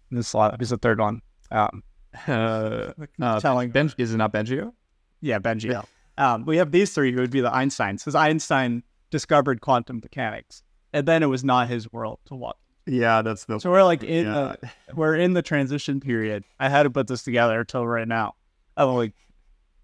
and 0.09 0.19
this 0.19 0.35
is 0.59 0.69
the 0.69 0.77
third 0.77 0.99
one. 0.99 1.21
Um, 1.51 1.83
Uh, 2.27 2.91
uh, 3.21 3.39
telling 3.39 3.69
ben, 3.69 3.93
is 3.99 4.13
it 4.15 4.17
not 4.17 4.33
Bengio? 4.33 4.73
yeah, 5.21 5.37
Benji. 5.37 5.85
Um, 6.17 6.43
we 6.43 6.57
have 6.57 6.71
these 6.71 6.91
three 6.91 7.11
who 7.13 7.21
would 7.21 7.29
be 7.29 7.39
the 7.39 7.51
Einsteins, 7.51 7.99
because 7.99 8.15
Einstein 8.15 8.81
discovered 9.11 9.61
quantum 9.61 9.99
mechanics, 10.01 10.63
and 10.91 11.07
then 11.07 11.21
it 11.21 11.27
was 11.27 11.43
not 11.43 11.69
his 11.69 11.91
world 11.93 12.17
to 12.25 12.33
walk. 12.33 12.57
Yeah, 12.89 13.21
that's 13.21 13.45
the. 13.45 13.59
So 13.59 13.69
we're 13.69 13.83
like 13.83 14.03
in 14.03 14.25
Yeah. 14.25 14.55
the 14.61 14.69
we're 14.95 15.15
in 15.15 15.33
the 15.33 15.41
transition 15.41 15.99
period. 15.99 16.43
I 16.59 16.69
had 16.69 16.83
to 16.83 16.89
put 16.89 17.07
this 17.07 17.23
together 17.23 17.59
until 17.59 17.87
right 17.87 18.07
now. 18.07 18.35
I'm 18.75 18.89
like 18.95 19.13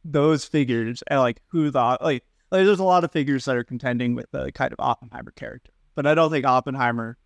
those 0.04 0.46
figures 0.46 1.04
and 1.08 1.20
like 1.20 1.42
who 1.48 1.72
thought 1.72 2.02
like, 2.02 2.24
like 2.52 2.66
there's 2.66 2.80
a 2.80 2.84
lot 2.84 3.04
of 3.04 3.12
figures 3.12 3.46
that 3.46 3.56
are 3.56 3.64
contending 3.64 4.16
with 4.16 4.30
the 4.32 4.52
kind 4.52 4.72
of 4.74 4.80
Oppenheimer 4.80 5.32
character, 5.32 5.72
but 5.96 6.08
I 6.08 6.16
don't 6.16 6.32
think 6.32 6.46
Oppenheimer 6.46 7.18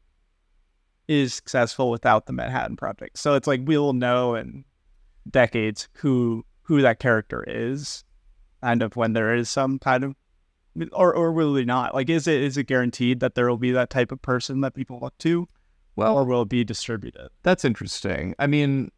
is 1.07 1.33
successful 1.33 1.89
without 1.89 2.25
the 2.25 2.33
Manhattan 2.33 2.75
Project. 2.75 3.17
So 3.17 3.35
it's 3.35 3.47
like 3.47 3.61
we'll 3.63 3.93
know 3.93 4.35
in 4.35 4.65
decades 5.29 5.87
who 5.93 6.45
who 6.63 6.81
that 6.81 6.99
character 6.99 7.43
is, 7.47 8.03
kind 8.61 8.81
of 8.81 8.95
when 8.95 9.13
there 9.13 9.33
is 9.33 9.49
some 9.49 9.79
kind 9.79 10.03
of 10.03 10.15
or 10.93 11.13
or 11.13 11.31
will 11.31 11.53
we 11.53 11.63
not? 11.65 11.93
Like 11.95 12.09
is 12.09 12.27
it 12.27 12.41
is 12.41 12.57
it 12.57 12.65
guaranteed 12.65 13.19
that 13.21 13.35
there 13.35 13.47
will 13.49 13.57
be 13.57 13.71
that 13.71 13.89
type 13.89 14.11
of 14.11 14.21
person 14.21 14.61
that 14.61 14.73
people 14.73 14.99
look 15.01 15.17
to? 15.19 15.47
Well, 15.99 16.17
or 16.17 16.23
will 16.25 16.41
it 16.43 16.49
be 16.49 16.63
distributed? 16.63 17.29
That's 17.43 17.63
interesting. 17.65 18.33
I 18.39 18.47
mean, 18.47 18.91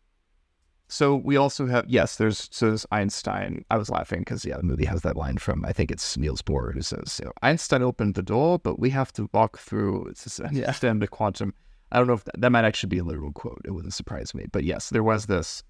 so 0.88 1.16
we 1.16 1.38
also 1.38 1.68
have 1.68 1.86
yes. 1.88 2.18
There's 2.18 2.50
so 2.52 2.68
there's 2.68 2.86
Einstein. 2.92 3.64
I 3.72 3.78
was 3.78 3.90
laughing 3.90 4.20
because 4.20 4.44
yeah, 4.46 4.58
the 4.58 4.64
movie 4.64 4.86
has 4.86 5.02
that 5.02 5.16
line 5.16 5.38
from 5.38 5.64
I 5.66 5.72
think 5.74 5.90
it's 5.90 6.18
Niels 6.18 6.42
Bohr 6.42 6.74
who 6.74 6.82
says, 6.82 7.20
you 7.20 7.26
know, 7.26 7.34
"Einstein 7.42 7.82
opened 7.82 8.16
the 8.16 8.22
door, 8.22 8.60
but 8.60 8.78
we 8.80 8.90
have 8.90 9.12
to 9.14 9.30
walk 9.34 9.58
through." 9.58 10.06
It's 10.12 10.40
Yeah. 10.40 10.48
understand 10.48 11.02
the 11.02 11.08
quantum. 11.08 11.54
I 11.94 11.98
don't 11.98 12.08
know 12.08 12.14
if 12.14 12.24
that, 12.26 12.40
that 12.42 12.52
might 12.52 12.66
actually 12.66 12.90
be 12.90 13.00
a 13.00 13.04
literal 13.04 13.32
quote. 13.32 13.62
It 13.66 13.72
wouldn't 13.72 13.94
surprise 13.94 14.34
me. 14.34 14.46
But 14.52 14.64
yes, 14.64 14.90
there 14.90 15.04
was 15.04 15.26
this. 15.26 15.64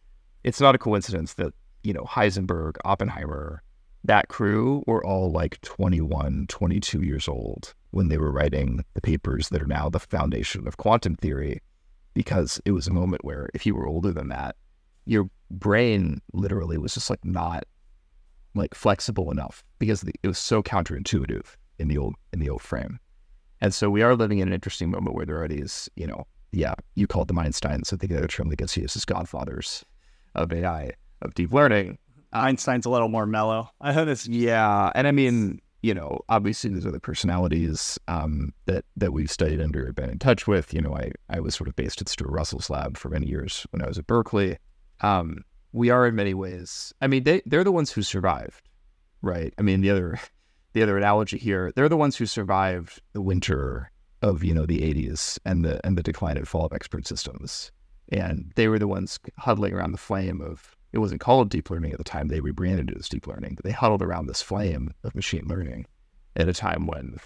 It's 0.44 0.62
not 0.62 0.76
a 0.76 0.80
coincidence 0.80 1.36
that 1.36 1.54
you 1.84 1.94
know 1.94 2.04
Heisenberg, 2.04 2.78
Oppenheimer, 2.84 3.62
that 4.04 4.28
crew 4.28 4.84
were 4.88 5.06
all 5.06 5.32
like 5.32 5.62
21, 5.62 6.46
22 6.48 7.02
years 7.04 7.28
old 7.28 7.74
when 7.92 8.08
they 8.08 8.18
were 8.18 8.32
writing 8.32 8.84
the 8.94 9.02
papers 9.02 9.50
that 9.50 9.62
are 9.62 9.68
now 9.68 9.89
the 9.89 10.00
foundation 10.00 10.68
of 10.68 10.78
quantum 10.78 11.16
theory 11.16 11.62
because 12.14 12.60
it 12.66 12.72
was 12.72 12.88
a 12.88 12.94
moment 12.94 13.24
where 13.24 13.50
if 13.54 13.66
you 13.66 13.76
were 13.76 13.88
older 13.88 14.12
than 14.12 14.30
that, 14.30 14.56
your 15.06 15.30
brain 15.50 16.22
literally 16.34 16.78
was 16.78 16.94
just 16.94 17.10
like 17.10 17.24
not 17.24 17.64
like 18.54 18.76
flexible 18.76 19.32
enough 19.32 19.64
because 19.80 20.04
it 20.04 20.28
was 20.28 20.38
so 20.38 20.62
counterintuitive 20.62 21.56
in 21.80 21.88
the 21.88 21.98
old 21.98 22.16
in 22.34 22.39
the 22.39 22.50
old 22.50 22.62
frame. 22.62 23.00
And 23.62 23.74
so 23.74 23.89
we 23.89 24.02
are 24.02 24.16
living 24.16 24.39
in 24.39 24.48
an 24.48 24.54
interesting 24.54 24.89
moment 24.89 25.16
where 25.16 25.26
there 25.26 25.42
are 25.42 25.48
these, 25.48 25.89
you 25.96 26.08
know, 26.08 26.26
yeah, 26.52 26.74
you 26.96 27.08
called 27.08 27.28
them 27.28 27.38
Einsteins. 27.38 27.94
I 27.94 27.98
think 27.98 28.12
the 28.12 28.18
other 28.18 28.28
term 28.28 28.50
that 28.50 28.58
gets 28.58 28.76
used 28.76 28.96
is 28.96 29.06
godfathers 29.06 29.86
of 30.36 30.52
AI, 30.52 30.92
of 31.22 31.34
deep 31.36 31.54
learning. 31.54 31.98
Einstein's 32.34 32.86
a 32.86 32.89
little 32.89 33.10
more 33.10 33.26
mellow. 33.26 33.70
I 33.80 33.94
heard 33.94 34.08
this. 34.08 34.28
Yeah, 34.28 34.92
and 34.96 35.08
I 35.08 35.12
mean, 35.12 35.62
you 35.82 35.94
know, 35.94 36.20
obviously 36.30 36.70
there's 36.70 36.86
other 36.86 37.00
personalities 37.00 38.00
um, 38.08 38.54
that 38.66 38.86
that 38.98 39.14
we've 39.14 39.32
studied 39.32 39.62
under, 39.62 39.92
been 39.94 40.10
in 40.10 40.20
touch 40.20 40.48
with. 40.48 40.74
You 40.74 40.82
know, 40.82 40.96
I 40.96 41.12
I 41.30 41.40
was 41.40 41.56
sort 41.56 41.68
of 41.68 41.76
based 41.76 42.02
at 42.02 42.10
Stuart 42.10 42.32
Russell's 42.32 42.70
lab 42.70 42.98
for 42.98 43.10
many 43.10 43.28
years 43.28 43.66
when 43.72 43.82
I 43.82 43.88
was 43.88 43.98
at 43.98 44.08
Berkeley. 44.08 44.58
Um, 45.02 45.44
we 45.74 45.90
are 45.90 46.06
in 46.06 46.16
many 46.16 46.34
ways. 46.34 46.94
I 47.02 47.08
mean, 47.08 47.24
they 47.24 47.42
they're 47.46 47.64
the 47.64 47.72
ones 47.72 47.92
who 47.92 48.04
survived, 48.04 48.70
right? 49.22 49.54
I 49.58 49.62
mean, 49.64 49.82
the 49.82 49.90
other 49.90 50.20
the 50.74 50.84
other 50.84 50.98
analogy 50.98 51.38
here, 51.38 51.72
they're 51.76 51.90
the 51.90 51.98
ones 51.98 52.16
who 52.16 52.26
survived 52.26 53.02
the 53.14 53.22
winter 53.22 53.92
of 54.22 54.44
you 54.44 54.54
know 54.54 54.66
the 54.66 54.80
80s 54.80 55.40
and 55.46 55.66
the 55.66 55.86
and 55.86 55.98
the 55.98 56.04
decline 56.04 56.38
and 56.38 56.48
fall 56.48 56.66
of 56.66 56.74
expert 56.74 57.08
systems, 57.08 57.72
and 58.12 58.52
they 58.56 58.68
were 58.68 58.80
the 58.80 58.88
ones 58.88 59.20
huddling 59.38 59.74
around 59.74 59.94
the 59.94 59.98
flame 59.98 60.42
of 60.42 60.78
it 60.94 61.00
wasn't 61.00 61.22
called 61.22 61.50
deep 61.50 61.70
learning 61.70 61.92
at 61.92 61.98
the 61.98 62.04
time. 62.04 62.28
They 62.28 62.42
rebranded 62.42 62.89
it 62.89 62.98
as 62.98 63.10
deep 63.10 63.28
learning, 63.28 63.56
but 63.56 63.64
they 63.64 63.72
huddled 63.72 64.02
around 64.02 64.28
this 64.28 64.42
flame 64.42 64.94
of 65.04 65.16
machine 65.16 65.46
learning 65.48 65.86
at 66.36 66.50
a 66.50 66.54
time 66.54 66.88
when, 66.88 67.18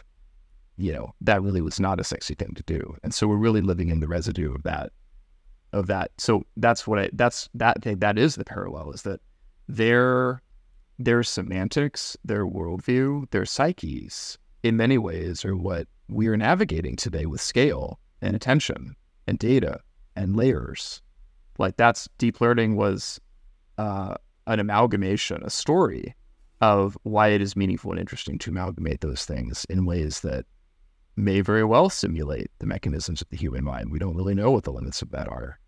you 0.78 0.94
know, 0.94 1.14
that 1.22 1.42
really 1.42 1.62
was 1.62 1.80
not 1.80 2.00
a 2.00 2.04
sexy 2.04 2.36
thing 2.36 2.54
to 2.56 2.64
do. 2.64 2.96
And 3.04 3.14
so 3.14 3.28
we're 3.28 3.38
really 3.38 3.62
living 3.62 3.90
in 3.90 4.00
the 4.00 4.08
residue 4.08 4.54
of 4.54 4.64
that, 4.64 4.92
of 5.74 5.88
that. 5.88 6.12
So 6.18 6.44
that's 6.58 6.86
what 6.86 7.00
I, 7.00 7.10
that's, 7.14 7.50
that, 7.56 7.82
thing. 7.82 8.00
that 8.00 8.20
is 8.20 8.36
the 8.36 8.46
parallel 8.46 8.92
is 8.92 9.02
that 9.04 9.20
their, 9.68 10.42
their 11.00 11.24
semantics, 11.24 12.16
their 12.24 12.46
worldview, 12.46 13.30
their 13.32 13.46
psyches 13.46 14.38
in 14.64 14.78
many 14.78 14.98
ways 14.98 15.44
are 15.44 15.56
what 15.56 15.88
we 16.08 16.28
are 16.28 16.38
navigating 16.38 16.96
today 16.96 17.26
with 17.26 17.42
scale 17.42 18.00
and 18.22 18.36
attention 18.36 18.96
and 19.28 19.40
data 19.40 19.80
and 20.16 20.36
layers. 20.36 21.02
Like 21.58 21.78
that's 21.78 22.08
deep 22.18 22.42
learning 22.42 22.76
was 22.76 23.20
uh, 23.78 24.16
an 24.48 24.60
amalgamation, 24.60 25.42
a 25.44 25.50
story 25.50 26.16
of 26.62 26.98
why 27.04 27.30
it 27.30 27.42
is 27.42 27.56
meaningful 27.56 27.92
and 27.92 28.00
interesting 28.00 28.38
to 28.40 28.50
amalgamate 28.50 29.02
those 29.02 29.26
things 29.26 29.66
in 29.70 29.86
ways 29.86 30.22
that 30.22 30.46
may 31.16 31.42
very 31.42 31.64
well 31.64 31.90
simulate 31.90 32.50
the 32.60 32.66
mechanisms 32.66 33.22
of 33.22 33.30
the 33.30 33.38
human 33.38 33.64
mind. 33.64 33.92
We 33.92 34.00
don't 34.00 34.16
really 34.16 34.36
know 34.36 34.52
what 34.52 34.64
the 34.64 34.74
limits 34.74 35.02
of 35.02 35.12
that 35.12 35.28
are. 35.28 35.60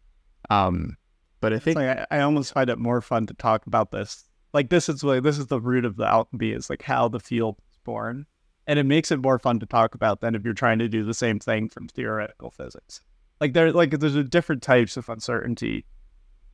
Um, 0.49 0.97
but 1.39 1.53
I 1.53 1.59
think, 1.59 1.77
like 1.77 2.05
I, 2.11 2.17
I 2.17 2.19
almost 2.21 2.53
find 2.53 2.69
it 2.69 2.79
more 2.79 3.01
fun 3.01 3.27
to 3.27 3.33
talk 3.33 3.67
about 3.67 3.91
this. 3.91 4.25
Like 4.53 4.69
this 4.69 4.89
is 4.89 5.03
like 5.03 5.23
this 5.23 5.37
is 5.37 5.47
the 5.47 5.61
root 5.61 5.85
of 5.85 5.97
the 5.97 6.05
alchemy 6.05 6.51
is 6.51 6.69
like 6.69 6.81
how 6.81 7.07
the 7.07 7.19
field 7.19 7.55
was 7.57 7.77
born, 7.83 8.25
and 8.65 8.79
it 8.79 8.85
makes 8.85 9.11
it 9.11 9.21
more 9.21 9.37
fun 9.37 9.59
to 9.59 9.65
talk 9.65 9.93
about 9.93 10.21
than 10.21 10.35
if 10.35 10.43
you're 10.43 10.53
trying 10.53 10.79
to 10.79 10.89
do 10.89 11.03
the 11.03 11.13
same 11.13 11.39
thing 11.39 11.69
from 11.69 11.87
theoretical 11.87 12.49
physics. 12.49 13.01
Like 13.39 13.53
there, 13.53 13.71
like 13.71 13.91
there's 13.91 14.15
a 14.15 14.23
different 14.23 14.63
types 14.63 14.97
of 14.97 15.09
uncertainty 15.09 15.85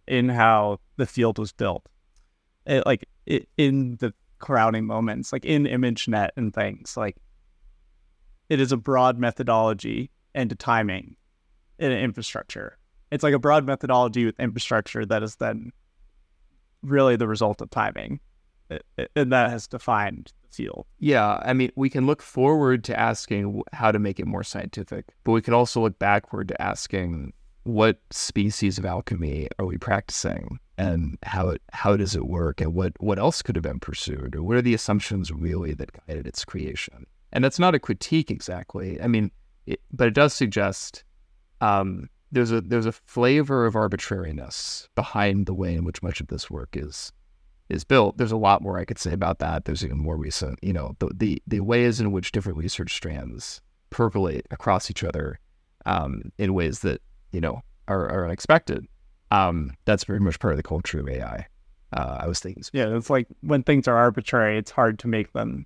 in 0.07 0.29
how 0.29 0.79
the 0.97 1.05
field 1.05 1.39
was 1.39 1.51
built. 1.51 1.87
It, 2.65 2.85
like 2.85 3.07
it, 3.25 3.47
in 3.57 3.97
the 3.99 4.13
crowding 4.39 4.85
moments, 4.85 5.31
like 5.31 5.45
in 5.45 5.63
ImageNet 5.65 6.29
and 6.35 6.53
things, 6.53 6.97
like 6.97 7.17
it 8.49 8.59
is 8.59 8.71
a 8.71 8.77
broad 8.77 9.17
methodology 9.17 10.11
and 10.35 10.51
a 10.51 10.55
timing 10.55 11.15
and 11.79 11.93
an 11.93 11.99
infrastructure. 11.99 12.77
It's 13.11 13.23
like 13.23 13.33
a 13.33 13.39
broad 13.39 13.65
methodology 13.65 14.25
with 14.25 14.39
infrastructure 14.39 15.05
that 15.05 15.23
is 15.23 15.35
then 15.35 15.71
really 16.81 17.15
the 17.15 17.27
result 17.27 17.61
of 17.61 17.69
timing, 17.69 18.19
and 19.15 19.31
that 19.31 19.49
has 19.49 19.67
defined 19.67 20.33
the 20.43 20.49
field. 20.49 20.85
yeah, 20.99 21.39
I 21.43 21.53
mean, 21.53 21.71
we 21.75 21.89
can 21.89 22.05
look 22.05 22.21
forward 22.21 22.83
to 22.85 22.99
asking 22.99 23.61
how 23.71 23.91
to 23.91 23.99
make 23.99 24.19
it 24.19 24.27
more 24.27 24.43
scientific, 24.43 25.05
but 25.23 25.31
we 25.31 25.41
can 25.41 25.53
also 25.53 25.81
look 25.81 25.99
backward 25.99 26.47
to 26.49 26.61
asking 26.61 27.33
what 27.63 27.99
species 28.11 28.77
of 28.77 28.85
alchemy 28.85 29.47
are 29.59 29.65
we 29.65 29.77
practicing? 29.77 30.59
And 30.77 31.17
how 31.23 31.49
it 31.49 31.61
how 31.71 31.95
does 31.95 32.15
it 32.15 32.25
work? 32.25 32.61
And 32.61 32.73
what 32.73 32.93
what 32.99 33.19
else 33.19 33.41
could 33.41 33.55
have 33.55 33.63
been 33.63 33.79
pursued? 33.79 34.35
Or 34.35 34.43
what 34.43 34.57
are 34.57 34.61
the 34.61 34.73
assumptions 34.73 35.31
really 35.31 35.73
that 35.75 35.91
guided 36.07 36.27
its 36.27 36.43
creation? 36.43 37.05
And 37.31 37.43
that's 37.43 37.59
not 37.59 37.75
a 37.75 37.79
critique 37.79 38.31
exactly. 38.31 38.99
I 39.01 39.07
mean 39.07 39.31
it, 39.65 39.79
but 39.91 40.07
it 40.07 40.13
does 40.13 40.33
suggest 40.33 41.03
um, 41.61 42.09
there's 42.31 42.51
a 42.51 42.61
there's 42.61 42.87
a 42.87 42.91
flavor 42.91 43.65
of 43.65 43.75
arbitrariness 43.75 44.89
behind 44.95 45.45
the 45.45 45.53
way 45.53 45.75
in 45.75 45.85
which 45.85 46.03
much 46.03 46.19
of 46.19 46.27
this 46.27 46.49
work 46.49 46.69
is 46.73 47.11
is 47.69 47.83
built. 47.83 48.17
There's 48.17 48.31
a 48.31 48.37
lot 48.37 48.61
more 48.61 48.77
i 48.79 48.85
could 48.85 48.99
say 48.99 49.13
about 49.13 49.39
that. 49.39 49.65
There's 49.65 49.85
even 49.85 49.99
more 49.99 50.17
recent 50.17 50.59
you 50.63 50.73
know 50.73 50.95
the 50.99 51.11
the, 51.15 51.43
the 51.47 51.59
ways 51.59 51.99
in 51.99 52.11
which 52.11 52.31
different 52.31 52.57
research 52.57 52.93
strands 52.93 53.61
percolate 53.91 54.47
across 54.49 54.89
each 54.89 55.03
other 55.03 55.39
um, 55.85 56.31
in 56.39 56.55
ways 56.55 56.79
that 56.79 56.99
you 57.33 57.41
know 57.41 57.61
are, 57.89 58.09
are 58.09 58.25
unexpected. 58.25 58.87
Um, 59.31 59.71
that's 59.83 60.05
very 60.05 60.19
much 60.19 60.39
part 60.39 60.53
of 60.53 60.57
the 60.57 60.63
culture 60.63 60.99
of 60.99 61.09
AI. 61.09 61.47
Uh, 61.91 62.17
I 62.21 62.27
was 62.27 62.39
thinking, 62.39 62.63
Yeah, 62.71 62.95
it's 62.95 63.09
like 63.09 63.27
when 63.41 63.63
things 63.63 63.87
are 63.87 63.97
arbitrary, 63.97 64.57
it's 64.57 64.71
hard 64.71 64.99
to 64.99 65.07
make 65.07 65.33
them 65.33 65.65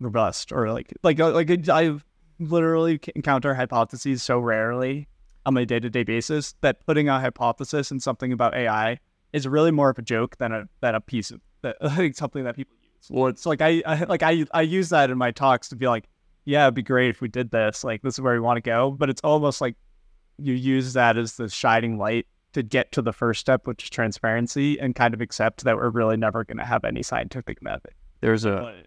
robust 0.00 0.52
or 0.52 0.70
like 0.72 0.92
like 1.02 1.18
uh, 1.18 1.32
like 1.32 1.50
I 1.68 1.96
literally 2.38 3.00
encounter 3.16 3.54
hypotheses 3.54 4.22
so 4.22 4.38
rarely 4.38 5.08
on 5.46 5.54
my 5.54 5.64
day 5.64 5.80
to 5.80 5.90
day 5.90 6.04
basis 6.04 6.54
that 6.60 6.84
putting 6.86 7.08
a 7.08 7.18
hypothesis 7.18 7.90
in 7.90 7.98
something 7.98 8.32
about 8.32 8.54
AI 8.54 8.98
is 9.32 9.48
really 9.48 9.70
more 9.70 9.90
of 9.90 9.98
a 9.98 10.02
joke 10.02 10.36
than 10.38 10.52
a 10.52 10.68
than 10.80 10.94
a 10.94 11.00
piece 11.00 11.30
of 11.30 11.40
that 11.62 11.76
like 11.80 12.14
something 12.14 12.44
that 12.44 12.56
people 12.56 12.76
use. 12.80 13.08
Well, 13.10 13.26
it's 13.28 13.46
like 13.46 13.60
I, 13.60 13.82
I 13.86 14.04
like 14.04 14.22
I 14.22 14.44
I 14.52 14.62
use 14.62 14.90
that 14.90 15.10
in 15.10 15.18
my 15.18 15.30
talks 15.30 15.68
to 15.70 15.76
be 15.76 15.88
like, 15.88 16.08
yeah, 16.44 16.64
it'd 16.64 16.74
be 16.74 16.82
great 16.82 17.10
if 17.10 17.20
we 17.20 17.28
did 17.28 17.50
this. 17.50 17.82
Like 17.82 18.02
this 18.02 18.14
is 18.14 18.20
where 18.20 18.34
we 18.34 18.40
want 18.40 18.58
to 18.58 18.62
go. 18.62 18.90
But 18.90 19.10
it's 19.10 19.20
almost 19.22 19.60
like 19.60 19.76
you 20.38 20.54
use 20.54 20.92
that 20.94 21.16
as 21.16 21.36
the 21.36 21.48
shining 21.48 21.98
light 21.98 22.26
to 22.52 22.62
get 22.62 22.92
to 22.92 23.02
the 23.02 23.12
first 23.12 23.40
step, 23.40 23.66
which 23.66 23.84
is 23.84 23.90
transparency, 23.90 24.78
and 24.80 24.94
kind 24.94 25.14
of 25.14 25.20
accept 25.20 25.64
that 25.64 25.76
we're 25.76 25.90
really 25.90 26.16
never 26.16 26.44
going 26.44 26.58
to 26.58 26.64
have 26.64 26.84
any 26.84 27.02
scientific 27.02 27.62
method. 27.62 27.92
There's 28.20 28.44
a 28.44 28.82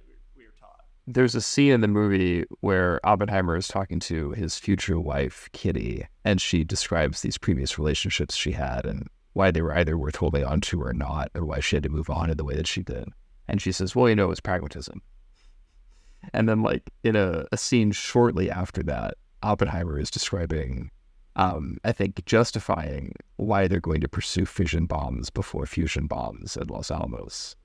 there's 1.08 1.36
a 1.36 1.42
scene 1.42 1.72
in 1.72 1.82
the 1.82 1.88
movie 1.88 2.46
where 2.62 3.00
Oppenheimer 3.04 3.58
is 3.58 3.68
talking 3.68 4.00
to 4.02 4.32
his 4.32 4.58
future 4.58 5.00
wife, 5.00 5.50
Kitty, 5.52 6.06
and 6.24 6.40
she 6.40 6.64
describes 6.64 7.22
these 7.22 7.38
previous 7.38 7.78
relationships 7.78 8.36
she 8.36 8.52
had 8.52 8.86
and 8.86 9.08
why 9.34 9.52
they 9.52 9.62
were 9.62 9.76
either 9.76 9.98
worth 9.98 10.18
holding 10.18 10.46
on 10.46 10.62
to 10.62 10.82
or 10.82 10.94
not, 10.94 11.32
or 11.34 11.46
why 11.46 11.60
she 11.60 11.76
had 11.76 11.84
to 11.84 11.90
move 11.90 12.10
on 12.10 12.30
in 12.30 12.38
the 12.38 12.44
way 12.44 12.56
that 12.56 12.68
she 12.68 12.84
did. 12.84 13.06
And 13.48 13.62
she 13.62 13.72
says, 13.72 13.96
Well, 13.96 14.10
you 14.10 14.16
know, 14.16 14.26
it 14.26 14.30
was 14.30 14.40
pragmatism. 14.40 15.02
And 16.34 16.48
then, 16.48 16.62
like, 16.62 16.84
in 17.04 17.16
a, 17.16 17.46
a 17.52 17.58
scene 17.58 17.92
shortly 17.92 18.52
after 18.52 18.84
that, 18.84 19.16
Oppenheimer 19.42 20.00
is 20.00 20.12
describing, 20.12 20.92
um, 21.36 21.78
I 21.84 21.92
think, 21.92 22.24
justifying 22.26 23.14
why 23.38 23.68
they're 23.68 23.80
going 23.80 24.02
to 24.02 24.08
pursue 24.08 24.46
fission 24.46 24.86
bombs 24.86 25.30
before 25.30 25.66
fusion 25.66 26.08
bombs 26.08 26.58
at 26.58 26.70
Los 26.70 26.92
Alamos 26.92 27.56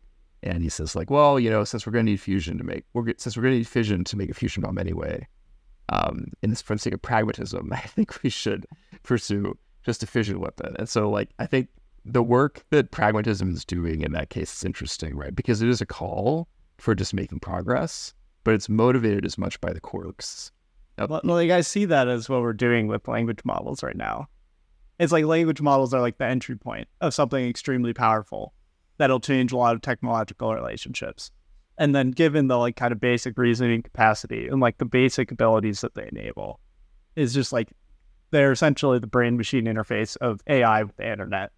and 0.42 0.62
he 0.62 0.68
says 0.68 0.94
like, 0.94 1.10
well, 1.10 1.40
you 1.40 1.50
know, 1.50 1.64
since 1.64 1.86
we're 1.86 1.92
going 1.92 2.06
to 2.06 2.12
need 2.12 2.20
fusion 2.20 2.58
to 2.58 2.64
make, 2.64 2.84
we're 2.92 3.12
since 3.18 3.36
we're 3.36 3.42
going 3.42 3.54
to 3.54 3.58
need 3.58 3.68
fission 3.68 4.04
to 4.04 4.16
make 4.16 4.30
a 4.30 4.34
fusion 4.34 4.62
bomb 4.62 4.78
anyway, 4.78 5.26
um, 5.88 6.26
in 6.42 6.50
this 6.50 6.62
for 6.62 6.76
sake 6.78 6.94
of 6.94 7.02
pragmatism, 7.02 7.70
I 7.72 7.80
think 7.80 8.22
we 8.22 8.30
should 8.30 8.66
pursue 9.02 9.56
just 9.84 10.02
a 10.02 10.06
fission 10.06 10.40
weapon. 10.40 10.76
And 10.78 10.88
so, 10.88 11.08
like, 11.10 11.30
I 11.38 11.46
think 11.46 11.68
the 12.04 12.22
work 12.22 12.64
that 12.70 12.90
pragmatism 12.90 13.52
is 13.52 13.64
doing 13.64 14.02
in 14.02 14.12
that 14.12 14.30
case 14.30 14.54
is 14.54 14.64
interesting, 14.64 15.16
right? 15.16 15.34
Because 15.34 15.62
it 15.62 15.68
is 15.68 15.80
a 15.80 15.86
call 15.86 16.48
for 16.78 16.94
just 16.94 17.14
making 17.14 17.40
progress, 17.40 18.14
but 18.44 18.54
it's 18.54 18.68
motivated 18.68 19.24
as 19.24 19.38
much 19.38 19.60
by 19.60 19.72
the 19.72 19.80
quirks. 19.80 20.52
Well, 20.98 21.20
like 21.24 21.50
I 21.50 21.60
see 21.60 21.84
that 21.86 22.08
as 22.08 22.28
what 22.28 22.40
we're 22.40 22.52
doing 22.52 22.86
with 22.86 23.06
language 23.06 23.40
models 23.44 23.82
right 23.82 23.96
now. 23.96 24.28
It's 24.98 25.12
like 25.12 25.26
language 25.26 25.60
models 25.60 25.92
are 25.92 26.00
like 26.00 26.16
the 26.16 26.24
entry 26.24 26.56
point 26.56 26.88
of 27.00 27.12
something 27.12 27.46
extremely 27.46 27.92
powerful 27.92 28.54
that'll 28.96 29.20
change 29.20 29.52
a 29.52 29.56
lot 29.56 29.74
of 29.74 29.82
technological 29.82 30.54
relationships. 30.54 31.30
And 31.76 31.94
then 31.94 32.12
given 32.12 32.48
the 32.48 32.56
like 32.56 32.76
kind 32.76 32.92
of 32.92 33.00
basic 33.00 33.36
reasoning 33.36 33.82
capacity 33.82 34.48
and 34.48 34.60
like 34.60 34.78
the 34.78 34.86
basic 34.86 35.30
abilities 35.30 35.82
that 35.82 35.94
they 35.94 36.08
enable 36.10 36.60
is 37.14 37.34
just 37.34 37.52
like 37.52 37.68
they're 38.30 38.52
essentially 38.52 38.98
the 38.98 39.06
brain 39.06 39.36
machine 39.36 39.66
interface 39.66 40.16
of 40.18 40.40
AI 40.46 40.82
with 40.82 40.96
the 40.96 41.10
internet. 41.10 41.52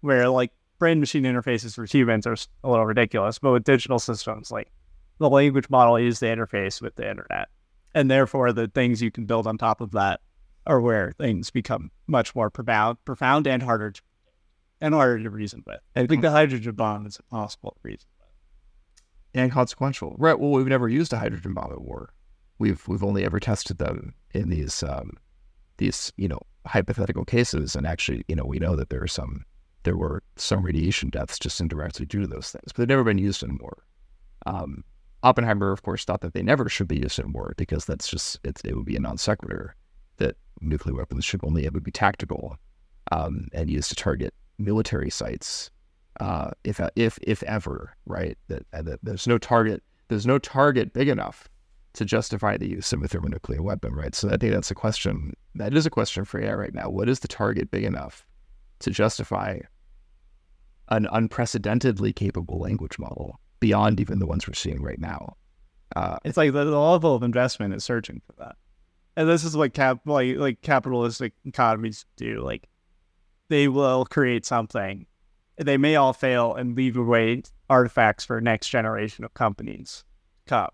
Where 0.00 0.28
like 0.28 0.52
brain 0.78 1.00
machine 1.00 1.24
interfaces 1.24 1.74
for 1.74 1.84
humans 1.84 2.28
are 2.28 2.36
a 2.62 2.70
little 2.70 2.86
ridiculous, 2.86 3.40
but 3.40 3.50
with 3.50 3.64
digital 3.64 3.98
systems, 3.98 4.52
like 4.52 4.70
the 5.18 5.28
language 5.28 5.68
model 5.68 5.96
is 5.96 6.20
the 6.20 6.26
interface 6.26 6.80
with 6.80 6.94
the 6.94 7.10
internet. 7.10 7.48
And 7.98 8.08
therefore 8.08 8.52
the 8.52 8.68
things 8.68 9.02
you 9.02 9.10
can 9.10 9.24
build 9.24 9.48
on 9.48 9.58
top 9.58 9.80
of 9.80 9.90
that 9.90 10.20
are 10.68 10.80
where 10.80 11.10
things 11.18 11.50
become 11.50 11.90
much 12.06 12.32
more 12.32 12.48
profound 12.48 12.96
profound 13.04 13.48
and 13.48 13.60
harder 13.60 13.90
to 13.90 14.00
and 14.80 14.94
harder 14.94 15.20
to 15.20 15.30
reason 15.30 15.64
with. 15.66 15.80
I 15.96 16.06
think 16.06 16.22
the 16.22 16.30
hydrogen 16.30 16.76
bomb 16.76 17.06
is 17.06 17.18
impossible 17.18 17.72
to 17.72 17.80
reason 17.82 18.06
with. 18.20 19.42
And 19.42 19.50
consequential. 19.50 20.14
Right. 20.16 20.38
Well, 20.38 20.52
we've 20.52 20.68
never 20.68 20.88
used 20.88 21.12
a 21.12 21.18
hydrogen 21.18 21.54
bomb 21.54 21.72
at 21.72 21.80
war. 21.80 22.14
We've 22.60 22.86
we've 22.86 23.02
only 23.02 23.24
ever 23.24 23.40
tested 23.40 23.78
them 23.78 24.14
in 24.32 24.48
these 24.48 24.84
um, 24.84 25.14
these, 25.78 26.12
you 26.16 26.28
know, 26.28 26.42
hypothetical 26.66 27.24
cases. 27.24 27.74
And 27.74 27.84
actually, 27.84 28.22
you 28.28 28.36
know, 28.36 28.44
we 28.44 28.60
know 28.60 28.76
that 28.76 28.90
there 28.90 29.02
are 29.02 29.08
some 29.08 29.44
there 29.82 29.96
were 29.96 30.22
some 30.36 30.62
radiation 30.62 31.10
deaths 31.10 31.36
just 31.36 31.60
indirectly 31.60 32.06
due 32.06 32.20
to 32.20 32.28
those 32.28 32.52
things, 32.52 32.66
but 32.66 32.76
they've 32.76 32.88
never 32.88 33.02
been 33.02 33.18
used 33.18 33.42
in 33.42 33.58
war. 33.58 33.82
Um, 34.46 34.84
Oppenheimer, 35.22 35.72
of 35.72 35.82
course, 35.82 36.04
thought 36.04 36.20
that 36.20 36.32
they 36.32 36.42
never 36.42 36.68
should 36.68 36.88
be 36.88 36.98
used 36.98 37.18
in 37.18 37.32
war 37.32 37.54
because 37.56 37.84
that's 37.84 38.08
just 38.08 38.38
it, 38.44 38.60
it 38.64 38.76
would 38.76 38.84
be 38.84 38.96
a 38.96 39.00
non 39.00 39.18
sequitur 39.18 39.74
that 40.18 40.36
nuclear 40.60 40.94
weapons 40.94 41.24
should 41.24 41.40
only 41.42 41.66
ever 41.66 41.80
be 41.80 41.90
tactical 41.90 42.56
um, 43.10 43.48
and 43.52 43.70
used 43.70 43.88
to 43.88 43.96
target 43.96 44.32
military 44.58 45.10
sites, 45.10 45.70
uh, 46.20 46.50
if 46.64 46.80
if 46.94 47.18
if 47.22 47.42
ever, 47.44 47.96
right? 48.06 48.38
That, 48.48 48.64
that 48.72 49.00
there's 49.02 49.26
no 49.26 49.38
target. 49.38 49.82
There's 50.08 50.26
no 50.26 50.38
target 50.38 50.92
big 50.92 51.08
enough 51.08 51.48
to 51.94 52.04
justify 52.04 52.56
the 52.56 52.68
use 52.68 52.92
of 52.92 53.02
a 53.02 53.08
thermonuclear 53.08 53.60
weapon, 53.60 53.94
right? 53.94 54.14
So 54.14 54.28
I 54.28 54.36
think 54.36 54.52
that's 54.52 54.70
a 54.70 54.74
question. 54.74 55.34
That 55.56 55.74
is 55.74 55.84
a 55.84 55.90
question 55.90 56.24
for 56.24 56.40
AI 56.40 56.54
right 56.54 56.74
now. 56.74 56.88
What 56.88 57.08
is 57.08 57.20
the 57.20 57.28
target 57.28 57.70
big 57.70 57.84
enough 57.84 58.24
to 58.80 58.90
justify 58.90 59.58
an 60.90 61.08
unprecedentedly 61.10 62.12
capable 62.12 62.60
language 62.60 62.98
model 62.98 63.40
beyond 63.60 64.00
even 64.00 64.18
the 64.18 64.26
ones 64.26 64.46
we're 64.46 64.54
seeing 64.54 64.82
right 64.82 65.00
now? 65.00 65.36
Uh, 65.96 66.18
it's 66.24 66.36
like 66.36 66.52
the, 66.52 66.64
the, 66.64 66.78
level 66.78 67.14
of 67.14 67.22
investment 67.22 67.74
is 67.74 67.82
searching 67.82 68.20
for 68.26 68.34
that, 68.38 68.56
and 69.16 69.28
this 69.28 69.42
is 69.42 69.56
what 69.56 69.72
cap 69.72 70.00
like 70.04 70.36
like 70.36 70.60
capitalistic 70.60 71.32
economies 71.44 72.04
do. 72.16 72.40
Like 72.42 72.68
they 73.48 73.68
will 73.68 74.04
create 74.04 74.44
something. 74.44 75.06
They 75.56 75.76
may 75.76 75.96
all 75.96 76.12
fail 76.12 76.54
and 76.54 76.76
leave 76.76 76.96
away 76.96 77.42
artifacts 77.68 78.24
for 78.24 78.40
next 78.40 78.68
generation 78.68 79.24
of 79.24 79.34
companies 79.34 80.04
come. 80.46 80.70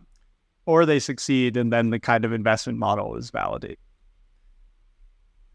Or 0.66 0.86
they 0.86 0.98
succeed 0.98 1.56
and 1.56 1.72
then 1.72 1.90
the 1.90 1.98
kind 1.98 2.24
of 2.24 2.32
investment 2.32 2.78
model 2.78 3.16
is 3.16 3.30
validated. 3.30 3.78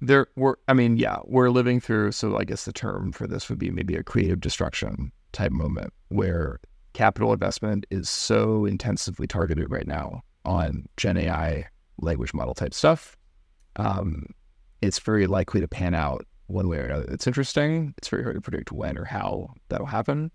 There 0.02 0.28
we're 0.36 0.56
I 0.68 0.74
mean, 0.74 0.98
yeah, 0.98 1.20
we're 1.26 1.50
living 1.50 1.80
through 1.80 2.14
so 2.14 2.38
I 2.38 2.44
guess 2.44 2.66
the 2.66 2.74
term 2.74 3.12
for 3.12 3.28
this 3.28 3.50
would 3.50 3.60
be 3.60 3.72
maybe 3.72 3.96
a 3.96 4.04
creative 4.04 4.40
destruction 4.40 5.12
type 5.32 5.52
moment 5.52 5.94
where 6.08 6.60
capital 6.94 7.34
investment 7.34 7.86
is 7.90 8.10
so 8.10 8.66
intensively 8.66 9.28
targeted 9.28 9.72
right 9.72 9.88
now 9.88 10.22
on 10.46 10.88
Gen 10.98 11.18
AI 11.18 11.66
language 12.00 12.34
model 12.34 12.54
type 12.54 12.74
stuff. 12.74 13.16
Um, 13.76 14.28
it's 14.82 15.00
very 15.00 15.28
likely 15.28 15.62
to 15.62 15.68
pan 15.68 15.94
out 15.94 16.26
one 16.48 16.68
way 16.68 16.78
or 16.78 16.86
another. 16.86 17.06
It's 17.12 17.28
interesting. 17.28 17.94
It's 17.98 18.08
very 18.08 18.24
hard 18.24 18.36
to 18.36 18.42
predict 18.42 18.72
when 18.72 18.98
or 18.98 19.06
how 19.06 19.54
that'll 19.70 19.86
happen. 19.86 20.32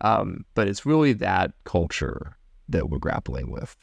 Um, 0.00 0.44
but 0.54 0.68
it's 0.68 0.86
really 0.86 1.12
that 1.14 1.52
culture 1.64 2.36
that 2.68 2.88
we're 2.88 2.98
grappling 2.98 3.50
with 3.50 3.76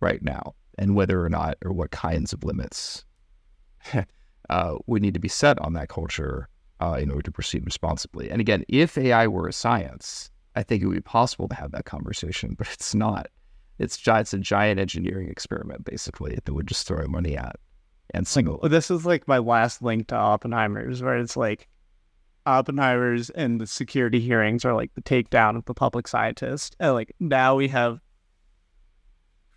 right 0.00 0.22
now, 0.22 0.54
and 0.78 0.94
whether 0.94 1.24
or 1.24 1.28
not 1.28 1.56
or 1.64 1.72
what 1.72 1.90
kinds 1.90 2.32
of 2.32 2.44
limits 2.44 3.04
uh, 4.50 4.74
would 4.86 5.02
need 5.02 5.14
to 5.14 5.20
be 5.20 5.28
set 5.28 5.58
on 5.60 5.72
that 5.74 5.88
culture 5.88 6.48
uh, 6.80 6.98
in 7.00 7.10
order 7.10 7.22
to 7.22 7.32
proceed 7.32 7.64
responsibly. 7.64 8.30
And 8.30 8.40
again, 8.40 8.64
if 8.68 8.98
AI 8.98 9.26
were 9.26 9.48
a 9.48 9.52
science, 9.52 10.30
I 10.54 10.62
think 10.62 10.82
it 10.82 10.86
would 10.86 10.94
be 10.94 11.00
possible 11.00 11.48
to 11.48 11.54
have 11.54 11.72
that 11.72 11.84
conversation, 11.84 12.54
but 12.56 12.68
it's 12.72 12.94
not. 12.94 13.28
It's, 13.78 13.98
it's 14.06 14.34
a 14.34 14.38
giant 14.38 14.78
engineering 14.78 15.28
experiment, 15.28 15.84
basically, 15.84 16.38
that 16.44 16.52
would 16.52 16.66
just 16.66 16.86
throw 16.86 17.06
money 17.06 17.36
at 17.36 17.56
and 18.12 18.26
hmm. 18.26 18.30
single. 18.30 18.58
This 18.68 18.90
is 18.90 19.06
like 19.06 19.26
my 19.26 19.38
last 19.38 19.82
link 19.82 20.08
to 20.08 20.14
Oppenheimer's, 20.14 21.02
where 21.02 21.18
it's 21.18 21.36
like 21.36 21.68
Oppenheimer's 22.46 23.30
and 23.30 23.60
the 23.60 23.66
security 23.66 24.20
hearings 24.20 24.64
are 24.64 24.74
like 24.74 24.92
the 24.94 25.02
takedown 25.02 25.56
of 25.56 25.64
the 25.64 25.74
public 25.74 26.08
scientist. 26.08 26.76
And 26.80 26.94
like 26.94 27.14
now 27.20 27.54
we 27.54 27.68
have 27.68 28.00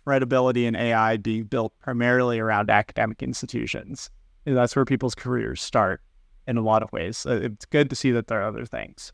credibility 0.04 0.66
in 0.66 0.76
AI 0.76 1.16
being 1.16 1.44
built 1.44 1.72
primarily 1.80 2.38
around 2.38 2.70
academic 2.70 3.22
institutions. 3.22 4.08
And 4.46 4.56
that's 4.56 4.76
where 4.76 4.84
people's 4.84 5.16
careers 5.16 5.60
start 5.60 6.00
in 6.46 6.56
a 6.56 6.62
lot 6.62 6.84
of 6.84 6.92
ways. 6.92 7.26
It's 7.28 7.66
good 7.66 7.90
to 7.90 7.96
see 7.96 8.12
that 8.12 8.28
there 8.28 8.40
are 8.40 8.48
other 8.48 8.64
things. 8.64 9.12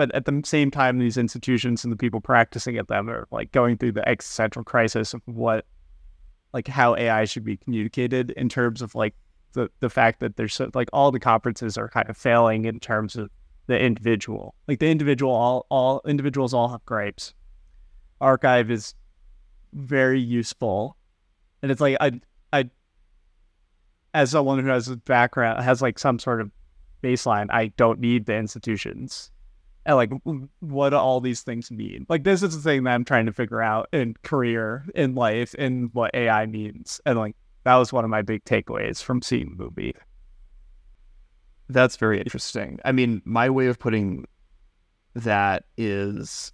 But 0.00 0.14
at 0.14 0.24
the 0.24 0.40
same 0.46 0.70
time, 0.70 0.96
these 0.96 1.18
institutions 1.18 1.84
and 1.84 1.92
the 1.92 1.96
people 1.96 2.22
practicing 2.22 2.78
at 2.78 2.88
them 2.88 3.10
are 3.10 3.28
like 3.30 3.52
going 3.52 3.76
through 3.76 3.92
the 3.92 4.08
existential 4.08 4.64
crisis 4.64 5.12
of 5.12 5.20
what 5.26 5.66
like 6.54 6.68
how 6.68 6.96
AI 6.96 7.26
should 7.26 7.44
be 7.44 7.58
communicated 7.58 8.30
in 8.30 8.48
terms 8.48 8.80
of 8.80 8.94
like 8.94 9.14
the 9.52 9.68
the 9.80 9.90
fact 9.90 10.20
that 10.20 10.36
there's 10.36 10.54
so, 10.54 10.70
like 10.72 10.88
all 10.94 11.10
the 11.10 11.20
conferences 11.20 11.76
are 11.76 11.90
kind 11.90 12.08
of 12.08 12.16
failing 12.16 12.64
in 12.64 12.80
terms 12.80 13.14
of 13.14 13.28
the 13.66 13.78
individual. 13.78 14.54
Like 14.66 14.78
the 14.78 14.88
individual, 14.88 15.34
all 15.34 15.66
all 15.68 16.00
individuals 16.06 16.54
all 16.54 16.68
have 16.68 16.82
gripes. 16.86 17.34
arXiv 18.22 18.70
is 18.70 18.94
very 19.74 20.18
useful, 20.18 20.96
and 21.60 21.70
it's 21.70 21.82
like 21.82 21.98
I 22.00 22.18
I 22.54 22.70
as 24.14 24.30
someone 24.30 24.60
who 24.60 24.70
has 24.70 24.88
a 24.88 24.96
background 24.96 25.62
has 25.62 25.82
like 25.82 25.98
some 25.98 26.18
sort 26.18 26.40
of 26.40 26.50
baseline, 27.02 27.48
I 27.50 27.66
don't 27.76 28.00
need 28.00 28.24
the 28.24 28.36
institutions 28.36 29.30
and 29.86 29.96
like 29.96 30.12
what 30.60 30.94
all 30.94 31.20
these 31.20 31.42
things 31.42 31.70
mean. 31.70 32.06
Like 32.08 32.24
this 32.24 32.42
is 32.42 32.54
the 32.54 32.62
thing 32.62 32.84
that 32.84 32.94
i'm 32.94 33.04
trying 33.04 33.26
to 33.26 33.32
figure 33.32 33.62
out 33.62 33.88
in 33.92 34.14
career 34.22 34.84
in 34.94 35.14
life 35.14 35.54
and 35.58 35.90
what 35.92 36.14
ai 36.14 36.46
means. 36.46 37.00
And 37.06 37.18
like 37.18 37.36
that 37.64 37.76
was 37.76 37.92
one 37.92 38.04
of 38.04 38.10
my 38.10 38.22
big 38.22 38.44
takeaways 38.44 39.02
from 39.02 39.22
seeing 39.22 39.50
the 39.50 39.64
movie. 39.64 39.94
That's 41.68 41.96
very 41.96 42.18
interesting. 42.18 42.78
I 42.84 42.92
mean 42.92 43.22
my 43.24 43.48
way 43.50 43.66
of 43.66 43.78
putting 43.78 44.26
that 45.14 45.64
is 45.76 46.52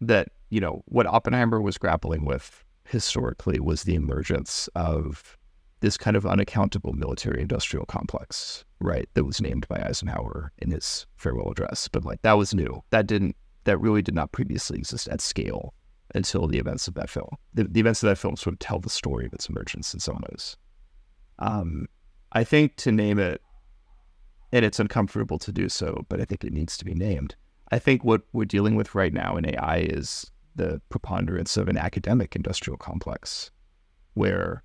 that 0.00 0.28
you 0.48 0.60
know 0.60 0.82
what 0.86 1.06
oppenheimer 1.06 1.60
was 1.60 1.78
grappling 1.78 2.24
with 2.24 2.64
historically 2.84 3.60
was 3.60 3.84
the 3.84 3.94
emergence 3.94 4.68
of 4.74 5.38
this 5.80 5.96
kind 5.96 6.16
of 6.16 6.26
unaccountable 6.26 6.92
military 6.92 7.40
industrial 7.42 7.86
complex, 7.86 8.64
right? 8.80 9.08
That 9.14 9.24
was 9.24 9.40
named 9.40 9.66
by 9.68 9.82
Eisenhower 9.82 10.52
in 10.58 10.70
his 10.70 11.06
farewell 11.16 11.50
address. 11.50 11.88
But 11.88 12.04
like 12.04 12.22
that 12.22 12.34
was 12.34 12.54
new. 12.54 12.82
That 12.90 13.06
didn't 13.06 13.36
that 13.64 13.78
really 13.78 14.02
did 14.02 14.14
not 14.14 14.32
previously 14.32 14.78
exist 14.78 15.08
at 15.08 15.20
scale 15.20 15.74
until 16.14 16.46
the 16.46 16.58
events 16.58 16.88
of 16.88 16.94
that 16.94 17.10
film. 17.10 17.28
The, 17.54 17.64
the 17.64 17.80
events 17.80 18.02
of 18.02 18.08
that 18.08 18.18
film 18.18 18.36
sort 18.36 18.54
of 18.54 18.58
tell 18.58 18.80
the 18.80 18.90
story 18.90 19.26
of 19.26 19.32
its 19.32 19.48
emergence 19.48 19.94
in 19.94 20.00
some 20.00 20.22
ways. 20.28 20.56
Um, 21.38 21.86
I 22.32 22.44
think 22.44 22.76
to 22.76 22.92
name 22.92 23.18
it, 23.18 23.42
and 24.52 24.64
it's 24.64 24.80
uncomfortable 24.80 25.38
to 25.38 25.52
do 25.52 25.68
so, 25.68 26.04
but 26.08 26.20
I 26.20 26.24
think 26.24 26.44
it 26.44 26.52
needs 26.52 26.76
to 26.78 26.84
be 26.84 26.94
named. 26.94 27.36
I 27.70 27.78
think 27.78 28.02
what 28.02 28.22
we're 28.32 28.44
dealing 28.44 28.74
with 28.74 28.94
right 28.94 29.12
now 29.12 29.36
in 29.36 29.46
AI 29.46 29.78
is 29.78 30.30
the 30.56 30.80
preponderance 30.88 31.56
of 31.56 31.68
an 31.68 31.76
academic 31.76 32.34
industrial 32.34 32.76
complex 32.76 33.50
where 34.14 34.64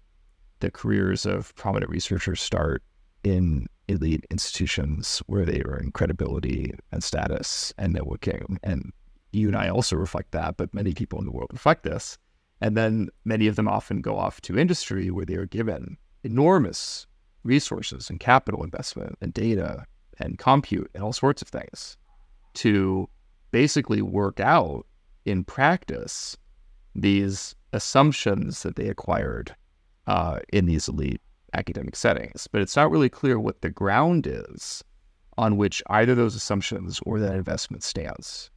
the 0.60 0.72
careers 0.72 1.26
of 1.26 1.54
prominent 1.56 1.90
researchers 1.90 2.42
start 2.42 2.84
in 3.24 3.68
elite 3.88 4.26
institutions 4.32 5.22
where 5.28 5.46
they 5.46 5.62
earn 5.66 5.92
credibility 5.94 6.74
and 6.92 7.04
status 7.04 7.74
and 7.78 7.96
networking. 7.96 8.58
And 8.64 8.92
you 9.32 9.48
and 9.48 9.58
I 9.58 9.70
also 9.70 9.96
reflect 9.96 10.32
that, 10.32 10.58
but 10.58 10.74
many 10.74 10.94
people 10.94 11.20
in 11.20 11.26
the 11.26 11.32
world 11.32 11.50
reflect 11.52 11.84
this. 11.84 12.18
And 12.62 12.78
then 12.78 13.10
many 13.26 13.48
of 13.48 13.56
them 13.58 13.68
often 13.68 14.02
go 14.02 14.18
off 14.18 14.42
to 14.42 14.58
industry 14.58 15.12
where 15.12 15.26
they 15.26 15.36
are 15.36 15.46
given 15.46 15.98
enormous 16.24 17.06
resources 17.44 18.10
and 18.10 18.20
capital 18.20 18.64
investment 18.64 19.18
and 19.22 19.34
data 19.34 19.86
and 20.20 20.40
compute 20.40 20.90
and 20.94 21.04
all 21.04 21.14
sorts 21.14 21.42
of 21.42 21.50
things 21.50 21.98
to 22.56 23.08
basically 23.52 24.02
work 24.02 24.40
out 24.40 24.86
in 25.26 25.44
practice 25.44 26.38
these 26.96 27.56
assumptions 27.74 28.64
that 28.64 28.78
they 28.78 28.88
acquired 28.88 29.54
uh, 30.08 30.40
in 30.52 30.66
these 30.66 30.88
elite 30.88 31.22
academic 31.54 31.96
settings. 31.96 32.48
But 32.52 32.62
it's 32.62 32.76
not 32.76 32.92
really 32.92 33.10
clear 33.10 33.40
what 33.40 33.62
the 33.62 33.70
ground 33.70 34.28
is 34.28 34.84
on 35.38 35.58
which 35.58 35.84
either 35.88 36.16
those 36.16 36.36
assumptions 36.36 37.00
or 37.06 37.20
that 37.20 37.36
investment 37.36 37.84
stands. 37.84 38.50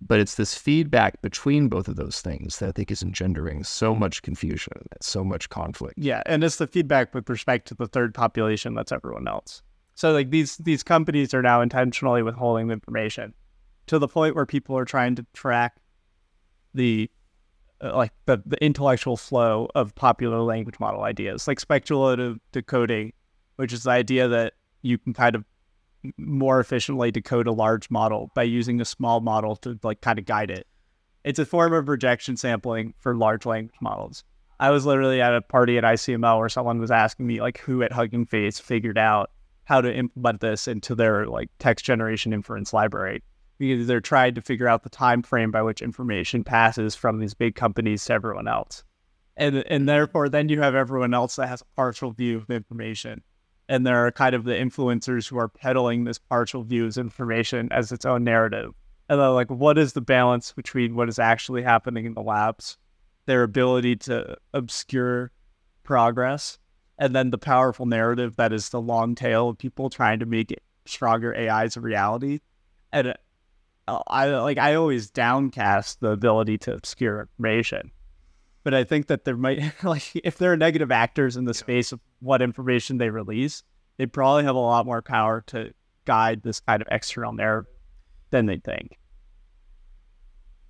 But 0.00 0.20
it's 0.20 0.34
this 0.34 0.54
feedback 0.54 1.22
between 1.22 1.68
both 1.68 1.88
of 1.88 1.96
those 1.96 2.20
things 2.20 2.58
that 2.58 2.68
I 2.68 2.72
think 2.72 2.90
is 2.90 3.02
engendering 3.02 3.64
so 3.64 3.94
much 3.94 4.22
confusion 4.22 4.72
so 5.00 5.24
much 5.24 5.48
conflict. 5.48 5.94
Yeah, 5.96 6.22
and 6.26 6.42
it's 6.44 6.56
the 6.56 6.66
feedback 6.66 7.14
with 7.14 7.30
respect 7.30 7.68
to 7.68 7.74
the 7.74 7.86
third 7.86 8.14
population 8.14 8.74
that's 8.74 8.92
everyone 8.92 9.28
else. 9.28 9.62
So 9.94 10.12
like 10.12 10.30
these 10.30 10.56
these 10.58 10.82
companies 10.82 11.32
are 11.32 11.42
now 11.42 11.60
intentionally 11.60 12.22
withholding 12.22 12.70
information 12.70 13.32
to 13.86 13.98
the 13.98 14.08
point 14.08 14.34
where 14.34 14.46
people 14.46 14.76
are 14.76 14.84
trying 14.84 15.14
to 15.16 15.26
track 15.32 15.76
the 16.74 17.10
Uh, 17.84 17.94
like 17.94 18.12
the, 18.24 18.42
the 18.46 18.62
intellectual 18.64 19.16
flow 19.16 19.68
of 19.74 19.94
popular 19.94 20.40
language 20.40 20.80
model 20.80 21.02
ideas, 21.02 21.46
like 21.46 21.60
speculative 21.60 22.38
decoding, 22.50 23.12
which 23.56 23.72
is 23.72 23.82
the 23.82 23.90
idea 23.90 24.26
that 24.26 24.54
you 24.82 24.96
can 24.96 25.12
kind 25.12 25.36
of 25.36 25.44
more 26.16 26.60
efficiently 26.60 27.10
decode 27.10 27.46
a 27.46 27.52
large 27.52 27.90
model 27.90 28.30
by 28.34 28.42
using 28.42 28.80
a 28.80 28.84
small 28.84 29.20
model 29.20 29.56
to 29.56 29.78
like 29.82 30.00
kind 30.00 30.18
of 30.18 30.24
guide 30.24 30.50
it. 30.50 30.66
It's 31.24 31.38
a 31.38 31.44
form 31.44 31.72
of 31.72 31.88
rejection 31.88 32.36
sampling 32.36 32.94
for 33.00 33.14
large 33.14 33.44
language 33.44 33.76
models. 33.80 34.24
I 34.60 34.70
was 34.70 34.86
literally 34.86 35.20
at 35.20 35.34
a 35.34 35.42
party 35.42 35.76
at 35.76 35.84
ICML 35.84 36.38
where 36.38 36.48
someone 36.48 36.78
was 36.78 36.90
asking 36.90 37.26
me 37.26 37.40
like 37.40 37.58
who 37.58 37.82
at 37.82 37.92
Hugging 37.92 38.26
Face 38.26 38.58
figured 38.58 38.98
out 38.98 39.30
how 39.64 39.80
to 39.80 39.94
implement 39.94 40.40
this 40.40 40.68
into 40.68 40.94
their 40.94 41.26
like 41.26 41.50
text 41.58 41.84
generation 41.84 42.32
inference 42.32 42.72
library 42.72 43.22
because 43.58 43.86
they're 43.86 44.00
trying 44.00 44.34
to 44.34 44.42
figure 44.42 44.68
out 44.68 44.82
the 44.82 44.90
time 44.90 45.22
frame 45.22 45.50
by 45.50 45.62
which 45.62 45.82
information 45.82 46.44
passes 46.44 46.94
from 46.94 47.18
these 47.18 47.34
big 47.34 47.54
companies 47.54 48.04
to 48.04 48.12
everyone 48.12 48.48
else. 48.48 48.84
And 49.36 49.56
and 49.56 49.64
mm-hmm. 49.64 49.86
therefore 49.86 50.28
then 50.28 50.48
you 50.48 50.60
have 50.60 50.74
everyone 50.74 51.14
else 51.14 51.36
that 51.36 51.48
has 51.48 51.62
a 51.62 51.76
partial 51.76 52.12
view 52.12 52.36
of 52.36 52.50
information. 52.50 53.22
And 53.68 53.86
there 53.86 54.06
are 54.06 54.12
kind 54.12 54.34
of 54.34 54.44
the 54.44 54.52
influencers 54.52 55.28
who 55.28 55.38
are 55.38 55.48
peddling 55.48 56.04
this 56.04 56.18
partial 56.18 56.62
view 56.62 56.86
of 56.86 56.98
information 56.98 57.68
as 57.72 57.92
its 57.92 58.04
own 58.04 58.22
narrative. 58.22 58.72
And 59.08 59.20
they're 59.20 59.30
like, 59.30 59.50
what 59.50 59.78
is 59.78 59.94
the 59.94 60.00
balance 60.00 60.52
between 60.52 60.94
what 60.94 61.08
is 61.08 61.18
actually 61.18 61.62
happening 61.62 62.04
in 62.04 62.14
the 62.14 62.22
labs, 62.22 62.78
their 63.26 63.42
ability 63.42 63.96
to 63.96 64.36
obscure 64.52 65.30
progress, 65.82 66.58
and 66.98 67.14
then 67.14 67.30
the 67.30 67.38
powerful 67.38 67.86
narrative 67.86 68.36
that 68.36 68.52
is 68.52 68.68
the 68.68 68.80
long 68.80 69.14
tail 69.14 69.48
of 69.48 69.58
people 69.58 69.90
trying 69.90 70.20
to 70.20 70.26
make 70.26 70.58
stronger 70.86 71.34
AIs 71.34 71.76
a 71.76 71.80
reality. 71.80 72.40
And 72.92 73.14
I 73.86 74.26
like 74.26 74.58
I 74.58 74.74
always 74.74 75.10
downcast 75.10 76.00
the 76.00 76.10
ability 76.10 76.58
to 76.58 76.74
obscure 76.74 77.20
information. 77.20 77.90
But 78.62 78.72
I 78.72 78.84
think 78.84 79.08
that 79.08 79.24
there 79.24 79.36
might 79.36 79.60
like 79.84 80.10
if 80.14 80.38
there 80.38 80.52
are 80.52 80.56
negative 80.56 80.90
actors 80.90 81.36
in 81.36 81.44
the 81.44 81.54
space 81.54 81.92
of 81.92 82.00
what 82.20 82.42
information 82.42 82.98
they 82.98 83.10
release, 83.10 83.62
they 83.98 84.06
probably 84.06 84.44
have 84.44 84.54
a 84.54 84.58
lot 84.58 84.86
more 84.86 85.02
power 85.02 85.42
to 85.48 85.72
guide 86.04 86.42
this 86.42 86.60
kind 86.60 86.82
of 86.82 86.88
external 86.90 87.32
narrative 87.32 87.70
than 88.30 88.46
they 88.46 88.58
think. 88.58 88.98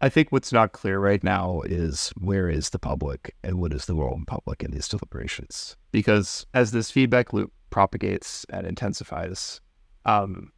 I 0.00 0.08
think 0.08 0.30
what's 0.30 0.52
not 0.52 0.72
clear 0.72 0.98
right 0.98 1.22
now 1.24 1.62
is 1.64 2.12
where 2.18 2.48
is 2.50 2.70
the 2.70 2.78
public 2.78 3.34
and 3.42 3.58
what 3.58 3.72
is 3.72 3.86
the 3.86 3.94
role 3.94 4.14
of 4.14 4.26
public 4.26 4.62
in 4.62 4.70
these 4.70 4.88
deliberations? 4.88 5.76
Because 5.92 6.44
as 6.52 6.72
this 6.72 6.90
feedback 6.90 7.32
loop 7.32 7.52
propagates 7.70 8.44
and 8.50 8.66
intensifies, 8.66 9.62
um, 10.04 10.52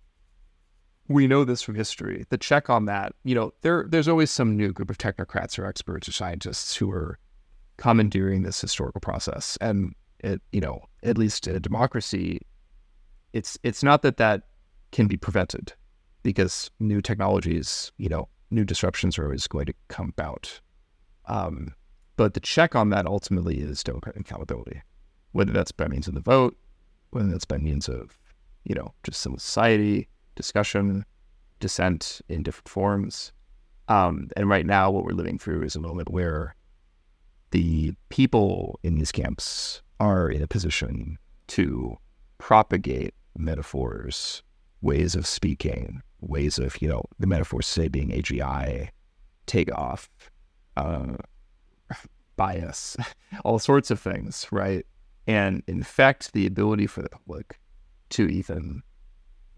we 1.08 1.26
know 1.26 1.44
this 1.44 1.62
from 1.62 1.74
history. 1.74 2.26
The 2.30 2.38
check 2.38 2.68
on 2.68 2.86
that, 2.86 3.14
you 3.24 3.34
know, 3.34 3.52
there 3.62 3.86
there's 3.88 4.08
always 4.08 4.30
some 4.30 4.56
new 4.56 4.72
group 4.72 4.90
of 4.90 4.98
technocrats 4.98 5.58
or 5.58 5.66
experts 5.66 6.08
or 6.08 6.12
scientists 6.12 6.76
who 6.76 6.90
are 6.90 7.18
commandeering 7.76 8.42
this 8.42 8.60
historical 8.60 9.00
process. 9.00 9.56
And 9.60 9.94
it, 10.20 10.40
you 10.52 10.60
know, 10.60 10.82
at 11.02 11.18
least 11.18 11.46
in 11.46 11.54
a 11.54 11.60
democracy, 11.60 12.40
it's 13.32 13.58
it's 13.62 13.82
not 13.82 14.02
that 14.02 14.16
that 14.16 14.42
can 14.92 15.06
be 15.06 15.16
prevented 15.16 15.72
because 16.22 16.70
new 16.80 17.00
technologies, 17.00 17.92
you 17.98 18.08
know, 18.08 18.28
new 18.50 18.64
disruptions 18.64 19.18
are 19.18 19.24
always 19.24 19.46
going 19.46 19.66
to 19.66 19.74
come 19.88 20.08
about. 20.08 20.60
Um, 21.26 21.74
but 22.16 22.34
the 22.34 22.40
check 22.40 22.74
on 22.74 22.90
that 22.90 23.06
ultimately 23.06 23.58
is 23.58 23.84
democratic 23.84 24.22
accountability, 24.22 24.82
whether 25.32 25.52
that's 25.52 25.72
by 25.72 25.86
means 25.86 26.08
of 26.08 26.14
the 26.14 26.20
vote, 26.20 26.56
whether 27.10 27.28
that's 27.28 27.44
by 27.44 27.58
means 27.58 27.88
of, 27.88 28.18
you 28.64 28.74
know, 28.74 28.94
just 29.02 29.20
civil 29.20 29.38
society, 29.38 30.08
discussion, 30.36 31.04
dissent 31.58 32.20
in 32.28 32.42
different 32.42 32.68
forms. 32.68 33.32
Um, 33.88 34.28
and 34.36 34.48
right 34.48 34.66
now, 34.66 34.90
what 34.90 35.04
we're 35.04 35.12
living 35.12 35.38
through 35.38 35.62
is 35.62 35.76
a 35.76 35.80
moment 35.80 36.10
where 36.10 36.54
the 37.50 37.94
people 38.08 38.78
in 38.82 38.96
these 38.96 39.12
camps 39.12 39.82
are 40.00 40.28
in 40.28 40.42
a 40.42 40.46
position 40.46 41.18
to 41.48 41.96
propagate 42.38 43.14
metaphors, 43.36 44.42
ways 44.82 45.14
of 45.14 45.26
speaking, 45.26 46.02
ways 46.20 46.58
of, 46.58 46.80
you 46.82 46.88
know, 46.88 47.02
the 47.18 47.26
metaphors 47.26 47.66
say 47.66 47.88
being 47.88 48.10
AGI, 48.10 48.88
takeoff, 49.46 50.10
uh, 50.76 51.16
bias, 52.36 52.96
all 53.44 53.58
sorts 53.58 53.90
of 53.90 54.00
things, 54.00 54.46
right? 54.50 54.84
And 55.26 55.62
infect 55.66 56.32
the 56.32 56.46
ability 56.46 56.86
for 56.86 57.02
the 57.02 57.08
public 57.08 57.58
to 58.10 58.26
even 58.26 58.82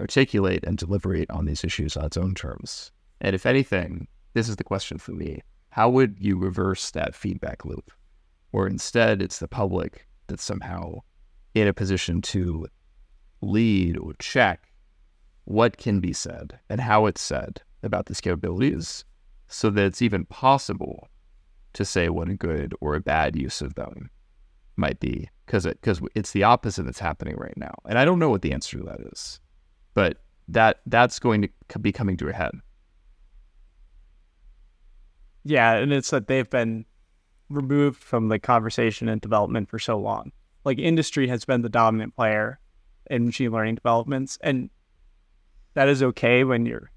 articulate 0.00 0.64
and 0.64 0.78
deliberate 0.78 1.30
on 1.30 1.44
these 1.44 1.64
issues 1.64 1.96
on 1.96 2.04
its 2.06 2.16
own 2.16 2.34
terms. 2.34 2.92
And 3.20 3.34
if 3.34 3.46
anything, 3.46 4.06
this 4.34 4.48
is 4.48 4.56
the 4.56 4.64
question 4.64 4.98
for 4.98 5.12
me 5.12 5.42
how 5.70 5.88
would 5.90 6.16
you 6.18 6.36
reverse 6.36 6.90
that 6.90 7.14
feedback 7.14 7.64
loop? 7.64 7.92
Or 8.52 8.66
instead, 8.66 9.20
it's 9.20 9.38
the 9.38 9.48
public 9.48 10.08
that's 10.26 10.42
somehow 10.42 11.00
in 11.54 11.68
a 11.68 11.74
position 11.74 12.22
to 12.22 12.66
lead 13.40 13.96
or 13.98 14.14
check 14.18 14.72
what 15.44 15.76
can 15.76 16.00
be 16.00 16.12
said 16.12 16.58
and 16.68 16.80
how 16.80 17.06
it's 17.06 17.20
said 17.20 17.62
about 17.82 18.06
these 18.06 18.20
capabilities 18.20 19.04
so 19.46 19.70
that 19.70 19.84
it's 19.84 20.02
even 20.02 20.24
possible 20.24 21.08
to 21.74 21.84
say 21.84 22.08
what 22.08 22.28
a 22.28 22.34
good 22.34 22.74
or 22.80 22.94
a 22.94 23.00
bad 23.00 23.36
use 23.36 23.60
of 23.60 23.74
them 23.74 24.10
might 24.76 25.00
be 25.00 25.28
because 25.46 25.64
it, 25.64 25.80
cause 25.82 26.00
it's 26.14 26.32
the 26.32 26.42
opposite 26.42 26.84
that's 26.84 26.98
happening 26.98 27.36
right 27.36 27.56
now. 27.56 27.74
And 27.88 27.98
I 27.98 28.04
don't 28.04 28.18
know 28.18 28.30
what 28.30 28.42
the 28.42 28.52
answer 28.52 28.78
to 28.78 28.84
that 28.84 29.00
is 29.12 29.40
but 29.98 30.18
that 30.46 30.78
that's 30.86 31.18
going 31.18 31.48
to 31.70 31.78
be 31.80 31.90
coming 31.90 32.16
to 32.16 32.28
a 32.28 32.32
head. 32.32 32.52
Yeah, 35.42 35.72
and 35.72 35.92
it's 35.92 36.10
that 36.10 36.28
they've 36.28 36.48
been 36.48 36.84
removed 37.50 38.00
from 38.00 38.28
the 38.28 38.38
conversation 38.38 39.08
and 39.08 39.20
development 39.20 39.68
for 39.68 39.80
so 39.80 39.98
long. 39.98 40.30
Like 40.64 40.78
industry 40.78 41.26
has 41.26 41.44
been 41.44 41.62
the 41.62 41.68
dominant 41.68 42.14
player 42.14 42.60
in 43.10 43.26
machine 43.26 43.50
learning 43.50 43.74
developments, 43.74 44.38
and 44.40 44.70
that 45.74 45.88
is 45.88 46.00
okay 46.00 46.44
when 46.44 46.64
you're 46.64 46.92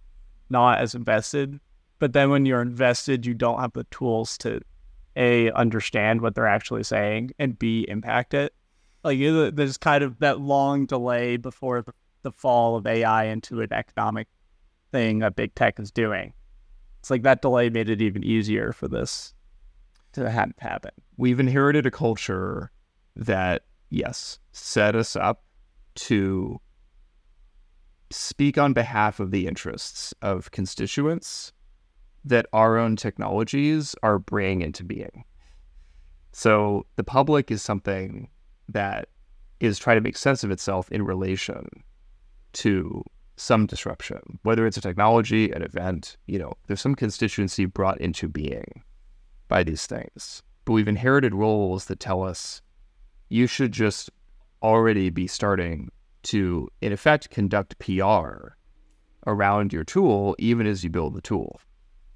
not 0.52 0.78
as 0.78 0.94
invested. 0.94 1.60
But 1.98 2.14
then 2.14 2.30
when 2.30 2.46
you're 2.46 2.62
invested, 2.62 3.26
you 3.26 3.34
don't 3.34 3.62
have 3.62 3.74
the 3.74 3.86
tools 3.86 4.38
to 4.40 4.62
a 5.16 5.50
understand 5.54 6.22
what 6.22 6.36
they're 6.36 6.46
actually 6.46 6.84
saying 6.84 7.32
and 7.40 7.58
b 7.58 7.84
impact 7.90 8.36
it. 8.36 8.54
Like 9.04 9.18
there's 9.18 9.78
kind 9.78 10.04
of 10.04 10.20
that 10.20 10.40
long 10.40 10.86
delay 10.86 11.38
before 11.38 11.82
the 11.82 11.94
the 12.24 12.32
fall 12.32 12.76
of 12.76 12.86
AI 12.88 13.26
into 13.26 13.62
an 13.62 13.72
economic 13.72 14.28
thing 14.92 15.20
that 15.20 15.36
big 15.36 15.56
tech 15.56 15.80
is 15.80 15.92
doing. 15.92 16.34
It's 17.00 17.10
like 17.10 17.24
that 17.24 17.42
delay 17.42 17.70
made 17.70 17.90
it 17.90 18.02
even 18.02 18.24
easier 18.24 18.74
for 18.74 18.88
this 18.88 19.34
to 20.14 20.30
happen. 20.30 20.92
We've 21.18 21.40
inherited 21.40 21.86
a 21.86 21.92
culture 21.92 22.72
that, 23.16 23.64
yes, 23.90 24.40
set 24.52 24.96
us 24.96 25.16
up 25.16 25.44
to 25.96 26.60
speak 28.12 28.58
on 28.58 28.74
behalf 28.74 29.20
of 29.20 29.32
the 29.32 29.48
interests 29.48 30.14
of 30.22 30.52
constituents 30.52 31.54
that 32.24 32.46
our 32.54 32.78
own 32.78 32.96
technologies 32.96 33.96
are 34.04 34.20
bringing 34.20 34.62
into 34.62 34.84
being. 34.84 35.24
So 36.34 36.86
the 36.98 37.04
public 37.04 37.50
is 37.50 37.62
something 37.62 38.30
that 38.70 39.10
is 39.60 39.80
trying 39.80 39.98
to 39.98 40.02
make 40.02 40.18
sense 40.18 40.44
of 40.44 40.52
itself 40.52 40.92
in 40.92 41.04
relation 41.04 41.68
to 42.54 43.04
some 43.38 43.66
disruption, 43.66 44.40
whether 44.44 44.68
it's 44.68 44.78
a 44.78 44.82
technology, 44.82 45.52
an 45.52 45.64
event, 45.64 46.18
you 46.28 46.38
know, 46.38 46.54
there's 46.68 46.82
some 46.82 46.96
constituency 46.96 47.66
brought 47.66 48.00
into 48.00 48.28
being 48.28 48.84
by 49.48 49.64
these 49.64 49.88
things. 49.88 50.44
But 50.66 50.74
we've 50.74 50.88
inherited 50.88 51.34
roles 51.34 51.86
that 51.86 52.00
tell 52.00 52.24
us 52.24 52.62
you 53.30 53.48
should 53.48 53.72
just 53.72 54.10
already 54.62 55.10
be 55.10 55.26
starting 55.26 55.90
to, 56.24 56.70
in 56.82 56.92
effect, 56.92 57.30
conduct 57.30 57.80
PR 57.80 58.54
around 59.26 59.74
your 59.74 59.84
tool, 59.84 60.36
even 60.38 60.68
as 60.68 60.84
you 60.84 60.90
build 60.90 61.16
the 61.16 61.22
tool. 61.22 61.60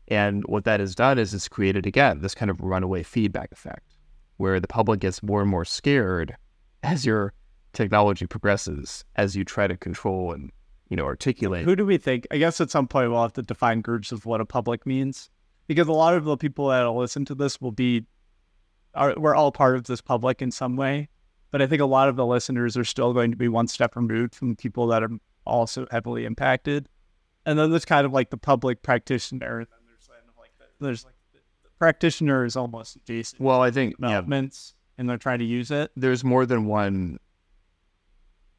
And 0.07 0.43
what 0.45 0.65
that 0.65 0.79
has 0.79 0.93
done 0.93 1.17
is 1.17 1.33
it's 1.33 1.47
created, 1.47 1.88
again, 1.88 2.21
this 2.21 2.36
kind 2.36 2.51
of 2.51 2.61
runaway 2.61 3.01
feedback 3.01 3.51
effect 3.51 3.95
where 4.38 4.59
the 4.59 4.67
public 4.67 4.99
gets 4.99 5.23
more 5.23 5.41
and 5.41 5.49
more 5.49 5.65
scared 5.65 6.36
as 6.83 7.05
your 7.05 7.33
technology 7.76 8.26
progresses, 8.26 9.05
as 9.15 9.36
you 9.36 9.43
try 9.43 9.67
to 9.67 9.78
control 9.78 10.32
and, 10.32 10.51
you 10.89 10.97
know, 10.97 11.05
articulate. 11.05 11.65
Who 11.65 11.76
do 11.76 11.86
we 11.86 11.97
think? 11.97 12.26
I 12.32 12.38
guess 12.38 12.59
at 12.59 12.71
some 12.71 12.88
point 12.88 13.11
we'll 13.11 13.21
have 13.21 13.34
to 13.34 13.43
define 13.43 13.82
groups 13.82 14.11
of 14.11 14.26
what 14.26 14.41
a 14.41 14.45
public 14.45 14.86
means 14.86 15.30
because 15.67 15.88
a 15.88 15.93
lot 15.93 16.15
of 16.15 16.26
the 16.26 16.38
people 16.38 16.69
that'll 16.69 16.97
listen 16.97 17.26
to 17.26 17.36
this 17.36 17.61
will 17.61 17.71
be, 17.71 18.05
are, 18.93 19.13
we're 19.17 19.36
all 19.36 19.51
part 19.51 19.76
of 19.76 19.84
this 19.86 20.01
public 20.01 20.41
in 20.41 20.51
some 20.51 20.76
way. 20.76 21.09
But 21.51 21.61
I 21.61 21.67
think 21.67 21.82
a 21.82 21.86
lot 21.86 22.09
of 22.09 22.15
the 22.15 22.26
listeners 22.26 22.76
are 22.76 22.84
still 22.84 23.13
going 23.13 23.32
to 23.32 23.38
be 23.38 23.47
one 23.47 23.67
step 23.67 23.95
removed 23.95 24.36
from 24.36 24.55
people 24.55 24.88
that 24.88 25.03
are 25.03 25.11
also 25.45 25.88
heavily 25.91 26.26
impacted. 26.26 26.89
And 27.45 27.57
then 27.57 27.69
there's 27.69 27.86
kind 27.86 28.05
of 28.05 28.11
like 28.11 28.30
the 28.30 28.38
public 28.38 28.82
practitioner. 28.82 29.59
And 29.59 29.67
then 29.71 29.80
there's 29.88 30.07
kind 30.07 30.28
of 30.28 30.36
like 30.38 30.51
the, 30.57 30.65
there's 30.84 31.05
like 31.05 31.13
the, 31.32 31.39
the 31.63 31.69
practitioner 31.78 32.43
is 32.43 32.55
almost 32.55 32.95
adjacent 32.95 33.41
well, 33.41 33.61
I 33.61 33.71
think 33.71 33.95
yeah, 33.99 34.07
developments, 34.07 34.73
and 34.97 35.09
they're 35.09 35.17
trying 35.17 35.39
to 35.39 35.45
use 35.45 35.71
it. 35.71 35.91
there's 35.95 36.23
more 36.23 36.45
than 36.45 36.65
one. 36.65 37.19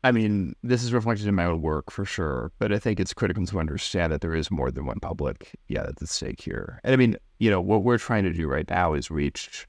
I 0.04 0.12
mean, 0.12 0.54
this 0.62 0.84
is 0.84 0.92
reflected 0.92 1.26
in 1.26 1.34
my 1.34 1.46
own 1.46 1.62
work 1.62 1.90
for 1.90 2.04
sure, 2.04 2.52
but 2.58 2.72
I 2.72 2.78
think 2.78 3.00
it's 3.00 3.14
critical 3.14 3.44
to 3.46 3.58
understand 3.58 4.12
that 4.12 4.20
there 4.20 4.34
is 4.34 4.50
more 4.50 4.70
than 4.70 4.86
one 4.86 5.00
public, 5.00 5.56
yeah, 5.68 5.82
that's 5.82 6.02
at 6.02 6.08
stake 6.08 6.40
here. 6.40 6.80
And 6.84 6.92
I 6.92 6.96
mean, 6.96 7.16
you 7.38 7.50
know, 7.50 7.60
what 7.60 7.82
we're 7.82 7.98
trying 7.98 8.24
to 8.24 8.32
do 8.32 8.46
right 8.46 8.68
now 8.68 8.94
is 8.94 9.10
reach, 9.10 9.66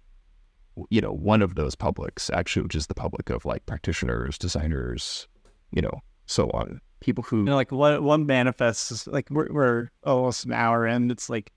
you 0.89 1.01
know, 1.01 1.11
one 1.11 1.41
of 1.41 1.55
those 1.55 1.73
publics, 1.75 2.29
actually, 2.29 2.63
which 2.63 2.75
is 2.75 2.87
the 2.87 2.93
public 2.93 3.29
of 3.29 3.45
like 3.45 3.65
practitioners, 3.65 4.37
designers, 4.37 5.27
you 5.71 5.81
know, 5.81 6.01
so 6.27 6.49
on. 6.51 6.81
People 6.99 7.23
who 7.23 7.39
You 7.39 7.43
know, 7.45 7.55
like 7.55 7.71
what 7.71 8.03
one 8.03 8.25
manifests 8.25 9.07
like 9.07 9.29
we're 9.29 9.51
we're 9.51 9.89
almost 10.03 10.45
an 10.45 10.53
hour 10.53 10.85
in. 10.85 11.11
It's 11.11 11.29
like 11.29 11.51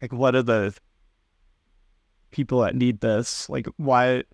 like 0.00 0.12
what 0.12 0.34
are 0.34 0.42
the 0.42 0.74
people 2.30 2.60
that 2.60 2.74
need 2.76 3.00
this? 3.00 3.48
Like 3.48 3.66
why 3.76 4.24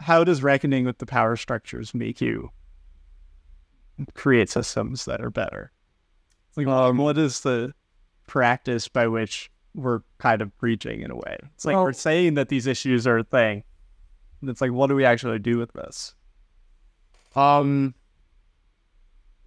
how 0.00 0.24
does 0.24 0.42
reckoning 0.42 0.84
with 0.84 0.98
the 0.98 1.06
power 1.06 1.36
structures 1.36 1.94
make 1.94 2.20
you 2.20 2.50
create 4.14 4.48
systems 4.50 5.04
that 5.04 5.20
are 5.20 5.30
better? 5.30 5.72
Like 6.56 6.66
Um, 6.66 6.98
what 6.98 7.18
is 7.18 7.40
the 7.40 7.72
practice 8.26 8.88
by 8.88 9.06
which 9.06 9.50
we're 9.74 10.00
kind 10.18 10.42
of 10.42 10.56
preaching 10.58 11.00
in 11.00 11.10
a 11.10 11.16
way? 11.16 11.38
It's 11.54 11.64
like 11.64 11.74
Well- 11.74 11.84
we're 11.84 11.92
saying 11.92 12.34
that 12.34 12.48
these 12.48 12.66
issues 12.66 13.06
are 13.06 13.18
a 13.18 13.24
thing. 13.24 13.64
And 14.40 14.50
it's 14.50 14.60
like 14.60 14.72
what 14.72 14.88
do 14.88 14.94
we 14.96 15.04
actually 15.04 15.38
do 15.38 15.58
with 15.58 15.72
this? 15.72 16.14
um 17.34 17.94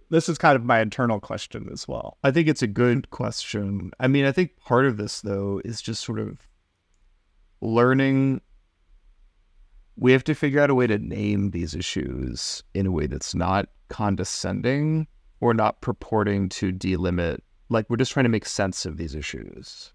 This 0.08 0.28
is 0.28 0.38
kind 0.38 0.54
of 0.56 0.64
my 0.64 0.80
internal 0.80 1.18
question 1.20 1.68
as 1.72 1.86
well. 1.88 2.16
I 2.22 2.30
think 2.30 2.46
it's 2.48 2.62
a 2.62 2.66
good 2.68 3.10
question. 3.10 3.90
I 3.98 4.06
mean, 4.06 4.24
I 4.24 4.30
think 4.32 4.56
part 4.56 4.86
of 4.86 4.96
this, 4.98 5.20
though, 5.20 5.60
is 5.64 5.82
just 5.82 6.02
sort 6.04 6.20
of 6.20 6.46
learning. 7.60 8.40
We 9.96 10.12
have 10.12 10.24
to 10.24 10.34
figure 10.34 10.60
out 10.60 10.70
a 10.70 10.74
way 10.74 10.86
to 10.86 10.98
name 10.98 11.50
these 11.50 11.74
issues 11.74 12.62
in 12.74 12.86
a 12.86 12.90
way 12.90 13.06
that's 13.06 13.34
not 13.34 13.68
condescending 13.88 15.06
or 15.40 15.54
not 15.54 15.80
purporting 15.80 16.48
to 16.50 16.72
delimit. 16.72 17.38
Like, 17.68 17.88
we're 17.88 17.96
just 17.96 18.12
trying 18.12 18.24
to 18.24 18.30
make 18.30 18.46
sense 18.46 18.84
of 18.84 18.98
these 18.98 19.14
issues. 19.14 19.92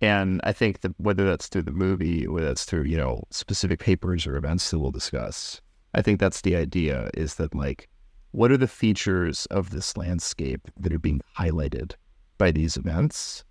And 0.00 0.40
I 0.44 0.52
think 0.52 0.80
that 0.80 0.92
whether 0.98 1.24
that's 1.24 1.46
through 1.46 1.62
the 1.62 1.72
movie, 1.72 2.26
whether 2.26 2.48
that's 2.48 2.64
through, 2.64 2.84
you 2.84 2.96
know, 2.96 3.22
specific 3.30 3.78
papers 3.78 4.26
or 4.26 4.36
events 4.36 4.70
that 4.70 4.78
we'll 4.78 4.90
discuss, 4.90 5.60
I 5.94 6.02
think 6.02 6.18
that's 6.18 6.40
the 6.40 6.56
idea 6.56 7.10
is 7.14 7.36
that, 7.36 7.54
like, 7.54 7.88
what 8.32 8.50
are 8.50 8.56
the 8.56 8.66
features 8.66 9.46
of 9.46 9.70
this 9.70 9.96
landscape 9.96 10.68
that 10.80 10.92
are 10.92 10.98
being 10.98 11.20
highlighted 11.38 11.92
by 12.38 12.50
these 12.50 12.76
events 12.76 13.44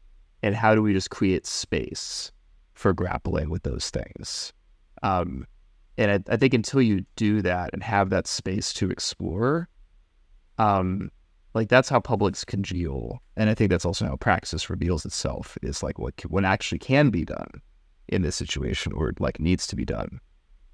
and 0.43 0.53
how 0.53 0.75
do 0.75 0.81
we 0.81 0.93
just 0.93 1.09
create 1.09 1.45
space 1.45 2.31
for 2.73 2.91
grappling 2.91 3.49
with 3.49 3.63
those 3.63 3.89
things 3.89 4.51
um, 5.03 5.45
and 5.97 6.11
I, 6.11 6.33
I 6.33 6.37
think 6.37 6.53
until 6.53 6.81
you 6.81 7.05
do 7.15 7.41
that 7.41 7.71
and 7.73 7.83
have 7.83 8.09
that 8.09 8.27
space 8.27 8.73
to 8.73 8.89
explore 8.89 9.69
um, 10.57 11.11
like 11.53 11.69
that's 11.69 11.89
how 11.89 11.99
publics 11.99 12.43
congeal 12.43 13.21
and 13.37 13.49
i 13.49 13.53
think 13.53 13.69
that's 13.69 13.85
also 13.85 14.05
how 14.05 14.15
praxis 14.15 14.69
reveals 14.69 15.05
itself 15.05 15.57
is 15.61 15.83
like 15.83 15.99
what 15.99 16.13
what 16.29 16.45
actually 16.45 16.79
can 16.79 17.09
be 17.09 17.25
done 17.25 17.61
in 18.07 18.21
this 18.21 18.35
situation 18.35 18.91
or 18.93 19.13
like 19.19 19.39
needs 19.39 19.67
to 19.67 19.75
be 19.75 19.85
done 19.85 20.19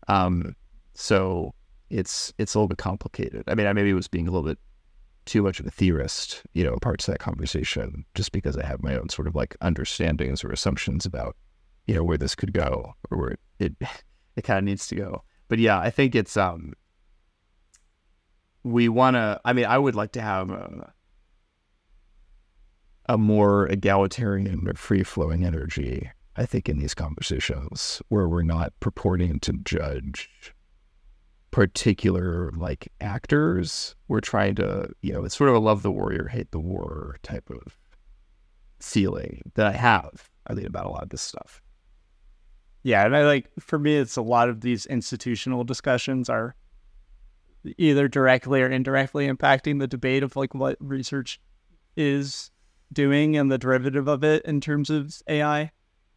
um, 0.10 0.56
so 0.94 1.54
it's 1.90 2.34
it's 2.38 2.54
a 2.54 2.58
little 2.58 2.68
bit 2.68 2.78
complicated. 2.78 3.44
I 3.48 3.56
mean, 3.56 3.68
I 3.68 3.74
maybe 3.74 3.94
was 3.94 4.08
being 4.08 4.28
a 4.28 4.32
little 4.32 4.48
bit 4.48 4.60
too 5.26 5.44
much 5.44 5.60
of 5.60 5.68
a 5.68 5.72
theorist, 5.72 6.44
you 6.54 6.64
know, 6.64 6.76
parts 6.82 7.08
of 7.08 7.14
that 7.14 7.20
conversation, 7.20 8.04
just 8.16 8.32
because 8.32 8.58
I 8.58 8.66
have 8.66 8.82
my 8.82 8.98
own 8.98 9.10
sort 9.10 9.28
of 9.28 9.36
like 9.36 9.56
understandings 9.62 10.44
or 10.44 10.52
assumptions 10.52 11.06
about, 11.06 11.36
you 11.88 11.94
know, 11.94 12.04
where 12.04 12.18
this 12.18 12.36
could 12.36 12.54
go 12.54 12.94
or 13.12 13.18
where 13.18 13.30
it 13.32 13.40
it, 13.60 13.74
it 14.36 14.44
kind 14.44 14.60
of 14.60 14.64
needs 14.66 14.88
to 14.88 14.96
go. 14.96 15.24
But 15.48 15.60
yeah, 15.60 15.80
I 15.80 15.90
think 15.90 16.16
it's 16.16 16.38
um 16.38 16.74
we 18.64 18.90
want 18.90 19.16
to. 19.16 19.40
I 19.46 19.54
mean, 19.54 19.66
I 19.66 19.78
would 19.78 19.96
like 19.96 20.12
to 20.14 20.22
have 20.22 20.50
a, 20.50 20.94
a 23.08 23.18
more 23.18 23.68
egalitarian 23.68 24.68
or 24.68 24.74
free 24.74 25.04
flowing 25.04 25.46
energy. 25.46 26.12
I 26.36 26.46
think 26.46 26.70
in 26.70 26.78
these 26.78 26.94
conversations 26.94 28.02
where 28.10 28.28
we're 28.28 28.44
not 28.44 28.74
purporting 28.80 29.40
to 29.42 29.54
judge 29.64 30.54
particular 31.52 32.52
like 32.56 32.92
actors. 33.02 33.96
We're 34.08 34.22
trying 34.22 34.56
to, 34.56 34.90
you 35.02 35.14
know, 35.14 35.26
it's 35.26 35.36
sort 35.36 35.50
of 35.50 35.56
a 35.56 35.60
love 35.60 35.82
the 35.82 35.92
warrior, 35.92 36.28
hate 36.28 36.52
the 36.52 36.60
war 36.60 37.18
type 37.24 37.50
of 37.50 37.78
feeling 38.80 39.52
that 39.56 39.66
I 39.66 39.74
have. 39.74 40.30
I 40.48 40.54
think 40.54 40.68
about 40.68 40.86
a 40.86 40.90
lot 40.90 41.04
of 41.04 41.10
this 41.10 41.22
stuff. 41.22 41.62
Yeah, 42.84 43.06
and 43.06 43.16
I 43.16 43.26
like 43.26 43.50
for 43.60 43.78
me, 43.78 43.96
it's 43.96 44.16
a 44.16 44.22
lot 44.22 44.50
of 44.50 44.62
these 44.62 44.86
institutional 44.86 45.64
discussions 45.64 46.30
are 46.30 46.56
either 47.78 48.08
directly 48.08 48.62
or 48.62 48.70
indirectly 48.70 49.28
impacting 49.28 49.80
the 49.80 49.88
debate 49.88 50.24
of 50.24 50.36
like 50.36 50.56
what 50.56 50.78
research 50.80 51.42
is 51.98 52.52
doing 52.94 53.36
and 53.36 53.52
the 53.52 53.58
derivative 53.58 54.08
of 54.08 54.24
it 54.24 54.46
in 54.46 54.62
terms 54.62 54.90
of 54.90 55.14
AI, 55.28 55.72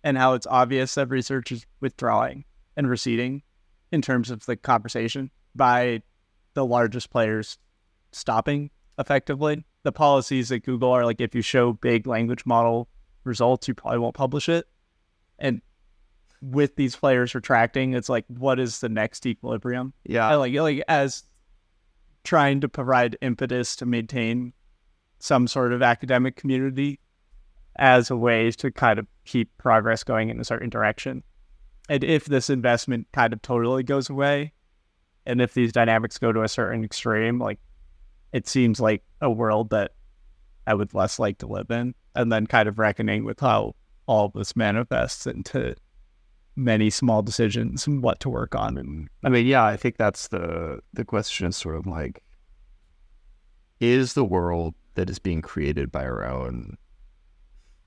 and 0.04 0.16
how 0.16 0.34
it's 0.34 0.46
obvious 0.46 0.94
that 0.94 1.08
research 1.08 1.52
is 1.52 1.66
withdrawing 1.80 2.44
and 2.76 2.88
receding 2.88 3.42
in 3.90 4.00
terms 4.00 4.30
of 4.30 4.46
the 4.46 4.56
conversation 4.56 5.30
by 5.54 6.02
the 6.54 6.64
largest 6.64 7.10
players 7.10 7.58
stopping 8.12 8.70
effectively. 8.98 9.64
The 9.82 9.92
policies 9.92 10.52
at 10.52 10.62
Google 10.62 10.92
are 10.92 11.04
like 11.04 11.20
if 11.20 11.34
you 11.34 11.42
show 11.42 11.72
big 11.72 12.06
language 12.06 12.46
model 12.46 12.88
results, 13.24 13.66
you 13.66 13.74
probably 13.74 13.98
won't 13.98 14.14
publish 14.14 14.48
it. 14.48 14.66
And 15.38 15.60
with 16.42 16.76
these 16.76 16.96
players 16.96 17.34
retracting, 17.34 17.94
it's 17.94 18.08
like 18.08 18.24
what 18.28 18.58
is 18.58 18.80
the 18.80 18.88
next 18.88 19.24
equilibrium? 19.24 19.94
I 20.08 20.12
Yeah. 20.12 20.34
like 20.34 20.52
like 20.54 20.82
as 20.88 21.22
trying 22.24 22.60
to 22.60 22.68
provide 22.68 23.16
impetus 23.22 23.76
to 23.76 23.86
maintain 23.86 24.52
some 25.18 25.46
sort 25.46 25.72
of 25.72 25.82
academic 25.82 26.36
community 26.36 26.98
as 27.76 28.10
a 28.10 28.16
way 28.16 28.50
to 28.50 28.70
kind 28.70 28.98
of 28.98 29.06
keep 29.24 29.56
progress 29.56 30.04
going 30.04 30.28
in 30.28 30.40
a 30.40 30.44
certain 30.44 30.68
direction. 30.68 31.22
And 31.88 32.04
if 32.04 32.26
this 32.26 32.50
investment 32.50 33.06
kind 33.12 33.32
of 33.32 33.40
totally 33.42 33.82
goes 33.82 34.10
away, 34.10 34.52
and 35.24 35.40
if 35.40 35.54
these 35.54 35.72
dynamics 35.72 36.18
go 36.18 36.32
to 36.32 36.42
a 36.42 36.48
certain 36.48 36.84
extreme, 36.84 37.38
like 37.40 37.60
it 38.32 38.48
seems 38.48 38.80
like 38.80 39.04
a 39.20 39.30
world 39.30 39.70
that 39.70 39.92
I 40.66 40.74
would 40.74 40.94
less 40.94 41.18
like 41.18 41.38
to 41.38 41.46
live 41.46 41.70
in. 41.70 41.94
And 42.14 42.30
then 42.30 42.46
kind 42.46 42.68
of 42.68 42.78
reckoning 42.78 43.24
with 43.24 43.40
how 43.40 43.74
all 44.06 44.28
this 44.28 44.54
manifests 44.54 45.26
into 45.26 45.74
many 46.56 46.90
small 46.90 47.22
decisions 47.22 47.86
and 47.86 48.02
what 48.02 48.20
to 48.20 48.28
work 48.28 48.54
on. 48.54 48.76
And 48.76 49.08
I 49.24 49.28
mean, 49.28 49.46
yeah, 49.46 49.64
I 49.64 49.76
think 49.76 49.96
that's 49.96 50.28
the 50.28 50.80
the 50.92 51.04
question 51.04 51.46
is 51.46 51.56
sort 51.56 51.76
of 51.76 51.86
like 51.86 52.22
is 53.80 54.14
the 54.14 54.24
world 54.24 54.74
that 54.94 55.10
is 55.10 55.18
being 55.18 55.42
created 55.42 55.90
by 55.90 56.04
our 56.04 56.24
own 56.24 56.76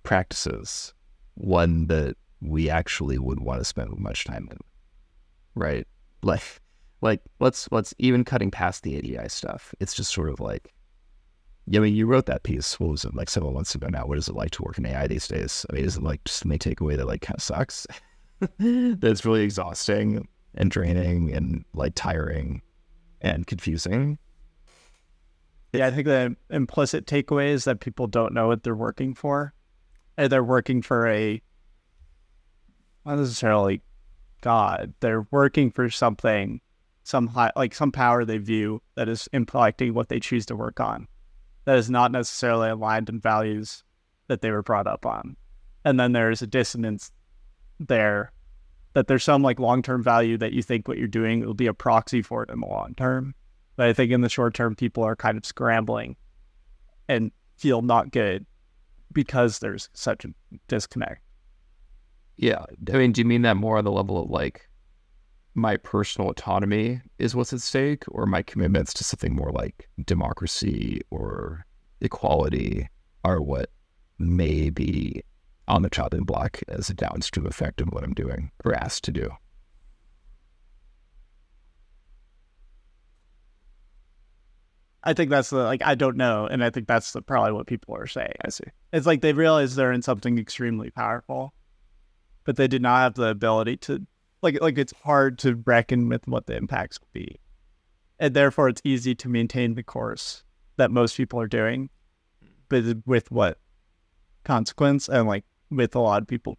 practices 0.04 0.94
one 1.36 1.88
that 1.88 2.16
we 2.42 2.70
actually 2.70 3.18
would 3.18 3.40
want 3.40 3.60
to 3.60 3.66
spend 3.66 3.98
much 3.98 4.26
time 4.26 4.48
in? 4.52 4.58
Right? 5.54 5.88
Like 6.24 6.62
like 7.02 7.22
let's 7.40 7.72
let's 7.72 7.94
even 8.00 8.24
cutting 8.24 8.52
past 8.52 8.84
the 8.84 9.00
AGI 9.02 9.30
stuff. 9.30 9.74
It's 9.80 9.94
just 9.94 10.14
sort 10.14 10.30
of 10.30 10.40
like 10.40 10.74
I 11.74 11.80
mean, 11.80 11.96
you 11.96 12.06
wrote 12.06 12.28
that 12.28 12.44
piece. 12.44 12.80
What 12.80 12.92
was 12.92 13.06
it 13.06 13.16
like 13.16 13.30
several 13.30 13.52
months 13.52 13.74
ago 13.74 13.88
now? 13.88 14.06
What 14.06 14.20
is 14.20 14.28
it 14.28 14.36
like 14.36 14.52
to 14.52 14.64
work 14.64 14.78
in 14.78 14.86
AI 14.86 15.08
these 15.08 15.28
days? 15.28 15.66
I 15.70 15.74
mean, 15.74 15.86
is 15.86 15.98
it 15.98 16.04
like 16.04 16.24
just 16.24 16.44
the 16.44 16.48
main 16.48 16.60
takeaway 16.60 16.96
that 16.96 17.08
like 17.08 17.22
kind 17.22 17.38
of 17.38 17.42
sucks? 17.44 17.88
That's 18.60 19.26
really 19.26 19.44
exhausting 19.44 20.28
and 20.56 20.72
draining 20.72 21.34
and 21.34 21.66
like 21.74 21.94
tiring 21.96 22.62
and 23.22 23.46
confusing. 23.48 24.18
Yeah, 25.74 25.88
I 25.88 25.92
think 25.92 26.06
the 26.06 26.36
implicit 26.50 27.06
takeaway 27.06 27.50
is 27.50 27.66
that 27.66 27.80
people 27.80 28.08
don't 28.08 28.34
know 28.34 28.48
what 28.48 28.64
they're 28.64 28.76
working 28.76 29.14
for. 29.14 29.54
And 30.18 30.32
they're 30.32 30.44
working 30.44 30.82
for 30.82 31.08
a 31.08 31.42
not 33.06 33.18
necessarily 33.18 33.82
God. 34.42 34.94
They're 35.02 35.28
working 35.32 35.72
for 35.72 35.90
something, 35.90 36.62
some 37.04 37.28
high, 37.28 37.52
like 37.56 37.76
some 37.76 37.92
power 37.92 38.24
they 38.24 38.38
view 38.38 38.82
that 38.96 39.10
is 39.10 39.28
impacting 39.34 39.92
what 39.92 40.10
they 40.10 40.20
choose 40.20 40.46
to 40.48 40.56
work 40.56 40.80
on. 40.80 41.08
That 41.66 41.78
is 41.78 41.90
not 41.90 42.12
necessarily 42.12 42.70
aligned 42.70 43.10
in 43.10 43.20
values 43.20 43.84
that 44.28 44.42
they 44.42 44.52
were 44.52 44.64
brought 44.64 44.88
up 44.88 45.06
on. 45.06 45.36
And 45.84 46.00
then 46.00 46.14
there's 46.14 46.42
a 46.42 46.48
dissonance 46.48 47.12
there 47.80 48.32
that 48.94 49.08
there's 49.08 49.24
some 49.24 49.44
like 49.44 49.60
long 49.60 49.82
term 49.82 50.02
value 50.02 50.38
that 50.38 50.54
you 50.54 50.62
think 50.62 50.88
what 50.88 50.98
you're 50.98 51.08
doing 51.08 51.46
will 51.46 51.54
be 51.54 51.68
a 51.68 51.74
proxy 51.74 52.22
for 52.22 52.44
it 52.44 52.50
in 52.50 52.60
the 52.60 52.66
long 52.66 52.96
term. 52.96 53.36
But 53.76 53.88
I 53.88 53.94
think 53.94 54.12
in 54.12 54.22
the 54.22 54.30
short 54.30 54.54
term, 54.54 54.74
people 54.76 55.04
are 55.04 55.16
kind 55.16 55.38
of 55.38 55.46
scrambling 55.46 56.16
and 57.10 57.32
feel 57.58 57.82
not 57.82 58.12
good 58.12 58.46
because 59.12 59.60
there's 59.60 59.90
such 59.94 60.26
a 60.26 60.30
disconnect. 60.68 61.22
Yeah. 62.38 62.66
I 62.92 62.98
mean, 62.98 63.12
do 63.12 63.22
you 63.22 63.26
mean 63.26 63.44
that 63.44 63.58
more 63.58 63.78
on 63.78 63.84
the 63.86 63.92
level 63.92 64.22
of 64.24 64.30
like 64.30 64.68
my 65.56 65.78
personal 65.78 66.30
autonomy 66.30 67.02
is 67.18 67.36
what's 67.36 67.54
at 67.54 67.62
stake 67.62 68.04
or 68.10 68.26
my 68.26 68.42
commitments 68.42 68.94
to 68.94 69.04
something 69.04 69.34
more 69.34 69.52
like 69.52 69.90
democracy 70.06 71.02
or 71.12 71.66
equality 72.02 72.90
are 73.24 73.42
what 73.42 73.70
may 74.20 74.70
be 74.70 75.22
on 75.68 75.82
the 75.82 75.90
chopping 75.90 76.24
block 76.24 76.60
as 76.68 76.90
a 76.90 76.94
downstream 76.94 77.46
effect 77.46 77.82
of 77.82 77.90
what 77.90 78.04
I'm 78.04 78.14
doing 78.14 78.52
or 78.64 78.74
asked 78.74 79.04
to 79.06 79.12
do? 79.12 79.32
I 85.06 85.14
think 85.14 85.30
that's 85.30 85.52
the 85.52 85.58
like 85.58 85.84
I 85.84 85.94
don't 85.94 86.18
know, 86.18 86.48
and 86.48 86.64
I 86.64 86.72
think 86.72 86.88
that's 86.88 87.12
the, 87.12 87.22
probably 87.22 87.52
what 87.52 87.68
people 87.68 87.96
are 87.96 88.08
saying. 88.08 88.34
I 88.44 88.50
see. 88.50 88.64
It's 88.92 89.06
like 89.06 89.22
they 89.22 89.34
realize 89.34 89.76
they're 89.76 89.92
in 89.92 90.02
something 90.02 90.40
extremely 90.40 90.90
powerful, 90.90 91.54
but 92.44 92.56
they 92.56 92.68
do 92.68 92.80
not 92.80 92.98
have 92.98 93.14
the 93.14 93.28
ability 93.28 93.78
to 93.78 94.06
like 94.42 94.60
like 94.62 94.80
it's 94.80 94.94
hard 95.04 95.38
to 95.40 95.62
reckon 95.66 96.10
with 96.10 96.28
what 96.28 96.48
the 96.48 96.58
impacts 96.58 97.00
will 97.00 97.08
be, 97.14 97.40
and 98.20 98.34
therefore 98.34 98.68
it's 98.68 98.82
easy 98.84 99.14
to 99.14 99.30
maintain 99.30 99.76
the 99.76 99.84
course 99.84 100.44
that 100.78 100.90
most 100.90 101.16
people 101.16 101.40
are 101.40 101.48
doing, 101.48 101.92
but 102.68 102.84
with 103.06 103.32
what 103.32 103.60
consequence 104.44 105.08
and 105.08 105.28
like 105.28 105.46
with 105.76 105.96
a 105.96 106.00
lot 106.00 106.22
of 106.22 106.28
people 106.28 106.58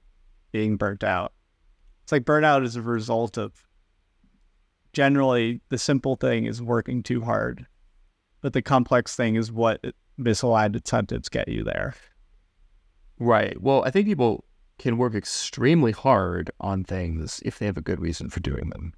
being 0.52 0.76
burnt 0.76 1.04
out. 1.04 1.32
It's 2.02 2.12
like 2.12 2.24
burnout 2.24 2.64
is 2.64 2.76
a 2.76 2.82
result 2.82 3.36
of 3.36 3.52
generally 4.92 5.60
the 5.68 5.78
simple 5.78 6.16
thing 6.16 6.46
is 6.46 6.62
working 6.62 7.02
too 7.02 7.20
hard 7.20 7.66
but 8.46 8.52
the 8.52 8.62
complex 8.62 9.16
thing 9.16 9.34
is 9.34 9.50
what 9.50 9.84
misaligned 10.18 10.76
incentives 10.76 11.28
get 11.28 11.48
you 11.48 11.64
there. 11.64 11.94
Right. 13.18 13.60
Well, 13.60 13.82
I 13.84 13.90
think 13.90 14.06
people 14.06 14.44
can 14.78 14.98
work 14.98 15.16
extremely 15.16 15.90
hard 15.90 16.50
on 16.60 16.84
things 16.84 17.40
if 17.44 17.58
they 17.58 17.66
have 17.66 17.76
a 17.76 17.82
good 17.82 18.00
reason 18.00 18.28
for 18.30 18.38
doing 18.38 18.70
them. 18.70 18.92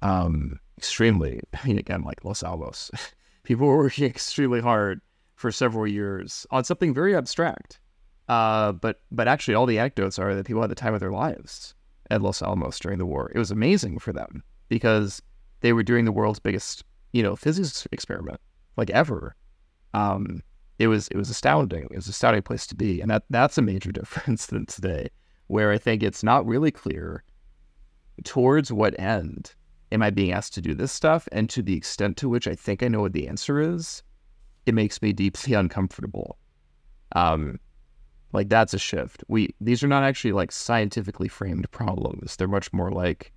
Um, 0.00 0.60
extremely. 0.78 1.40
I 1.62 1.66
mean, 1.66 1.78
again, 1.78 2.04
like 2.04 2.24
Los 2.24 2.42
Alamos, 2.42 2.90
people 3.42 3.66
were 3.66 3.76
working 3.76 4.04
extremely 4.06 4.62
hard 4.62 5.02
for 5.34 5.52
several 5.52 5.86
years 5.86 6.46
on 6.50 6.64
something 6.64 6.94
very 6.94 7.14
abstract. 7.14 7.80
Uh, 8.30 8.70
but 8.70 9.00
but 9.10 9.26
actually, 9.26 9.56
all 9.56 9.66
the 9.66 9.80
anecdotes 9.80 10.16
are 10.16 10.36
that 10.36 10.46
people 10.46 10.62
had 10.62 10.70
the 10.70 10.76
time 10.76 10.94
of 10.94 11.00
their 11.00 11.10
lives 11.10 11.74
at 12.12 12.22
Los 12.22 12.40
Alamos 12.40 12.78
during 12.78 12.98
the 13.00 13.04
war. 13.04 13.32
It 13.34 13.38
was 13.40 13.50
amazing 13.50 13.98
for 13.98 14.12
them 14.12 14.44
because 14.68 15.20
they 15.62 15.72
were 15.72 15.82
doing 15.82 16.04
the 16.04 16.12
world's 16.12 16.38
biggest, 16.38 16.84
you 17.12 17.24
know, 17.24 17.34
physics 17.34 17.88
experiment 17.90 18.40
like 18.76 18.88
ever. 18.90 19.34
Um, 19.94 20.44
it 20.78 20.86
was 20.86 21.08
it 21.08 21.16
was 21.16 21.28
astounding. 21.28 21.88
It 21.90 21.96
was 21.96 22.06
a 22.06 22.10
astounding 22.10 22.42
place 22.42 22.68
to 22.68 22.76
be, 22.76 23.00
and 23.00 23.10
that 23.10 23.24
that's 23.30 23.58
a 23.58 23.62
major 23.62 23.90
difference 24.00 24.46
than 24.46 24.64
today, 24.64 25.08
where 25.48 25.72
I 25.72 25.78
think 25.78 26.04
it's 26.04 26.22
not 26.22 26.46
really 26.46 26.70
clear 26.70 27.24
towards 28.22 28.72
what 28.72 28.98
end 29.00 29.56
am 29.90 30.02
I 30.02 30.10
being 30.10 30.30
asked 30.30 30.54
to 30.54 30.60
do 30.60 30.72
this 30.72 30.92
stuff, 30.92 31.26
and 31.32 31.50
to 31.50 31.62
the 31.62 31.76
extent 31.76 32.16
to 32.18 32.28
which 32.28 32.46
I 32.46 32.54
think 32.54 32.84
I 32.84 32.86
know 32.86 33.00
what 33.00 33.12
the 33.12 33.26
answer 33.26 33.58
is, 33.58 34.04
it 34.66 34.74
makes 34.74 35.02
me 35.02 35.12
deeply 35.12 35.54
uncomfortable. 35.62 36.38
Um, 37.16 37.58
like 38.32 38.48
that's 38.48 38.74
a 38.74 38.78
shift. 38.78 39.24
We 39.28 39.54
these 39.60 39.82
are 39.82 39.88
not 39.88 40.02
actually 40.02 40.32
like 40.32 40.52
scientifically 40.52 41.28
framed 41.28 41.70
problems. 41.70 42.36
They're 42.36 42.48
much 42.48 42.72
more 42.72 42.90
like 42.90 43.32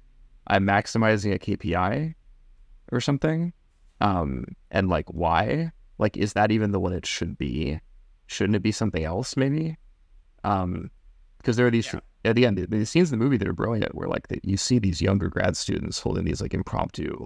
I'm 0.48 0.66
maximizing 0.66 1.34
a 1.34 1.40
KPI 1.40 2.14
or 2.92 3.00
something 3.00 3.54
um, 4.04 4.46
and 4.70 4.90
like 4.90 5.08
why? 5.10 5.72
Like, 5.98 6.18
is 6.18 6.34
that 6.34 6.52
even 6.52 6.72
the 6.72 6.80
one 6.80 6.94
it 6.94 7.06
should 7.06 7.38
be? 7.38 7.80
Shouldn't 8.28 8.56
it 8.56 8.62
be 8.62 8.72
something 8.72 9.04
else, 9.04 9.38
maybe? 9.38 9.78
Um, 10.44 10.92
because 11.38 11.56
there 11.56 11.68
are 11.68 11.72
these 11.72 11.92
yeah. 11.92 12.00
at 12.26 12.36
the 12.36 12.46
end, 12.46 12.58
the, 12.58 12.68
the, 12.68 12.86
scenes 12.86 13.12
in 13.12 13.20
the 13.20 13.24
movie 13.24 13.38
that 13.38 13.48
are 13.48 13.54
brilliant, 13.54 13.96
where 13.96 14.10
like 14.10 14.28
the, 14.28 14.40
you 14.44 14.58
see 14.58 14.78
these 14.78 15.02
younger 15.02 15.30
grad 15.30 15.56
students 15.56 16.00
holding 16.00 16.26
these 16.26 16.42
like 16.42 16.54
impromptu, 16.54 17.26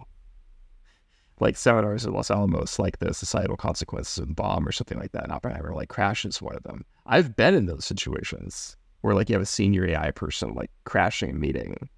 like 1.39 1.55
seminars 1.55 2.05
at 2.05 2.13
Los 2.13 2.31
Alamos, 2.31 2.79
like 2.79 2.99
the 2.99 3.13
societal 3.13 3.57
consequences 3.57 4.17
of 4.17 4.27
the 4.27 4.33
bomb 4.33 4.67
or 4.67 4.71
something 4.71 4.97
like 4.97 5.11
that. 5.11 5.23
And 5.23 5.31
Oppenheimer 5.31 5.73
like 5.73 5.89
crashes 5.89 6.41
one 6.41 6.55
of 6.55 6.63
them. 6.63 6.83
I've 7.05 7.35
been 7.35 7.53
in 7.53 7.67
those 7.67 7.85
situations 7.85 8.75
where 9.01 9.13
like 9.13 9.29
you 9.29 9.35
have 9.35 9.41
a 9.41 9.45
senior 9.45 9.87
AI 9.87 10.11
person 10.11 10.53
like 10.55 10.71
crashing 10.85 11.31
a 11.31 11.33
meeting 11.33 11.89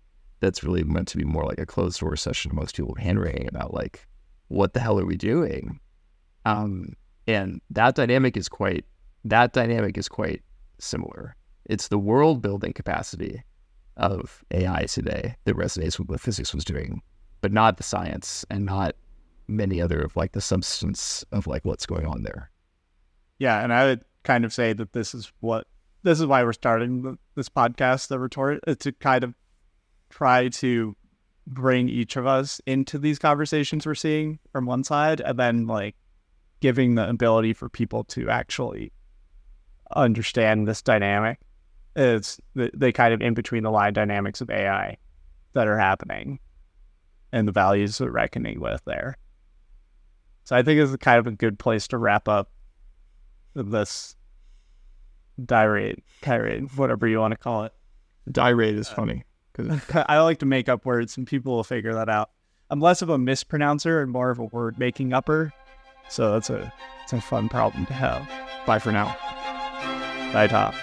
that's 0.41 0.63
really 0.63 0.83
meant 0.83 1.07
to 1.09 1.17
be 1.17 1.23
more 1.23 1.45
like 1.45 1.59
a 1.59 1.65
closed 1.65 1.99
door 1.99 2.15
session. 2.15 2.51
Most 2.53 2.75
people 2.75 2.95
hand 2.95 3.19
wringing 3.19 3.47
about 3.47 3.73
like 3.73 4.07
what 4.49 4.73
the 4.73 4.79
hell 4.79 4.99
are 4.99 5.05
we 5.05 5.15
doing? 5.15 5.79
Um, 6.45 6.93
and 7.27 7.61
that 7.69 7.95
dynamic 7.95 8.35
is 8.35 8.49
quite 8.49 8.85
that 9.25 9.53
dynamic 9.53 9.97
is 9.97 10.09
quite 10.09 10.41
similar. 10.79 11.35
It's 11.65 11.87
the 11.87 11.99
world 11.99 12.41
building 12.41 12.73
capacity 12.73 13.43
of 13.97 14.43
AI 14.51 14.85
today 14.85 15.35
that 15.43 15.55
resonates 15.55 15.99
with 15.99 16.09
what 16.09 16.21
physics 16.21 16.53
was 16.53 16.65
doing, 16.65 17.01
but 17.41 17.51
not 17.51 17.77
the 17.77 17.83
science 17.83 18.45
and 18.49 18.65
not 18.65 18.95
many 19.49 19.81
other 19.81 19.99
of 19.99 20.15
like 20.15 20.31
the 20.33 20.41
substance 20.41 21.25
of 21.31 21.47
like 21.47 21.65
what's 21.65 21.85
going 21.85 22.05
on 22.05 22.23
there. 22.23 22.51
Yeah, 23.39 23.63
and 23.63 23.73
I 23.73 23.85
would 23.85 24.03
kind 24.23 24.45
of 24.45 24.53
say 24.53 24.73
that 24.73 24.93
this 24.93 25.13
is 25.13 25.31
what 25.39 25.67
this 26.03 26.19
is 26.19 26.25
why 26.25 26.43
we're 26.43 26.53
starting 26.53 27.17
this 27.35 27.49
podcast, 27.49 28.07
the 28.07 28.19
retort, 28.19 28.59
uh, 28.67 28.75
to 28.79 28.91
kind 28.93 29.23
of 29.23 29.33
try 30.09 30.49
to 30.49 30.95
bring 31.47 31.89
each 31.89 32.15
of 32.15 32.25
us 32.25 32.61
into 32.65 32.97
these 32.97 33.19
conversations 33.19 33.85
we're 33.85 33.95
seeing 33.95 34.39
from 34.51 34.65
one 34.65 34.83
side 34.83 35.19
and 35.19 35.37
then 35.37 35.67
like 35.67 35.95
giving 36.59 36.95
the 36.95 37.09
ability 37.09 37.53
for 37.53 37.69
people 37.69 38.03
to 38.03 38.29
actually 38.29 38.91
understand 39.95 40.67
this 40.67 40.81
dynamic 40.81 41.39
is 41.95 42.39
the, 42.53 42.69
the 42.73 42.91
kind 42.91 43.13
of 43.13 43.21
in 43.21 43.33
between 43.33 43.63
the 43.63 43.71
line 43.71 43.93
dynamics 43.93 44.41
of 44.41 44.49
AI 44.49 44.95
that 45.53 45.67
are 45.67 45.77
happening 45.77 46.39
and 47.31 47.47
the 47.47 47.51
values 47.51 47.99
we're 47.99 48.11
reckoning 48.11 48.59
with 48.59 48.81
there. 48.85 49.17
So 50.49 50.55
I 50.55 50.63
think 50.63 50.81
it's 50.81 50.95
kind 50.95 51.19
of 51.19 51.27
a 51.27 51.31
good 51.31 51.59
place 51.59 51.87
to 51.89 51.99
wrap 51.99 52.27
up 52.27 52.49
this 53.53 54.15
tirade, 55.45 56.01
tirade, 56.23 56.75
whatever 56.75 57.07
you 57.07 57.19
want 57.19 57.33
to 57.33 57.37
call 57.37 57.65
it. 57.65 57.73
Tirade 58.33 58.73
is 58.73 58.89
uh, 58.89 58.95
funny. 58.95 59.25
because 59.53 59.79
I 60.09 60.17
like 60.21 60.39
to 60.39 60.47
make 60.47 60.67
up 60.67 60.87
words 60.87 61.17
and 61.17 61.27
people 61.27 61.55
will 61.55 61.63
figure 61.63 61.93
that 61.93 62.09
out. 62.09 62.31
I'm 62.71 62.79
less 62.79 63.03
of 63.03 63.09
a 63.09 63.17
mispronouncer 63.19 64.01
and 64.01 64.11
more 64.11 64.31
of 64.31 64.39
a 64.39 64.45
word 64.45 64.79
making 64.79 65.13
upper. 65.13 65.53
So 66.09 66.31
that's 66.31 66.49
a 66.49 66.73
it's 67.03 67.13
a 67.13 67.21
fun 67.21 67.47
problem 67.47 67.85
to 67.85 67.93
have. 67.93 68.27
Bye 68.65 68.79
for 68.79 68.91
now. 68.91 69.15
Bye, 70.33 70.47
Tom. 70.47 70.73